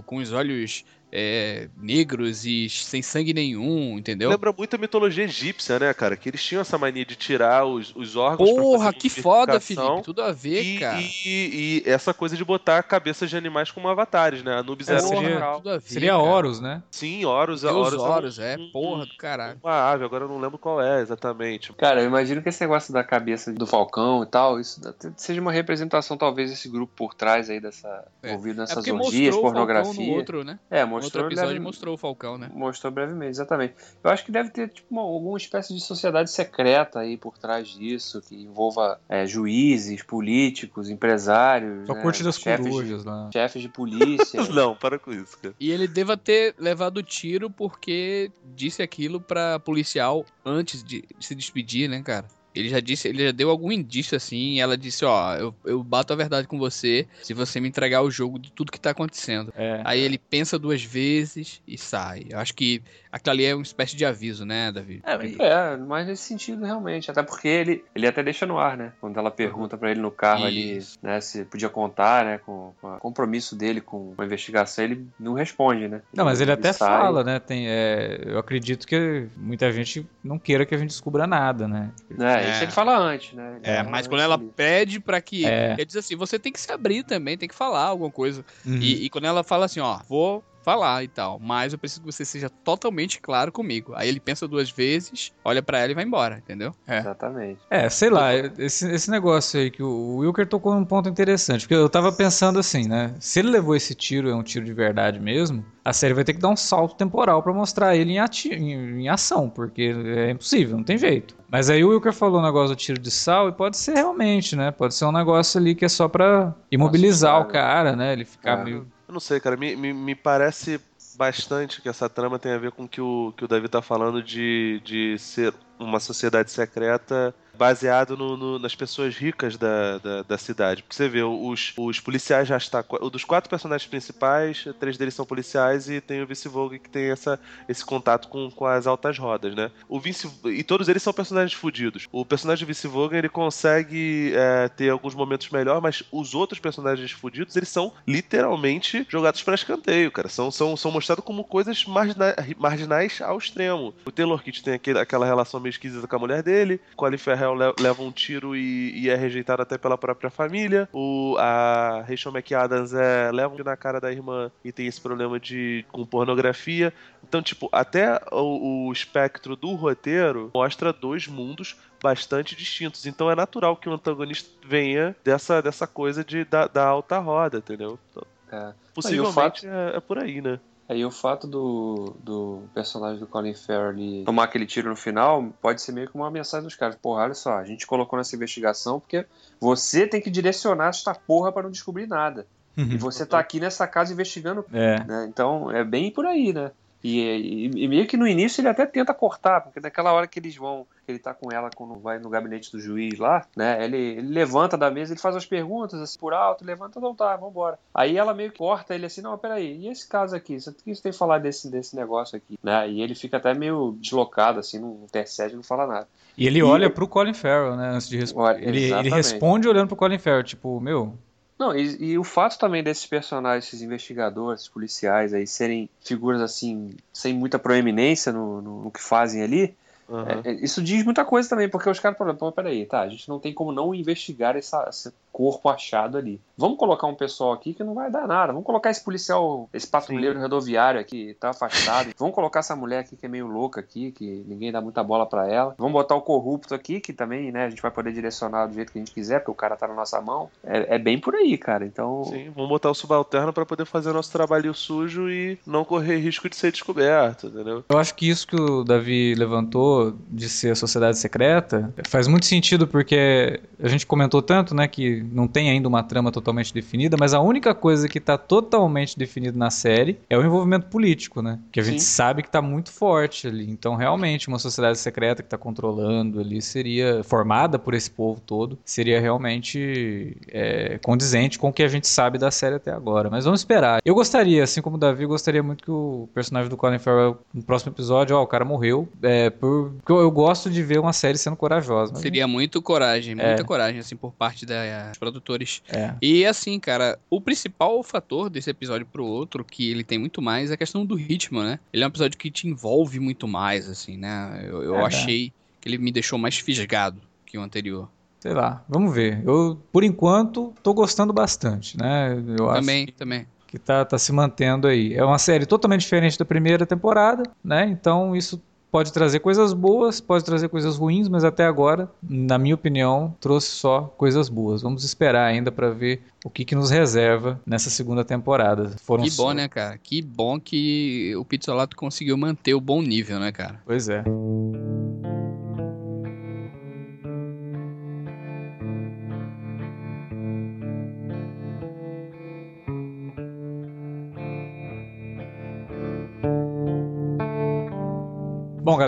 com 0.02 0.16
os 0.16 0.32
olhos 0.32 0.84
é, 1.12 1.68
negros 1.76 2.44
e 2.46 2.68
sem 2.68 3.02
sangue 3.02 3.32
nenhum, 3.34 3.98
entendeu? 3.98 4.30
Lembra 4.30 4.52
muito 4.56 4.74
a 4.74 4.78
mitologia 4.78 5.24
egípcia, 5.24 5.78
né, 5.78 5.92
cara? 5.94 6.16
Que 6.16 6.28
eles 6.28 6.42
tinham 6.42 6.60
essa 6.60 6.78
mania 6.78 7.04
de 7.04 7.16
tirar 7.16 7.64
os, 7.64 7.94
os 7.96 8.16
órgãos 8.16 8.48
Porra, 8.50 8.84
fazer 8.86 8.96
que 8.98 9.08
foda. 9.10 9.60
Felipe. 9.60 10.02
Tudo 10.04 10.22
a 10.22 10.32
ver, 10.32 10.62
E, 10.62 10.78
cara. 10.78 11.00
e- 11.00 11.82
e 11.86 11.90
essa 11.90 12.12
coisa 12.14 12.36
de 12.36 12.44
botar 12.44 12.82
cabeças 12.82 13.28
de 13.30 13.36
animais 13.36 13.70
como 13.70 13.88
avatares, 13.88 14.42
né? 14.42 14.54
Anubis 14.58 14.88
É, 14.88 14.92
era 14.92 15.00
seria- 15.02 15.20
seria... 15.20 15.52
tudo 15.56 15.70
a 15.70 15.78
ver. 15.78 15.82
Seria 15.82 16.10
cara. 16.12 16.22
Horus, 16.22 16.60
né? 16.60 16.82
Sim, 16.90 17.24
Horus, 17.24 17.62
Deus 17.62 17.74
Horus, 17.74 18.00
Horus, 18.02 18.38
um- 18.38 18.42
é, 18.42 18.56
um- 18.58 18.70
porra 18.72 19.06
do 19.06 19.16
caralho. 19.16 19.58
Uma 19.62 19.90
ave, 19.90 20.04
agora 20.04 20.24
eu 20.24 20.28
não 20.28 20.38
lembro 20.38 20.58
qual 20.58 20.80
é 20.80 21.00
exatamente. 21.00 21.72
Cara, 21.74 22.00
eu 22.02 22.06
imagino 22.06 22.42
que 22.42 22.48
esse 22.48 22.60
negócio 22.60 22.92
da 22.92 23.02
cabeça 23.02 23.52
do 23.52 23.66
Falcão 23.66 24.22
e 24.22 24.26
tal, 24.26 24.60
isso 24.60 24.80
seja 25.16 25.40
uma 25.40 25.52
representação, 25.52 26.16
talvez, 26.16 26.50
desse 26.50 26.68
grupo 26.68 26.92
por 26.96 27.14
trás 27.14 27.50
aí 27.50 27.60
dessa. 27.60 28.04
É. 28.22 28.28
envolvido 28.30 28.58
É 28.58 28.60
nessas 28.62 28.86
orgias, 28.86 29.36
pornografia. 29.36 30.06
no 30.06 30.12
outro, 30.14 30.44
né? 30.44 30.58
É, 30.70 30.84
No 31.00 31.04
outro 31.04 31.20
mostrou 31.22 31.26
episódio 31.26 31.48
leve- 31.54 31.60
mostrou 31.64 31.94
o 31.94 31.98
Falcão, 31.98 32.38
né? 32.38 32.50
Mostrou 32.54 32.92
brevemente, 32.92 33.30
exatamente. 33.32 33.74
Eu 34.02 34.10
acho 34.10 34.24
que 34.24 34.30
deve 34.32 34.50
ter 34.50 34.68
tipo, 34.68 34.86
uma- 34.90 35.02
alguma 35.02 35.36
espécie 35.36 35.74
de 35.74 35.80
sociedade 35.80 36.30
secreta 36.30 37.00
aí 37.00 37.16
por 37.16 37.36
trás 37.38 37.68
disso, 37.68 38.20
que 38.20 38.34
envolva 38.34 39.00
é, 39.08 39.26
juízes, 39.26 40.02
políticos, 40.02 40.88
empresários. 40.88 41.86
Só 41.86 41.94
né, 41.94 42.02
curte 42.02 42.22
das 42.22 42.36
chefes 42.38 42.64
de- 42.64 42.70
corujas 42.70 43.04
lá. 43.04 43.28
Chefes 43.32 43.62
de 43.62 43.68
polícia. 43.68 44.40
Não, 44.50 44.74
para 44.76 44.98
com 44.98 45.12
isso, 45.12 45.38
cara. 45.38 45.54
E 45.58 45.70
ele 45.70 45.86
deva 45.88 46.16
ter 46.16 46.54
levado 46.58 47.02
tiro 47.02 47.50
porque 47.50 48.30
disse 48.54 48.82
aquilo 48.82 49.20
pra 49.20 49.58
policial 49.58 50.24
antes 50.44 50.82
de 50.82 51.04
se 51.18 51.34
despedir, 51.34 51.88
né, 51.88 52.02
cara? 52.02 52.26
Ele 52.54 52.68
já 52.68 52.80
disse, 52.80 53.08
ele 53.08 53.26
já 53.26 53.32
deu 53.32 53.50
algum 53.50 53.70
indício 53.70 54.16
assim, 54.16 54.54
e 54.54 54.60
ela 54.60 54.76
disse, 54.76 55.04
ó, 55.04 55.34
eu, 55.36 55.54
eu 55.64 55.82
bato 55.82 56.12
a 56.12 56.16
verdade 56.16 56.48
com 56.48 56.58
você 56.58 57.06
se 57.22 57.32
você 57.32 57.60
me 57.60 57.68
entregar 57.68 58.02
o 58.02 58.10
jogo 58.10 58.38
de 58.38 58.50
tudo 58.50 58.72
que 58.72 58.80
tá 58.80 58.90
acontecendo. 58.90 59.52
É. 59.56 59.80
Aí 59.84 60.00
ele 60.00 60.18
pensa 60.18 60.58
duas 60.58 60.82
vezes 60.82 61.62
e 61.66 61.78
sai. 61.78 62.26
Eu 62.30 62.38
acho 62.38 62.54
que 62.54 62.82
aquilo 63.10 63.32
ali 63.32 63.44
é 63.44 63.54
uma 63.54 63.62
espécie 63.62 63.96
de 63.96 64.04
aviso, 64.04 64.44
né, 64.44 64.72
Davi? 64.72 65.02
É, 65.04 65.76
mas 65.76 66.06
nesse 66.06 66.22
sentido, 66.22 66.64
realmente. 66.64 67.10
Até 67.10 67.22
porque 67.22 67.48
ele, 67.48 67.84
ele 67.94 68.06
até 68.06 68.22
deixa 68.22 68.46
no 68.46 68.58
ar, 68.58 68.76
né? 68.76 68.92
Quando 69.00 69.18
ela 69.18 69.30
pergunta 69.30 69.76
pra 69.76 69.90
ele 69.90 70.00
no 70.00 70.10
carro 70.10 70.44
ali, 70.44 70.80
né, 71.02 71.20
se 71.20 71.44
podia 71.44 71.68
contar, 71.68 72.24
né, 72.24 72.38
com, 72.38 72.72
com 72.80 72.94
o 72.94 72.98
compromisso 72.98 73.56
dele 73.56 73.80
com 73.80 74.14
a 74.18 74.24
investigação, 74.24 74.84
ele 74.84 75.06
não 75.18 75.34
responde, 75.34 75.88
né? 75.88 76.02
Não, 76.14 76.24
mas 76.24 76.40
ele 76.40 76.52
até 76.52 76.72
sai. 76.72 76.88
fala, 76.88 77.24
né? 77.24 77.38
Tem, 77.38 77.68
é, 77.68 78.20
eu 78.24 78.38
acredito 78.38 78.86
que 78.86 79.26
muita 79.36 79.70
gente 79.72 80.06
não 80.22 80.38
queira 80.38 80.66
que 80.66 80.74
a 80.74 80.78
gente 80.78 80.90
descubra 80.90 81.26
nada, 81.26 81.66
né? 81.66 81.90
É, 82.18 82.39
É. 82.40 82.52
isso 82.52 82.64
ele 82.64 82.72
fala 82.72 82.96
antes, 82.98 83.32
né? 83.34 83.56
Ele 83.56 83.60
É, 83.70 83.76
fala 83.78 83.90
mas 83.90 84.06
quando 84.06 84.20
ela 84.22 84.34
ali. 84.34 84.50
pede 84.56 85.00
pra 85.00 85.20
que. 85.20 85.46
É. 85.46 85.72
Ele 85.74 85.84
diz 85.84 85.96
assim: 85.96 86.16
você 86.16 86.38
tem 86.38 86.52
que 86.52 86.60
se 86.60 86.70
abrir 86.72 87.02
também, 87.04 87.36
tem 87.36 87.48
que 87.48 87.54
falar 87.54 87.84
alguma 87.84 88.10
coisa. 88.10 88.44
Uhum. 88.64 88.76
E, 88.76 89.04
e 89.04 89.10
quando 89.10 89.26
ela 89.26 89.42
fala 89.44 89.66
assim, 89.66 89.80
ó, 89.80 89.98
vou 90.08 90.44
falar 90.62 91.02
e 91.04 91.08
tal, 91.08 91.38
mas 91.40 91.72
eu 91.72 91.78
preciso 91.78 92.00
que 92.02 92.06
você 92.12 92.24
seja 92.24 92.48
totalmente 92.48 93.20
claro 93.20 93.50
comigo. 93.52 93.92
Aí 93.96 94.08
ele 94.08 94.20
pensa 94.20 94.46
duas 94.46 94.70
vezes, 94.70 95.32
olha 95.44 95.62
pra 95.62 95.78
ela 95.78 95.92
e 95.92 95.94
vai 95.94 96.04
embora, 96.04 96.38
entendeu? 96.38 96.72
Exatamente. 96.86 97.60
É, 97.70 97.88
sei 97.88 98.10
lá, 98.10 98.34
esse, 98.34 98.88
esse 98.90 99.10
negócio 99.10 99.58
aí 99.60 99.70
que 99.70 99.82
o 99.82 100.16
Wilker 100.18 100.46
tocou 100.46 100.74
num 100.74 100.84
ponto 100.84 101.08
interessante, 101.08 101.62
porque 101.62 101.74
eu 101.74 101.88
tava 101.88 102.12
pensando 102.12 102.58
assim, 102.58 102.86
né? 102.88 103.14
Se 103.20 103.38
ele 103.40 103.50
levou 103.50 103.74
esse 103.74 103.94
tiro, 103.94 104.28
é 104.28 104.34
um 104.34 104.42
tiro 104.42 104.64
de 104.64 104.72
verdade 104.72 105.18
mesmo, 105.18 105.64
a 105.84 105.92
série 105.92 106.14
vai 106.14 106.24
ter 106.24 106.34
que 106.34 106.40
dar 106.40 106.48
um 106.48 106.56
salto 106.56 106.94
temporal 106.94 107.42
pra 107.42 107.52
mostrar 107.52 107.96
ele 107.96 108.12
em, 108.12 108.18
ati- 108.18 108.50
em- 108.54 109.02
em 109.02 109.08
ação, 109.08 109.48
porque 109.48 109.94
é 110.04 110.30
impossível, 110.30 110.76
não 110.76 110.84
tem 110.84 110.98
jeito. 110.98 111.34
Mas 111.48 111.68
aí 111.68 111.82
o 111.82 111.88
Wilker 111.88 112.12
falou 112.12 112.38
o 112.40 112.44
negócio 112.44 112.74
do 112.76 112.78
tiro 112.78 113.00
de 113.00 113.10
sal 113.10 113.48
e 113.48 113.52
pode 113.52 113.76
ser 113.76 113.94
realmente, 113.94 114.54
né? 114.54 114.70
Pode 114.70 114.94
ser 114.94 115.04
um 115.06 115.12
negócio 115.12 115.58
ali 115.58 115.74
que 115.74 115.84
é 115.84 115.88
só 115.88 116.06
pra 116.06 116.54
imobilizar 116.70 117.34
Assustar, 117.36 117.48
o 117.48 117.52
cara, 117.52 117.96
né? 117.96 118.12
Ele 118.12 118.24
ficar 118.24 118.60
É. 118.60 118.64
meio. 118.64 118.86
Eu 119.10 119.12
não 119.12 119.20
sei, 119.20 119.40
cara. 119.40 119.56
Me, 119.56 119.74
me, 119.74 119.92
me 119.92 120.14
parece 120.14 120.80
bastante 121.16 121.82
que 121.82 121.88
essa 121.88 122.08
trama 122.08 122.38
tem 122.38 122.52
a 122.52 122.58
ver 122.58 122.70
com 122.70 122.84
o 122.84 122.88
que 122.88 123.00
o, 123.00 123.32
que 123.36 123.44
o 123.44 123.48
Davi 123.48 123.68
tá 123.68 123.82
falando 123.82 124.22
de, 124.22 124.80
de 124.84 125.18
ser 125.18 125.52
uma 125.80 125.98
sociedade 126.00 126.50
secreta 126.50 127.34
baseado 127.56 128.16
no- 128.16 128.38
no- 128.38 128.58
nas 128.58 128.74
pessoas 128.74 129.14
ricas 129.16 129.58
da, 129.58 129.98
da, 129.98 130.22
da 130.22 130.38
cidade. 130.38 130.82
Porque 130.82 130.94
você 130.96 131.08
vê, 131.08 131.22
os, 131.22 131.74
os 131.76 132.00
policiais 132.00 132.48
já 132.48 132.56
está. 132.56 132.82
Dos 133.12 133.22
quatro 133.24 133.50
personagens 133.50 133.86
principais, 133.88 134.64
três 134.78 134.96
deles 134.96 135.12
são 135.12 135.26
policiais 135.26 135.88
e 135.90 136.00
tem 136.00 136.22
o 136.22 136.26
Vince 136.26 136.48
Vogue 136.48 136.78
que 136.78 136.88
tem 136.88 137.10
essa, 137.10 137.38
esse 137.68 137.84
contato 137.84 138.28
com, 138.28 138.50
com 138.50 138.64
as 138.64 138.86
altas 138.86 139.18
rodas, 139.18 139.54
né? 139.54 139.70
O 139.88 140.00
Vince, 140.00 140.30
e 140.46 140.62
todos 140.62 140.88
eles 140.88 141.02
são 141.02 141.12
personagens 141.12 141.52
fudidos. 141.52 142.06
O 142.10 142.24
personagem 142.24 142.66
Vince 142.66 142.86
Vogue 142.88 143.16
ele 143.16 143.28
consegue 143.28 144.32
é, 144.34 144.68
ter 144.68 144.88
alguns 144.88 145.14
momentos 145.14 145.50
melhor, 145.50 145.82
mas 145.82 146.02
os 146.10 146.34
outros 146.34 146.58
personagens 146.60 147.10
fudidos 147.10 147.56
eles 147.56 147.68
são 147.68 147.92
literalmente 148.06 149.06
jogados 149.08 149.42
para 149.42 149.54
escanteio, 149.54 150.10
cara. 150.10 150.28
São, 150.30 150.50
são, 150.50 150.76
são 150.76 150.90
mostrados 150.90 151.24
como 151.24 151.44
coisas 151.44 151.84
margina- 151.84 152.34
marginais 152.58 153.20
ao 153.20 153.36
extremo. 153.36 153.92
O 154.06 154.10
Taylor 154.10 154.42
Kitsch 154.42 154.62
tem 154.62 154.74
aquele, 154.74 154.98
aquela 154.98 155.26
relação 155.26 155.60
meio 155.60 155.69
esquisita 155.70 156.06
com 156.06 156.16
a 156.16 156.18
mulher 156.18 156.42
dele. 156.42 156.80
Colin 156.96 157.16
Farrell 157.16 157.54
le- 157.54 157.74
leva 157.80 158.02
um 158.02 158.12
tiro 158.12 158.54
e, 158.56 158.92
e 158.98 159.08
é 159.08 159.14
rejeitado 159.14 159.62
até 159.62 159.78
pela 159.78 159.96
própria 159.96 160.30
família. 160.30 160.88
O, 160.92 161.36
a 161.38 162.04
Rachel 162.08 162.32
McAdams 162.32 162.92
é, 162.94 163.30
leva 163.32 163.54
um 163.54 163.64
na 163.64 163.76
cara 163.76 164.00
da 164.00 164.12
irmã 164.12 164.50
e 164.64 164.72
tem 164.72 164.86
esse 164.86 165.00
problema 165.00 165.38
de 165.40 165.84
com 165.90 166.04
pornografia. 166.04 166.92
Então, 167.26 167.42
tipo, 167.42 167.68
até 167.72 168.20
o, 168.32 168.88
o 168.88 168.92
espectro 168.92 169.56
do 169.56 169.74
roteiro 169.74 170.50
mostra 170.54 170.92
dois 170.92 171.26
mundos 171.26 171.76
bastante 172.02 172.56
distintos. 172.56 173.06
Então 173.06 173.30
é 173.30 173.34
natural 173.34 173.76
que 173.76 173.88
o 173.88 173.92
antagonista 173.92 174.50
venha 174.66 175.14
dessa, 175.22 175.60
dessa 175.60 175.86
coisa 175.86 176.24
de, 176.24 176.44
da, 176.44 176.66
da 176.66 176.84
alta 176.84 177.18
roda, 177.18 177.58
entendeu? 177.58 177.98
Então, 178.10 178.22
É. 178.50 178.72
possivelmente 178.94 179.66
é, 179.66 179.96
é 179.96 180.00
por 180.00 180.18
aí, 180.18 180.40
né? 180.40 180.58
Aí 180.88 181.04
o 181.04 181.10
fato 181.10 181.46
do, 181.46 182.16
do 182.20 182.62
personagem 182.74 183.20
do 183.20 183.26
Colin 183.26 183.54
Farrell 183.54 184.24
tomar 184.24 184.42
aquele 184.42 184.66
tiro 184.66 184.88
no 184.88 184.96
final 184.96 185.44
pode 185.62 185.80
ser 185.80 185.92
meio 185.92 186.08
que 186.10 186.16
uma 186.16 186.30
mensagem 186.32 186.64
dos 186.64 186.74
caras. 186.74 186.96
Porra, 186.96 187.22
olha 187.22 187.34
só, 187.34 187.58
a 187.58 187.64
gente 187.64 187.86
colocou 187.86 188.18
nessa 188.18 188.34
investigação 188.34 188.98
porque 188.98 189.24
você 189.60 190.04
tem 190.04 190.20
que 190.20 190.28
direcionar 190.28 190.88
esta 190.88 191.14
porra 191.14 191.52
pra 191.52 191.62
não 191.62 191.70
descobrir 191.70 192.08
nada. 192.08 192.44
E 192.76 192.96
você 192.96 193.26
tá 193.26 193.38
aqui 193.38 193.60
nessa 193.60 193.86
casa 193.86 194.12
investigando, 194.12 194.64
É. 194.72 195.04
né? 195.04 195.26
Então 195.28 195.70
é 195.70 195.84
bem 195.84 196.10
por 196.10 196.24
aí, 196.26 196.52
né? 196.52 196.70
E, 197.02 197.18
e- 197.18 197.84
e 197.84 197.88
meio 197.88 198.06
que 198.06 198.16
no 198.16 198.26
início 198.28 198.60
ele 198.60 198.68
até 198.68 198.84
tenta 198.84 199.14
cortar, 199.14 199.62
porque 199.62 199.80
naquela 199.80 200.12
hora 200.12 200.26
que 200.26 200.38
eles 200.38 200.54
vão, 200.56 200.86
que 201.06 201.12
ele 201.12 201.18
tá 201.18 201.32
com 201.32 201.50
ela 201.50 201.70
quando 201.74 201.98
vai 201.98 202.18
no 202.18 202.28
gabinete 202.28 202.70
do 202.70 202.78
juiz 202.78 203.18
lá, 203.18 203.46
né? 203.56 203.82
Ele, 203.82 203.96
ele 203.96 204.28
levanta 204.28 204.76
da 204.76 204.90
mesa, 204.90 205.12
ele 205.14 205.20
faz 205.20 205.34
as 205.34 205.46
perguntas 205.46 205.98
assim 206.00 206.18
por 206.18 206.34
alto, 206.34 206.64
levanta, 206.64 207.00
não 207.00 207.14
tá, 207.14 207.34
vambora. 207.36 207.78
Aí 207.94 208.16
ela 208.18 208.34
meio 208.34 208.52
que 208.52 208.58
corta 208.58 208.94
ele 208.94 209.06
assim, 209.06 209.22
não, 209.22 209.36
peraí, 209.38 209.78
e 209.78 209.88
esse 209.88 210.06
caso 210.06 210.36
aqui? 210.36 210.56
O 210.56 210.72
que 210.74 210.94
você 210.94 211.02
tem 211.02 211.12
que 211.12 211.18
falar 211.18 211.38
desse, 211.38 211.70
desse 211.70 211.96
negócio 211.96 212.36
aqui? 212.36 212.58
Né? 212.62 212.90
E 212.90 213.00
ele 213.00 213.14
fica 213.14 213.38
até 213.38 213.54
meio 213.54 213.96
deslocado, 213.98 214.58
assim, 214.60 214.78
não 214.78 215.00
intercede, 215.04 215.56
não 215.56 215.62
fala 215.62 215.86
nada. 215.86 216.08
E 216.36 216.46
ele 216.46 216.58
E- 216.58 216.62
olha 216.62 216.90
pro 216.90 217.08
Colin 217.08 217.34
Farrell, 217.34 217.76
né? 217.76 217.90
Antes 217.94 218.08
de 218.08 218.18
responder. 218.18 218.62
Ele, 218.62 218.92
ele 218.92 219.08
responde 219.10 219.66
olhando 219.68 219.88
pro 219.88 219.96
Colin 219.96 220.18
Farrell, 220.18 220.42
tipo, 220.42 220.78
meu. 220.80 221.14
Não, 221.60 221.76
e, 221.76 222.12
e 222.12 222.18
o 222.18 222.24
fato 222.24 222.58
também 222.58 222.82
desses 222.82 223.04
personagens, 223.04 223.66
esses 223.66 223.82
investigadores, 223.82 224.60
esses 224.62 224.72
policiais 224.72 225.34
aí, 225.34 225.46
serem 225.46 225.90
figuras 226.00 226.40
assim, 226.40 226.90
sem 227.12 227.34
muita 227.34 227.58
proeminência 227.58 228.32
no, 228.32 228.62
no, 228.62 228.84
no 228.84 228.90
que 228.90 228.98
fazem 229.02 229.42
ali, 229.42 229.76
Aham. 230.08 230.40
é- 230.42 230.52
isso 230.52 230.82
diz 230.82 231.04
muita 231.04 231.22
coisa 231.22 231.50
também, 231.50 231.68
porque 231.68 231.90
os 231.90 232.00
caras 232.00 232.16
falaram, 232.16 232.38
pô, 232.38 232.50
peraí, 232.50 232.86
tá, 232.86 233.02
a 233.02 233.08
gente 233.10 233.28
não 233.28 233.38
tem 233.38 233.52
como 233.52 233.72
não 233.72 233.94
investigar 233.94 234.56
essa- 234.56 234.86
esse 234.88 235.12
corpo 235.32 235.68
achado 235.68 236.18
ali. 236.18 236.40
Vamos 236.56 236.76
colocar 236.76 237.06
um 237.06 237.14
pessoal 237.14 237.52
aqui 237.52 237.72
que 237.72 237.82
não 237.82 237.94
vai 237.94 238.10
dar 238.10 238.26
nada. 238.26 238.52
Vamos 238.52 238.66
colocar 238.66 238.90
esse 238.90 239.02
policial, 239.02 239.68
esse 239.72 239.86
patrulheiro 239.86 240.38
rodoviário 240.38 241.00
aqui, 241.00 241.34
tá 241.40 241.50
afastado. 241.50 242.10
Vamos 242.18 242.34
colocar 242.34 242.60
essa 242.60 242.76
mulher 242.76 242.98
aqui 242.98 243.16
que 243.16 243.24
é 243.24 243.28
meio 243.28 243.46
louca 243.46 243.80
aqui, 243.80 244.12
que 244.12 244.44
ninguém 244.46 244.70
dá 244.70 244.80
muita 244.80 245.02
bola 245.02 245.24
pra 245.24 245.48
ela. 245.48 245.74
Vamos 245.78 245.92
botar 245.92 246.14
o 246.14 246.20
corrupto 246.20 246.74
aqui, 246.74 247.00
que 247.00 247.12
também, 247.12 247.50
né, 247.50 247.64
a 247.64 247.70
gente 247.70 247.80
vai 247.80 247.90
poder 247.90 248.12
direcionar 248.12 248.66
do 248.66 248.74
jeito 248.74 248.92
que 248.92 248.98
a 248.98 249.00
gente 249.00 249.12
quiser, 249.12 249.38
porque 249.38 249.50
o 249.50 249.54
cara 249.54 249.76
tá 249.76 249.88
na 249.88 249.94
nossa 249.94 250.20
mão. 250.20 250.50
É, 250.62 250.96
é 250.96 250.98
bem 250.98 251.18
por 251.18 251.34
aí, 251.34 251.56
cara. 251.56 251.86
Então, 251.86 252.24
Sim, 252.24 252.50
vamos 252.54 252.68
botar 252.68 252.90
o 252.90 252.94
subalterno 252.94 253.52
pra 253.52 253.64
poder 253.64 253.86
fazer 253.86 254.12
nosso 254.12 254.30
trabalho 254.30 254.74
sujo 254.74 255.30
e 255.30 255.58
não 255.66 255.84
correr 255.84 256.18
risco 256.18 256.48
de 256.48 256.56
ser 256.56 256.70
descoberto, 256.72 257.46
entendeu? 257.46 257.84
Eu 257.88 257.98
acho 257.98 258.14
que 258.14 258.28
isso 258.28 258.46
que 258.46 258.56
o 258.56 258.84
Davi 258.84 259.34
levantou 259.34 260.14
de 260.28 260.48
ser 260.48 260.72
a 260.72 260.76
sociedade 260.76 261.18
secreta 261.18 261.92
faz 262.06 262.28
muito 262.28 262.46
sentido 262.46 262.86
porque 262.86 263.60
a 263.82 263.88
gente 263.88 264.06
comentou 264.06 264.42
tanto, 264.42 264.74
né, 264.74 264.86
que 264.86 265.19
não 265.22 265.46
tem 265.48 265.70
ainda 265.70 265.88
uma 265.88 266.02
trama 266.02 266.30
totalmente 266.32 266.72
definida, 266.72 267.16
mas 267.18 267.34
a 267.34 267.40
única 267.40 267.74
coisa 267.74 268.08
que 268.08 268.20
tá 268.20 268.36
totalmente 268.38 269.18
definida 269.18 269.56
na 269.58 269.70
série 269.70 270.18
é 270.28 270.36
o 270.36 270.44
envolvimento 270.44 270.86
político, 270.86 271.42
né? 271.42 271.58
Que 271.72 271.80
a 271.80 271.82
gente 271.82 272.02
Sim. 272.02 272.08
sabe 272.12 272.42
que 272.42 272.50
tá 272.50 272.60
muito 272.62 272.90
forte 272.92 273.46
ali. 273.46 273.68
Então, 273.70 273.94
realmente, 273.96 274.48
uma 274.48 274.58
sociedade 274.58 274.98
secreta 274.98 275.42
que 275.42 275.48
tá 275.48 275.58
controlando 275.58 276.40
ali 276.40 276.60
seria 276.62 277.22
formada 277.24 277.78
por 277.78 277.94
esse 277.94 278.10
povo 278.10 278.40
todo, 278.40 278.78
seria 278.84 279.20
realmente 279.20 280.36
é, 280.48 280.98
condizente 281.02 281.58
com 281.58 281.68
o 281.68 281.72
que 281.72 281.82
a 281.82 281.88
gente 281.88 282.06
sabe 282.08 282.38
da 282.38 282.50
série 282.50 282.76
até 282.76 282.90
agora. 282.92 283.28
Mas 283.30 283.44
vamos 283.44 283.60
esperar. 283.60 284.00
Eu 284.04 284.14
gostaria, 284.14 284.62
assim 284.64 284.80
como 284.82 284.96
o 284.96 284.98
Davi, 284.98 285.22
eu 285.24 285.28
gostaria 285.28 285.62
muito 285.62 285.84
que 285.84 285.90
o 285.90 286.28
personagem 286.34 286.68
do 286.70 286.76
Colin 286.76 286.98
Farrell 286.98 287.38
no 287.52 287.62
próximo 287.62 287.92
episódio, 287.92 288.36
ó, 288.36 288.42
o 288.42 288.46
cara 288.46 288.64
morreu. 288.64 289.08
É, 289.22 289.50
por, 289.50 289.92
porque 289.96 290.12
eu, 290.12 290.18
eu 290.20 290.30
gosto 290.30 290.70
de 290.70 290.82
ver 290.82 290.98
uma 290.98 291.12
série 291.12 291.38
sendo 291.38 291.56
corajosa. 291.56 292.12
mas- 292.12 292.22
Seria 292.22 292.46
muito 292.46 292.80
coragem, 292.82 293.34
muita 293.34 293.50
É. 293.62 293.64
coragem, 293.64 294.00
assim, 294.00 294.16
por 294.16 294.32
parte 294.32 294.64
da- 294.66 295.09
dos 295.10 295.18
produtores. 295.18 295.82
É. 295.88 296.14
E 296.22 296.44
assim, 296.46 296.78
cara, 296.80 297.18
o 297.28 297.40
principal 297.40 298.02
fator 298.02 298.48
desse 298.50 298.70
episódio 298.70 299.06
pro 299.06 299.24
outro, 299.24 299.64
que 299.64 299.90
ele 299.90 300.02
tem 300.04 300.18
muito 300.18 300.40
mais, 300.40 300.70
é 300.70 300.74
a 300.74 300.76
questão 300.76 301.04
do 301.04 301.14
ritmo, 301.14 301.62
né? 301.62 301.78
Ele 301.92 302.02
é 302.02 302.06
um 302.06 302.08
episódio 302.08 302.38
que 302.38 302.50
te 302.50 302.66
envolve 302.68 303.20
muito 303.20 303.46
mais, 303.46 303.88
assim, 303.88 304.16
né? 304.16 304.64
Eu, 304.66 304.82
eu 304.82 304.96
É. 304.96 305.04
achei 305.04 305.52
que 305.80 305.88
ele 305.88 305.98
me 305.98 306.10
deixou 306.12 306.38
mais 306.38 306.58
fisgado 306.58 307.20
que 307.46 307.56
o 307.58 307.62
anterior. 307.62 308.08
Sei 308.38 308.52
lá, 308.54 308.82
vamos 308.88 309.14
ver. 309.14 309.42
Eu, 309.44 309.78
por 309.92 310.02
enquanto, 310.02 310.72
tô 310.82 310.94
gostando 310.94 311.32
bastante, 311.32 311.98
né? 311.98 312.42
Eu 312.58 312.70
acho 312.70 312.80
também, 312.80 313.06
que, 313.06 313.12
também. 313.12 313.46
que 313.66 313.78
tá, 313.78 314.02
tá 314.04 314.16
se 314.18 314.32
mantendo 314.32 314.86
aí. 314.88 315.12
É 315.14 315.22
uma 315.22 315.38
série 315.38 315.66
totalmente 315.66 316.00
diferente 316.02 316.38
da 316.38 316.44
primeira 316.44 316.86
temporada, 316.86 317.42
né? 317.62 317.86
Então 317.86 318.34
isso 318.34 318.58
pode 318.90 319.12
trazer 319.12 319.40
coisas 319.40 319.72
boas, 319.72 320.20
pode 320.20 320.44
trazer 320.44 320.68
coisas 320.68 320.96
ruins, 320.96 321.28
mas 321.28 321.44
até 321.44 321.64
agora, 321.64 322.10
na 322.22 322.58
minha 322.58 322.74
opinião, 322.74 323.34
trouxe 323.40 323.68
só 323.68 324.02
coisas 324.16 324.48
boas. 324.48 324.82
Vamos 324.82 325.04
esperar 325.04 325.46
ainda 325.46 325.70
pra 325.70 325.90
ver 325.90 326.22
o 326.44 326.50
que, 326.50 326.64
que 326.64 326.74
nos 326.74 326.90
reserva 326.90 327.60
nessa 327.64 327.90
segunda 327.90 328.24
temporada. 328.24 328.92
Foram 329.02 329.24
Que 329.24 329.30
bom, 329.30 329.52
né, 329.52 329.68
cara? 329.68 329.98
Que 329.98 330.22
bom 330.22 330.58
que 330.58 331.34
o 331.36 331.44
Pizzolato 331.44 331.96
conseguiu 331.96 332.36
manter 332.36 332.74
o 332.74 332.80
bom 332.80 333.02
nível, 333.02 333.38
né, 333.38 333.52
cara? 333.52 333.80
Pois 333.84 334.08
é. 334.08 334.24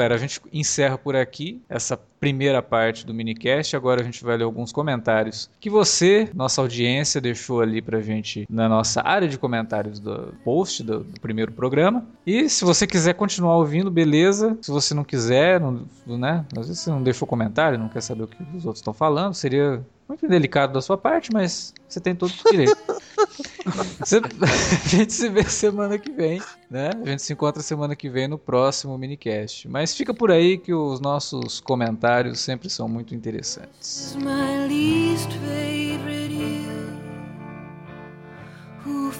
Galera, 0.03 0.15
a 0.17 0.19
gente 0.19 0.41
encerra 0.53 0.99
por 0.99 1.15
aqui 1.15 1.63
essa 1.69 1.97
primeira 1.97 2.61
parte 2.61 3.07
do 3.07 3.15
minicast. 3.15 3.77
Agora 3.77 4.01
a 4.01 4.05
gente 4.05 4.23
vai 4.25 4.37
ler 4.37 4.45
alguns 4.45 4.73
comentários 4.73 5.49
que 5.61 5.71
você, 5.71 6.29
nossa 6.35 6.61
audiência, 6.61 7.21
deixou 7.21 7.61
ali 7.61 7.81
pra 7.81 8.01
gente 8.01 8.47
na 8.51 8.69
nossa 8.69 9.01
área 9.07 9.29
de 9.29 9.39
comentários 9.39 10.01
do 10.01 10.35
post 10.45 10.83
do, 10.83 11.01
do 11.01 11.21
primeiro 11.21 11.53
programa. 11.53 12.05
E 12.27 12.49
se 12.49 12.65
você 12.65 12.87
quiser 12.87 13.15
continuar 13.15 13.57
ouvindo, 13.57 13.91
beleza. 13.91 14.57
Se 14.61 14.71
você 14.71 14.93
não 14.95 15.05
quiser, 15.05 15.61
não, 15.61 15.87
né? 16.07 16.45
Às 16.57 16.67
vezes 16.67 16.83
você 16.83 16.91
não 16.91 17.03
deixou 17.03 17.27
comentário, 17.27 17.79
não 17.79 17.89
quer 17.89 18.03
saber 18.03 18.25
o 18.25 18.29
que 18.29 18.43
os 18.55 18.65
outros 18.65 18.81
estão 18.81 18.93
falando, 18.93 19.35
seria 19.35 19.85
muito 20.09 20.29
delicado 20.29 20.73
da 20.73 20.83
sua 20.83 20.99
parte, 20.99 21.33
mas 21.33 21.73
você 21.89 22.01
tem 22.01 22.15
todo 22.15 22.31
o 22.31 22.51
direito. 22.51 22.77
A 24.85 24.89
gente 24.89 25.13
se 25.13 25.29
vê 25.29 25.45
semana 25.45 25.99
que 25.99 26.11
vem, 26.11 26.43
né? 26.71 26.91
A 27.03 27.09
gente 27.09 27.23
se 27.23 27.33
encontra 27.33 27.63
semana 27.63 27.95
que 27.95 28.09
vem 28.09 28.29
no 28.29 28.39
próximo 28.39 28.97
minicast. 28.99 29.69
Mas 29.69 29.95
fica 29.95 30.13
por 30.13 30.31
aí 30.31 30.59
que 30.59 30.75
os 30.75 31.01
nossos 31.01 31.61
comentários 31.61 32.41
sempre 32.41 32.69
são 32.69 32.89
muito 32.89 33.15
interessantes. 33.15 34.17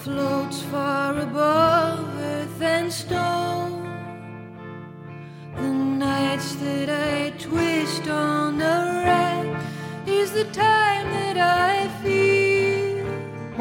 floats 0.03 0.61
far 0.63 1.17
above 1.17 2.03
earth 2.19 2.61
and 2.61 2.91
stone. 2.91 3.83
The 5.55 5.71
nights 5.71 6.55
that 6.55 6.89
I 6.89 7.31
twist 7.37 8.09
on 8.09 8.57
the 8.57 9.03
rack 9.05 9.45
is 10.05 10.33
the 10.33 10.43
time 10.45 11.09
that 11.11 11.37
I 11.37 11.87
feel. 12.03 12.32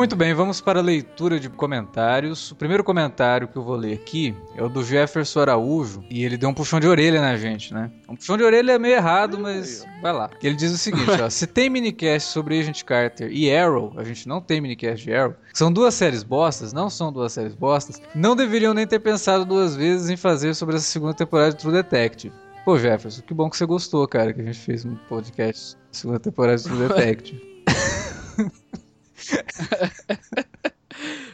Muito 0.03 0.17
bem, 0.17 0.35
vamos 0.35 0.61
para 0.61 0.81
a 0.81 0.83
leitura 0.83 1.39
de 1.39 1.49
comentários. 1.49 2.51
O 2.51 2.57
primeiro 2.57 2.83
comentário 2.83 3.47
que 3.47 3.57
eu 3.57 3.63
vou 3.63 3.77
ler 3.77 3.95
aqui 3.95 4.35
é 4.57 4.61
o 4.61 4.69
do 4.69 4.83
Jefferson 4.83 5.43
Araújo 5.43 6.03
e 6.11 6.25
ele 6.25 6.37
deu 6.37 6.49
um 6.49 6.53
puxão 6.53 6.81
de 6.81 6.89
orelha 6.89 7.21
na 7.21 7.37
gente, 7.37 7.73
né? 7.73 7.89
Um 8.09 8.17
puxão 8.17 8.37
de 8.37 8.43
orelha 8.43 8.73
é 8.73 8.79
meio 8.81 8.97
errado, 8.97 9.39
mas 9.39 9.87
vai 10.03 10.13
lá. 10.13 10.29
Ele 10.43 10.57
diz 10.57 10.73
o 10.73 10.77
seguinte, 10.77 11.09
ó, 11.23 11.31
se 11.31 11.47
tem 11.47 11.71
minicast 11.71 12.33
sobre 12.33 12.59
Agent 12.59 12.83
Carter 12.83 13.31
e 13.31 13.55
Arrow, 13.55 13.93
a 13.97 14.03
gente 14.03 14.27
não 14.27 14.41
tem 14.41 14.61
minicast 14.61 15.05
de 15.05 15.15
Arrow, 15.15 15.37
são 15.55 15.73
duas 15.73 15.95
séries 15.95 16.25
bostas, 16.25 16.73
não 16.73 16.91
são 16.91 17.13
duas 17.13 17.33
séries 17.33 17.55
bostas, 17.55 18.03
não 18.13 18.35
deveriam 18.35 18.75
nem 18.75 18.89
ter 18.89 18.99
pensado 18.99 19.45
duas 19.45 19.77
vezes 19.77 20.11
em 20.11 20.17
fazer 20.17 20.53
sobre 20.55 20.75
essa 20.75 20.85
segunda 20.85 21.15
temporada 21.15 21.53
de 21.53 21.59
True 21.59 21.75
Detective. 21.75 22.35
Pô, 22.65 22.77
Jefferson, 22.77 23.23
que 23.23 23.33
bom 23.33 23.49
que 23.49 23.57
você 23.57 23.67
gostou, 23.67 24.09
cara, 24.09 24.33
que 24.33 24.41
a 24.41 24.45
gente 24.45 24.59
fez 24.59 24.85
um 24.85 24.97
podcast 25.09 25.77
segunda 25.93 26.19
temporada 26.19 26.57
de 26.57 26.65
True 26.65 26.89
Detective. 26.91 27.41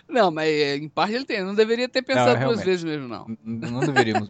Não, 0.09 0.31
mas 0.31 0.48
é, 0.48 0.77
em 0.77 0.88
parte 0.88 1.14
ele 1.14 1.24
tem. 1.24 1.42
Não 1.42 1.55
deveria 1.55 1.88
ter 1.88 2.03
pensado 2.03 2.31
duas 2.31 2.38
realmente. 2.38 2.64
vezes 2.64 2.85
mesmo, 2.85 3.09
não. 3.09 3.27
Não 3.44 3.81
deveríamos. 3.81 4.29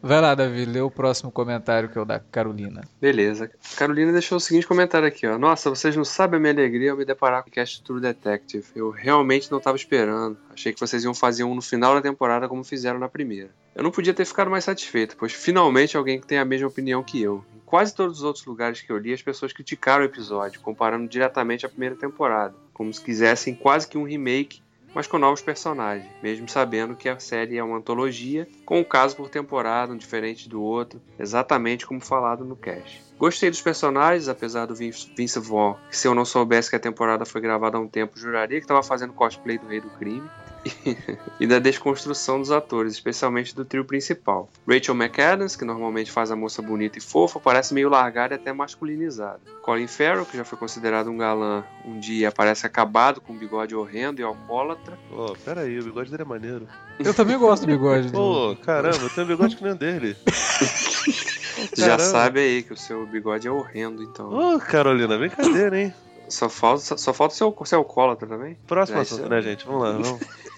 Vai 0.00 0.20
lá, 0.20 0.34
Davi, 0.34 0.64
lê 0.64 0.80
o 0.80 0.90
próximo 0.90 1.32
comentário 1.32 1.88
que 1.88 1.98
é 1.98 2.00
o 2.00 2.04
da 2.04 2.20
Carolina. 2.20 2.82
Beleza. 3.00 3.50
Carolina 3.76 4.12
deixou 4.12 4.36
o 4.36 4.40
seguinte 4.40 4.66
comentário 4.66 5.08
aqui, 5.08 5.26
ó. 5.26 5.36
Nossa, 5.36 5.70
vocês 5.70 5.96
não 5.96 6.04
sabem 6.04 6.38
a 6.38 6.40
minha 6.40 6.52
alegria 6.52 6.92
ao 6.92 6.96
me 6.96 7.04
deparar 7.04 7.42
com 7.42 7.48
o 7.48 7.52
cast 7.52 7.82
True 7.82 8.00
Detective. 8.00 8.64
Eu 8.76 8.90
realmente 8.90 9.50
não 9.50 9.58
estava 9.58 9.76
esperando. 9.76 10.38
Achei 10.52 10.72
que 10.72 10.80
vocês 10.80 11.02
iam 11.02 11.14
fazer 11.14 11.44
um 11.44 11.54
no 11.54 11.62
final 11.62 11.94
da 11.94 12.00
temporada 12.00 12.48
como 12.48 12.62
fizeram 12.62 12.98
na 12.98 13.08
primeira. 13.08 13.50
Eu 13.74 13.82
não 13.82 13.90
podia 13.90 14.12
ter 14.12 14.24
ficado 14.24 14.50
mais 14.50 14.64
satisfeito, 14.64 15.16
pois 15.16 15.32
finalmente 15.32 15.96
alguém 15.96 16.20
que 16.20 16.26
tem 16.26 16.38
a 16.38 16.44
mesma 16.44 16.66
opinião 16.66 17.02
que 17.02 17.22
eu. 17.22 17.44
Em 17.54 17.60
quase 17.64 17.94
todos 17.94 18.18
os 18.18 18.24
outros 18.24 18.44
lugares 18.44 18.80
que 18.80 18.90
eu 18.90 18.98
li, 18.98 19.12
as 19.12 19.22
pessoas 19.22 19.52
criticaram 19.52 20.02
o 20.02 20.06
episódio, 20.06 20.60
comparando 20.60 21.08
diretamente 21.08 21.64
à 21.64 21.68
primeira 21.68 21.94
temporada, 21.94 22.54
como 22.78 22.94
se 22.94 23.02
quisessem 23.02 23.54
quase 23.54 23.86
que 23.86 23.98
um 23.98 24.04
remake 24.04 24.62
mas 24.94 25.06
com 25.06 25.18
novos 25.18 25.42
personagens, 25.42 26.10
mesmo 26.22 26.48
sabendo 26.48 26.96
que 26.96 27.08
a 27.08 27.18
série 27.18 27.56
é 27.56 27.62
uma 27.62 27.76
antologia, 27.76 28.48
com 28.64 28.80
um 28.80 28.84
caso 28.84 29.14
por 29.16 29.28
temporada, 29.28 29.92
um 29.92 29.96
diferente 29.96 30.48
do 30.48 30.62
outro, 30.62 31.00
exatamente 31.18 31.86
como 31.86 32.00
falado 32.00 32.44
no 32.44 32.56
cast. 32.56 33.04
Gostei 33.18 33.50
dos 33.50 33.60
personagens, 33.60 34.28
apesar 34.28 34.66
do 34.66 34.74
Vince 34.74 35.38
Vaughn, 35.38 35.74
que 35.90 35.96
se 35.96 36.08
eu 36.08 36.14
não 36.14 36.24
soubesse 36.24 36.70
que 36.70 36.76
a 36.76 36.80
temporada 36.80 37.24
foi 37.24 37.40
gravada 37.40 37.76
há 37.76 37.80
um 37.80 37.88
tempo, 37.88 38.18
juraria 38.18 38.58
que 38.58 38.64
estava 38.64 38.82
fazendo 38.82 39.12
cosplay 39.12 39.58
do 39.58 39.66
Rei 39.66 39.80
do 39.80 39.90
Crime. 39.90 40.28
e 41.40 41.46
da 41.46 41.58
desconstrução 41.58 42.38
dos 42.38 42.50
atores, 42.50 42.92
especialmente 42.94 43.54
do 43.54 43.64
trio 43.64 43.84
principal. 43.84 44.48
Rachel 44.66 44.94
McAdams, 44.94 45.56
que 45.56 45.64
normalmente 45.64 46.10
faz 46.10 46.30
a 46.30 46.36
moça 46.36 46.62
bonita 46.62 46.98
e 46.98 47.00
fofa, 47.00 47.40
parece 47.40 47.74
meio 47.74 47.88
largada 47.88 48.34
e 48.34 48.36
até 48.36 48.52
masculinizada. 48.52 49.40
Colin 49.62 49.86
Farrell, 49.86 50.24
que 50.24 50.36
já 50.36 50.44
foi 50.44 50.58
considerado 50.58 51.10
um 51.10 51.16
galã 51.16 51.64
um 51.84 51.98
dia, 51.98 52.32
parece 52.32 52.66
acabado 52.66 53.20
com 53.20 53.32
um 53.32 53.36
bigode 53.36 53.74
horrendo 53.74 54.20
e 54.20 54.24
alcoólatra. 54.24 54.98
Ô, 55.12 55.32
pera 55.44 55.62
aí, 55.62 55.78
o 55.78 55.84
bigode 55.84 56.10
dele 56.10 56.22
é 56.22 56.26
maneiro. 56.26 56.68
Eu 56.98 57.14
também 57.14 57.38
gosto 57.38 57.66
do 57.66 57.72
bigode. 57.72 58.10
Pô, 58.10 58.56
caramba, 58.62 58.98
eu 58.98 59.10
tenho 59.10 59.26
um 59.26 59.30
bigode 59.30 59.56
que 59.56 59.62
nem 59.62 59.72
o 59.72 59.76
dele. 59.76 60.16
Já 61.76 61.98
sabe 61.98 62.40
aí 62.40 62.62
que 62.62 62.72
o 62.72 62.76
seu 62.76 63.06
bigode 63.06 63.48
é 63.48 63.50
horrendo, 63.50 64.02
então. 64.02 64.32
Ô, 64.32 64.58
Carolina, 64.58 65.18
brincadeira, 65.18 65.80
hein? 65.80 65.94
Só 66.28 66.48
falta, 66.48 66.80
só, 66.80 66.96
só 66.96 67.12
falta 67.12 67.34
ser, 67.34 67.44
ser 67.64 67.74
alcoólatra 67.76 68.28
também. 68.28 68.56
Próximo 68.66 69.00
assunto, 69.00 69.28
né, 69.28 69.40
gente? 69.40 69.64
Vamos 69.64 69.82
lá, 69.82 69.92
vamos. 69.92 70.20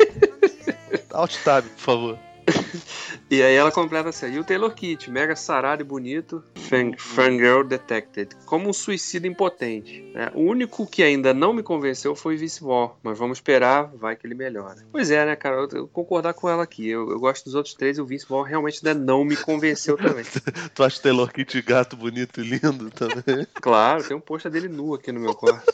Alt 1.13 1.37
tab, 1.45 1.65
por 1.65 1.79
favor. 1.79 2.19
E 3.31 3.43
aí 3.45 3.55
ela 3.55 3.71
completa 3.71 4.09
assim, 4.09 4.33
e 4.33 4.39
o 4.41 4.45
Taylor 4.45 4.75
Kitsch, 4.75 5.07
mega 5.07 5.37
sarado 5.37 5.83
e 5.83 5.85
bonito, 5.85 6.43
fan, 6.57 6.91
fangirl 6.99 7.63
detected, 7.63 8.35
como 8.45 8.69
um 8.69 8.73
suicida 8.73 9.25
impotente. 9.29 10.03
né? 10.13 10.33
O 10.35 10.41
único 10.41 10.85
que 10.85 11.01
ainda 11.01 11.33
não 11.33 11.53
me 11.53 11.63
convenceu 11.63 12.17
foi 12.17 12.37
Vince 12.37 12.61
Vaughn, 12.61 12.91
mas 13.05 13.17
vamos 13.17 13.39
esperar, 13.39 13.89
vai 13.95 14.17
que 14.17 14.27
ele 14.27 14.35
melhora. 14.35 14.79
Pois 14.91 15.13
é, 15.13 15.25
né, 15.25 15.37
cara, 15.37 15.57
eu, 15.59 15.69
eu 15.73 15.87
concordar 15.89 16.35
com 16.35 16.49
ela 16.49 16.65
aqui, 16.65 16.89
eu, 16.89 17.09
eu 17.09 17.21
gosto 17.21 17.45
dos 17.45 17.55
outros 17.55 17.75
três 17.75 17.99
e 17.99 18.01
o 18.01 18.05
Vince 18.07 18.27
Vaughn 18.29 18.43
realmente 18.43 18.85
ainda 18.85 18.99
não 18.99 19.25
me 19.25 19.37
convenceu 19.37 19.97
também. 19.97 20.25
Tu 20.75 20.83
acha 20.83 21.01
Taylor 21.01 21.33
Kit 21.33 21.63
gato 21.63 21.97
bonito 21.97 22.41
e 22.41 22.45
lindo 22.45 22.91
também? 22.91 23.47
Claro, 23.61 24.03
tem 24.03 24.17
um 24.17 24.21
pôster 24.21 24.51
dele 24.51 24.67
nu 24.69 24.93
aqui 24.95 25.13
no 25.13 25.21
meu 25.21 25.35
quarto. 25.37 25.73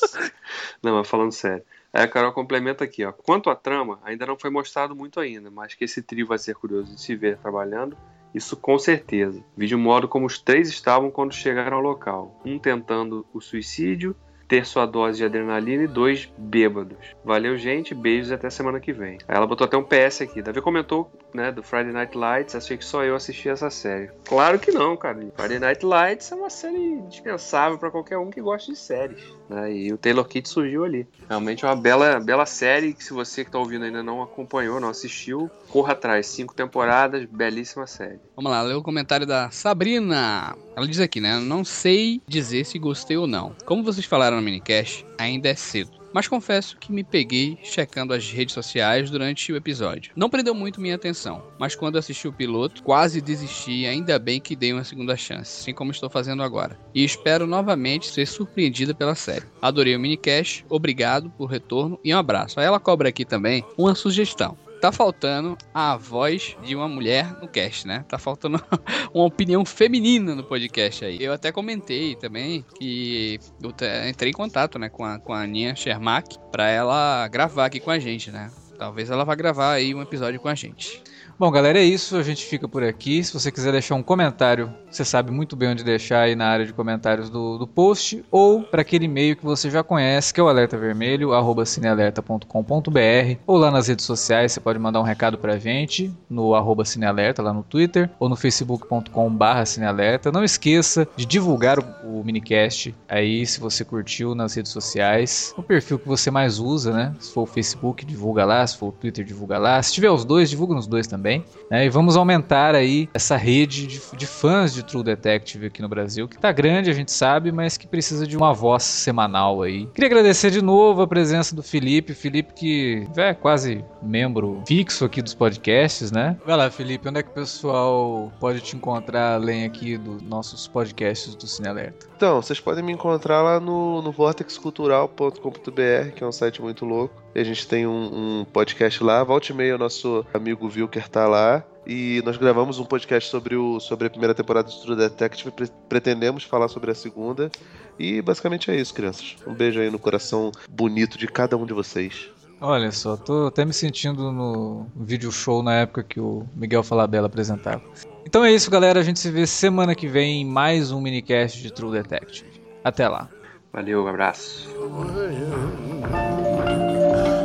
Não, 0.82 0.96
mas 0.96 1.08
falando 1.08 1.32
sério. 1.32 1.62
Aí 1.96 2.02
a 2.02 2.08
Carol 2.08 2.30
complementa 2.30 2.84
aqui, 2.84 3.06
ó. 3.06 3.10
Quanto 3.10 3.48
à 3.48 3.56
trama, 3.56 3.98
ainda 4.04 4.26
não 4.26 4.38
foi 4.38 4.50
mostrado 4.50 4.94
muito 4.94 5.18
ainda, 5.18 5.50
mas 5.50 5.72
que 5.72 5.82
esse 5.82 6.02
trio 6.02 6.26
vai 6.26 6.36
ser 6.36 6.54
curioso 6.54 6.94
de 6.94 7.00
se 7.00 7.16
ver 7.16 7.38
trabalhando, 7.38 7.96
isso 8.34 8.54
com 8.54 8.78
certeza. 8.78 9.42
Vi 9.56 9.74
o 9.74 9.78
modo 9.78 10.06
como 10.06 10.26
os 10.26 10.38
três 10.38 10.68
estavam 10.68 11.10
quando 11.10 11.32
chegaram 11.32 11.78
ao 11.78 11.82
local. 11.82 12.38
Um 12.44 12.58
tentando 12.58 13.24
o 13.32 13.40
suicídio, 13.40 14.14
ter 14.46 14.66
sua 14.66 14.84
dose 14.84 15.16
de 15.16 15.24
adrenalina 15.24 15.84
e 15.84 15.88
dois 15.88 16.30
bêbados. 16.36 17.16
Valeu, 17.24 17.56
gente. 17.56 17.94
Beijos 17.94 18.28
e 18.28 18.34
até 18.34 18.50
semana 18.50 18.78
que 18.78 18.92
vem. 18.92 19.16
Aí 19.26 19.34
ela 19.34 19.46
botou 19.46 19.64
até 19.64 19.78
um 19.78 19.82
PS 19.82 20.20
aqui. 20.20 20.42
Davi 20.42 20.60
comentou, 20.60 21.10
né, 21.36 21.52
do 21.52 21.62
Friday 21.62 21.92
Night 21.92 22.16
Lights. 22.16 22.54
Achei 22.54 22.76
que 22.76 22.84
só 22.84 23.04
eu 23.04 23.14
assisti 23.14 23.48
essa 23.48 23.70
série. 23.70 24.10
Claro 24.24 24.58
que 24.58 24.72
não, 24.72 24.96
cara. 24.96 25.20
Friday 25.36 25.58
Night 25.58 25.84
Lights 25.84 26.32
é 26.32 26.34
uma 26.34 26.50
série 26.50 27.00
dispensável 27.08 27.78
pra 27.78 27.90
qualquer 27.90 28.18
um 28.18 28.30
que 28.30 28.40
goste 28.40 28.72
de 28.72 28.78
séries. 28.78 29.22
Né? 29.48 29.72
E 29.72 29.92
o 29.92 29.98
Taylor 29.98 30.26
Kitsch 30.26 30.48
surgiu 30.48 30.84
ali. 30.84 31.06
Realmente 31.28 31.64
é 31.64 31.68
uma 31.68 31.76
bela, 31.76 32.18
bela 32.18 32.46
série 32.46 32.94
que 32.94 33.04
se 33.04 33.12
você 33.12 33.44
que 33.44 33.50
tá 33.50 33.58
ouvindo 33.58 33.84
ainda 33.84 34.02
não 34.02 34.22
acompanhou, 34.22 34.80
não 34.80 34.88
assistiu, 34.88 35.50
corra 35.68 35.92
atrás. 35.92 36.26
Cinco 36.26 36.54
temporadas, 36.54 37.24
belíssima 37.26 37.86
série. 37.86 38.18
Vamos 38.34 38.50
lá, 38.50 38.62
ler 38.62 38.74
o 38.74 38.82
comentário 38.82 39.26
da 39.26 39.50
Sabrina. 39.50 40.56
Ela 40.74 40.88
diz 40.88 41.00
aqui, 41.00 41.20
né? 41.20 41.38
Não 41.38 41.64
sei 41.64 42.20
dizer 42.26 42.64
se 42.64 42.78
gostei 42.78 43.16
ou 43.16 43.26
não. 43.26 43.54
Como 43.64 43.84
vocês 43.84 44.06
falaram 44.06 44.36
no 44.36 44.42
minicast, 44.42 45.06
ainda 45.18 45.48
é 45.48 45.54
cedo. 45.54 46.05
Mas 46.16 46.26
confesso 46.26 46.78
que 46.78 46.90
me 46.90 47.04
peguei 47.04 47.58
checando 47.62 48.14
as 48.14 48.30
redes 48.30 48.54
sociais 48.54 49.10
durante 49.10 49.52
o 49.52 49.56
episódio. 49.56 50.12
Não 50.16 50.30
prendeu 50.30 50.54
muito 50.54 50.80
minha 50.80 50.94
atenção, 50.94 51.42
mas 51.58 51.74
quando 51.74 51.98
assisti 51.98 52.26
o 52.26 52.32
piloto, 52.32 52.82
quase 52.82 53.20
desisti 53.20 53.84
ainda 53.84 54.18
bem 54.18 54.40
que 54.40 54.56
dei 54.56 54.72
uma 54.72 54.82
segunda 54.82 55.14
chance, 55.14 55.60
assim 55.60 55.74
como 55.74 55.90
estou 55.90 56.08
fazendo 56.08 56.42
agora. 56.42 56.80
E 56.94 57.04
espero 57.04 57.46
novamente 57.46 58.06
ser 58.06 58.26
surpreendida 58.26 58.94
pela 58.94 59.14
série. 59.14 59.44
Adorei 59.60 59.94
o 59.94 60.00
minicast, 60.00 60.64
obrigado 60.70 61.28
por 61.28 61.50
retorno 61.50 62.00
e 62.02 62.14
um 62.14 62.18
abraço. 62.18 62.58
Aí 62.58 62.64
ela 62.64 62.80
cobra 62.80 63.10
aqui 63.10 63.26
também 63.26 63.62
uma 63.76 63.94
sugestão. 63.94 64.56
Tá 64.80 64.92
faltando 64.92 65.56
a 65.72 65.96
voz 65.96 66.56
de 66.62 66.76
uma 66.76 66.88
mulher 66.88 67.32
no 67.40 67.48
cast, 67.48 67.86
né? 67.86 68.04
Tá 68.08 68.18
faltando 68.18 68.62
uma 69.12 69.24
opinião 69.24 69.64
feminina 69.64 70.34
no 70.34 70.44
podcast 70.44 71.04
aí. 71.04 71.22
Eu 71.22 71.32
até 71.32 71.50
comentei 71.50 72.14
também 72.14 72.64
que 72.78 73.40
eu 73.62 73.72
entrei 74.08 74.30
em 74.30 74.34
contato, 74.34 74.78
né, 74.78 74.88
com 74.88 75.04
a, 75.04 75.18
com 75.18 75.32
a 75.32 75.42
Aninha 75.42 75.74
Shermack 75.74 76.36
pra 76.52 76.68
ela 76.68 77.26
gravar 77.28 77.66
aqui 77.66 77.80
com 77.80 77.90
a 77.90 77.98
gente, 77.98 78.30
né? 78.30 78.50
Talvez 78.78 79.10
ela 79.10 79.24
vá 79.24 79.34
gravar 79.34 79.72
aí 79.72 79.94
um 79.94 80.02
episódio 80.02 80.38
com 80.38 80.48
a 80.48 80.54
gente. 80.54 81.02
Bom, 81.38 81.50
galera, 81.50 81.78
é 81.78 81.84
isso. 81.84 82.16
A 82.16 82.22
gente 82.22 82.46
fica 82.46 82.66
por 82.66 82.82
aqui. 82.82 83.22
Se 83.22 83.30
você 83.30 83.52
quiser 83.52 83.70
deixar 83.70 83.94
um 83.94 84.02
comentário, 84.02 84.72
você 84.90 85.04
sabe 85.04 85.30
muito 85.30 85.54
bem 85.54 85.68
onde 85.68 85.84
deixar 85.84 86.20
aí 86.20 86.34
na 86.34 86.46
área 86.46 86.64
de 86.64 86.72
comentários 86.72 87.28
do, 87.28 87.58
do 87.58 87.66
post 87.66 88.24
ou 88.30 88.62
para 88.62 88.80
aquele 88.80 89.04
e-mail 89.04 89.36
que 89.36 89.44
você 89.44 89.68
já 89.68 89.82
conhece, 89.82 90.32
que 90.32 90.40
é 90.40 90.42
o 90.42 90.48
alertavermelho, 90.48 91.34
arroba 91.34 91.66
cinealerta.com.br 91.66 93.38
ou 93.46 93.58
lá 93.58 93.70
nas 93.70 93.88
redes 93.88 94.06
sociais, 94.06 94.52
você 94.52 94.60
pode 94.60 94.78
mandar 94.78 94.98
um 94.98 95.04
recado 95.04 95.36
pra 95.36 95.58
gente 95.58 96.10
no 96.30 96.54
arroba 96.54 96.86
cinealerta 96.86 97.42
lá 97.42 97.52
no 97.52 97.62
Twitter 97.62 98.08
ou 98.18 98.30
no 98.30 98.36
facebook.com 98.36 99.36
cinealerta. 99.66 100.32
Não 100.32 100.42
esqueça 100.42 101.06
de 101.16 101.26
divulgar 101.26 101.78
o, 101.78 102.20
o 102.20 102.24
minicast 102.24 102.94
aí, 103.06 103.44
se 103.44 103.60
você 103.60 103.84
curtiu 103.84 104.34
nas 104.34 104.54
redes 104.54 104.72
sociais, 104.72 105.52
o 105.54 105.62
perfil 105.62 105.98
que 105.98 106.08
você 106.08 106.30
mais 106.30 106.58
usa, 106.58 106.94
né? 106.94 107.14
Se 107.20 107.30
for 107.30 107.42
o 107.42 107.46
Facebook, 107.46 108.06
divulga 108.06 108.46
lá, 108.46 108.66
se 108.66 108.78
for 108.78 108.86
o 108.88 108.92
Twitter, 108.92 109.22
divulga 109.22 109.58
lá. 109.58 109.82
Se 109.82 109.92
tiver 109.92 110.10
os 110.10 110.24
dois, 110.24 110.48
divulga 110.48 110.74
nos 110.74 110.86
dois 110.86 111.06
também. 111.06 111.25
Né? 111.70 111.84
E 111.84 111.88
vamos 111.88 112.16
aumentar 112.16 112.74
aí 112.74 113.08
essa 113.12 113.36
rede 113.36 113.86
de, 113.86 114.00
de 114.16 114.26
fãs 114.26 114.72
de 114.72 114.84
True 114.84 115.02
Detective 115.02 115.66
aqui 115.66 115.82
no 115.82 115.88
Brasil, 115.88 116.28
que 116.28 116.38
tá 116.38 116.52
grande, 116.52 116.90
a 116.90 116.94
gente 116.94 117.12
sabe, 117.12 117.50
mas 117.50 117.76
que 117.76 117.86
precisa 117.86 118.26
de 118.26 118.36
uma 118.36 118.52
voz 118.52 118.82
semanal 118.82 119.62
aí. 119.62 119.86
Queria 119.86 120.08
agradecer 120.08 120.50
de 120.50 120.62
novo 120.62 121.02
a 121.02 121.06
presença 121.06 121.54
do 121.54 121.62
Felipe, 121.62 122.14
Felipe 122.14 122.54
que 122.54 123.06
é 123.16 123.34
quase 123.34 123.84
membro 124.02 124.62
fixo 124.66 125.04
aqui 125.04 125.20
dos 125.20 125.34
podcasts, 125.34 126.12
né? 126.12 126.36
Vai 126.46 126.56
lá, 126.56 126.70
Felipe, 126.70 127.08
onde 127.08 127.20
é 127.20 127.22
que 127.22 127.30
o 127.30 127.34
pessoal 127.34 128.32
pode 128.38 128.60
te 128.60 128.76
encontrar 128.76 129.34
além 129.34 129.64
aqui 129.64 129.96
dos 129.96 130.22
nossos 130.22 130.68
podcasts 130.68 131.34
do 131.34 131.46
Cine 131.46 131.68
Alerta? 131.68 132.06
Então, 132.16 132.40
vocês 132.40 132.58
podem 132.58 132.82
me 132.82 132.92
encontrar 132.92 133.42
lá 133.42 133.60
no, 133.60 134.00
no 134.00 134.10
vortexcultural.com.br, 134.10 136.12
que 136.14 136.24
é 136.24 136.26
um 136.26 136.32
site 136.32 136.62
muito 136.62 136.86
louco. 136.86 137.14
A 137.34 137.42
gente 137.42 137.66
tem 137.68 137.86
um, 137.86 138.40
um 138.40 138.44
podcast 138.44 139.04
lá. 139.04 139.22
Volte 139.22 139.52
e 139.52 139.54
meia, 139.54 139.76
nosso 139.76 140.24
amigo 140.32 140.66
Vilker 140.68 141.08
tá 141.10 141.26
lá. 141.26 141.62
E 141.86 142.22
nós 142.24 142.38
gravamos 142.38 142.78
um 142.78 142.84
podcast 142.84 143.30
sobre, 143.30 143.54
o, 143.54 143.78
sobre 143.80 144.06
a 144.06 144.10
primeira 144.10 144.34
temporada 144.34 144.68
de 144.68 144.80
True 144.80 144.96
Detective. 144.96 145.50
Pre- 145.50 145.70
pretendemos 145.88 146.42
falar 146.42 146.68
sobre 146.68 146.90
a 146.90 146.94
segunda. 146.94 147.50
E 147.98 148.22
basicamente 148.22 148.70
é 148.70 148.76
isso, 148.76 148.94
crianças. 148.94 149.36
Um 149.46 149.52
beijo 149.52 149.78
aí 149.78 149.90
no 149.90 149.98
coração 149.98 150.50
bonito 150.70 151.18
de 151.18 151.26
cada 151.28 151.54
um 151.56 151.66
de 151.66 151.74
vocês. 151.74 152.30
Olha 152.58 152.90
só, 152.90 153.18
tô 153.18 153.48
até 153.48 153.66
me 153.66 153.74
sentindo 153.74 154.32
no 154.32 154.86
vídeo 154.96 155.30
show 155.30 155.62
na 155.62 155.74
época 155.74 156.02
que 156.02 156.18
o 156.18 156.46
Miguel 156.56 156.82
Falabella 156.82 157.26
apresentava. 157.26 157.82
Então 158.26 158.44
é 158.44 158.50
isso, 158.52 158.68
galera. 158.68 158.98
A 158.98 159.02
gente 159.04 159.20
se 159.20 159.30
vê 159.30 159.46
semana 159.46 159.94
que 159.94 160.08
vem 160.08 160.42
em 160.42 160.44
mais 160.44 160.90
um 160.90 161.00
minicast 161.00 161.62
de 161.62 161.72
True 161.72 161.92
Detective. 161.92 162.60
Até 162.82 163.08
lá. 163.08 163.28
Valeu, 163.72 164.02
um 164.02 164.08
abraço. 164.08 164.68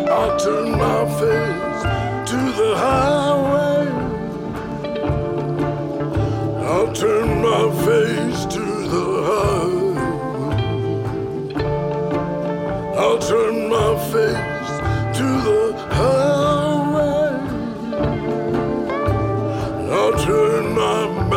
I'll 0.09 0.38
turn 0.38 0.71
my 0.71 1.05
face 1.19 2.05
to 2.25 2.38
the 2.57 2.75
highway. 2.75 3.88
I'll 6.65 6.91
turn 6.93 7.41
my 7.41 7.69
face 7.84 8.47
to 8.49 8.59
the 8.59 9.51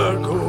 my 0.04 0.43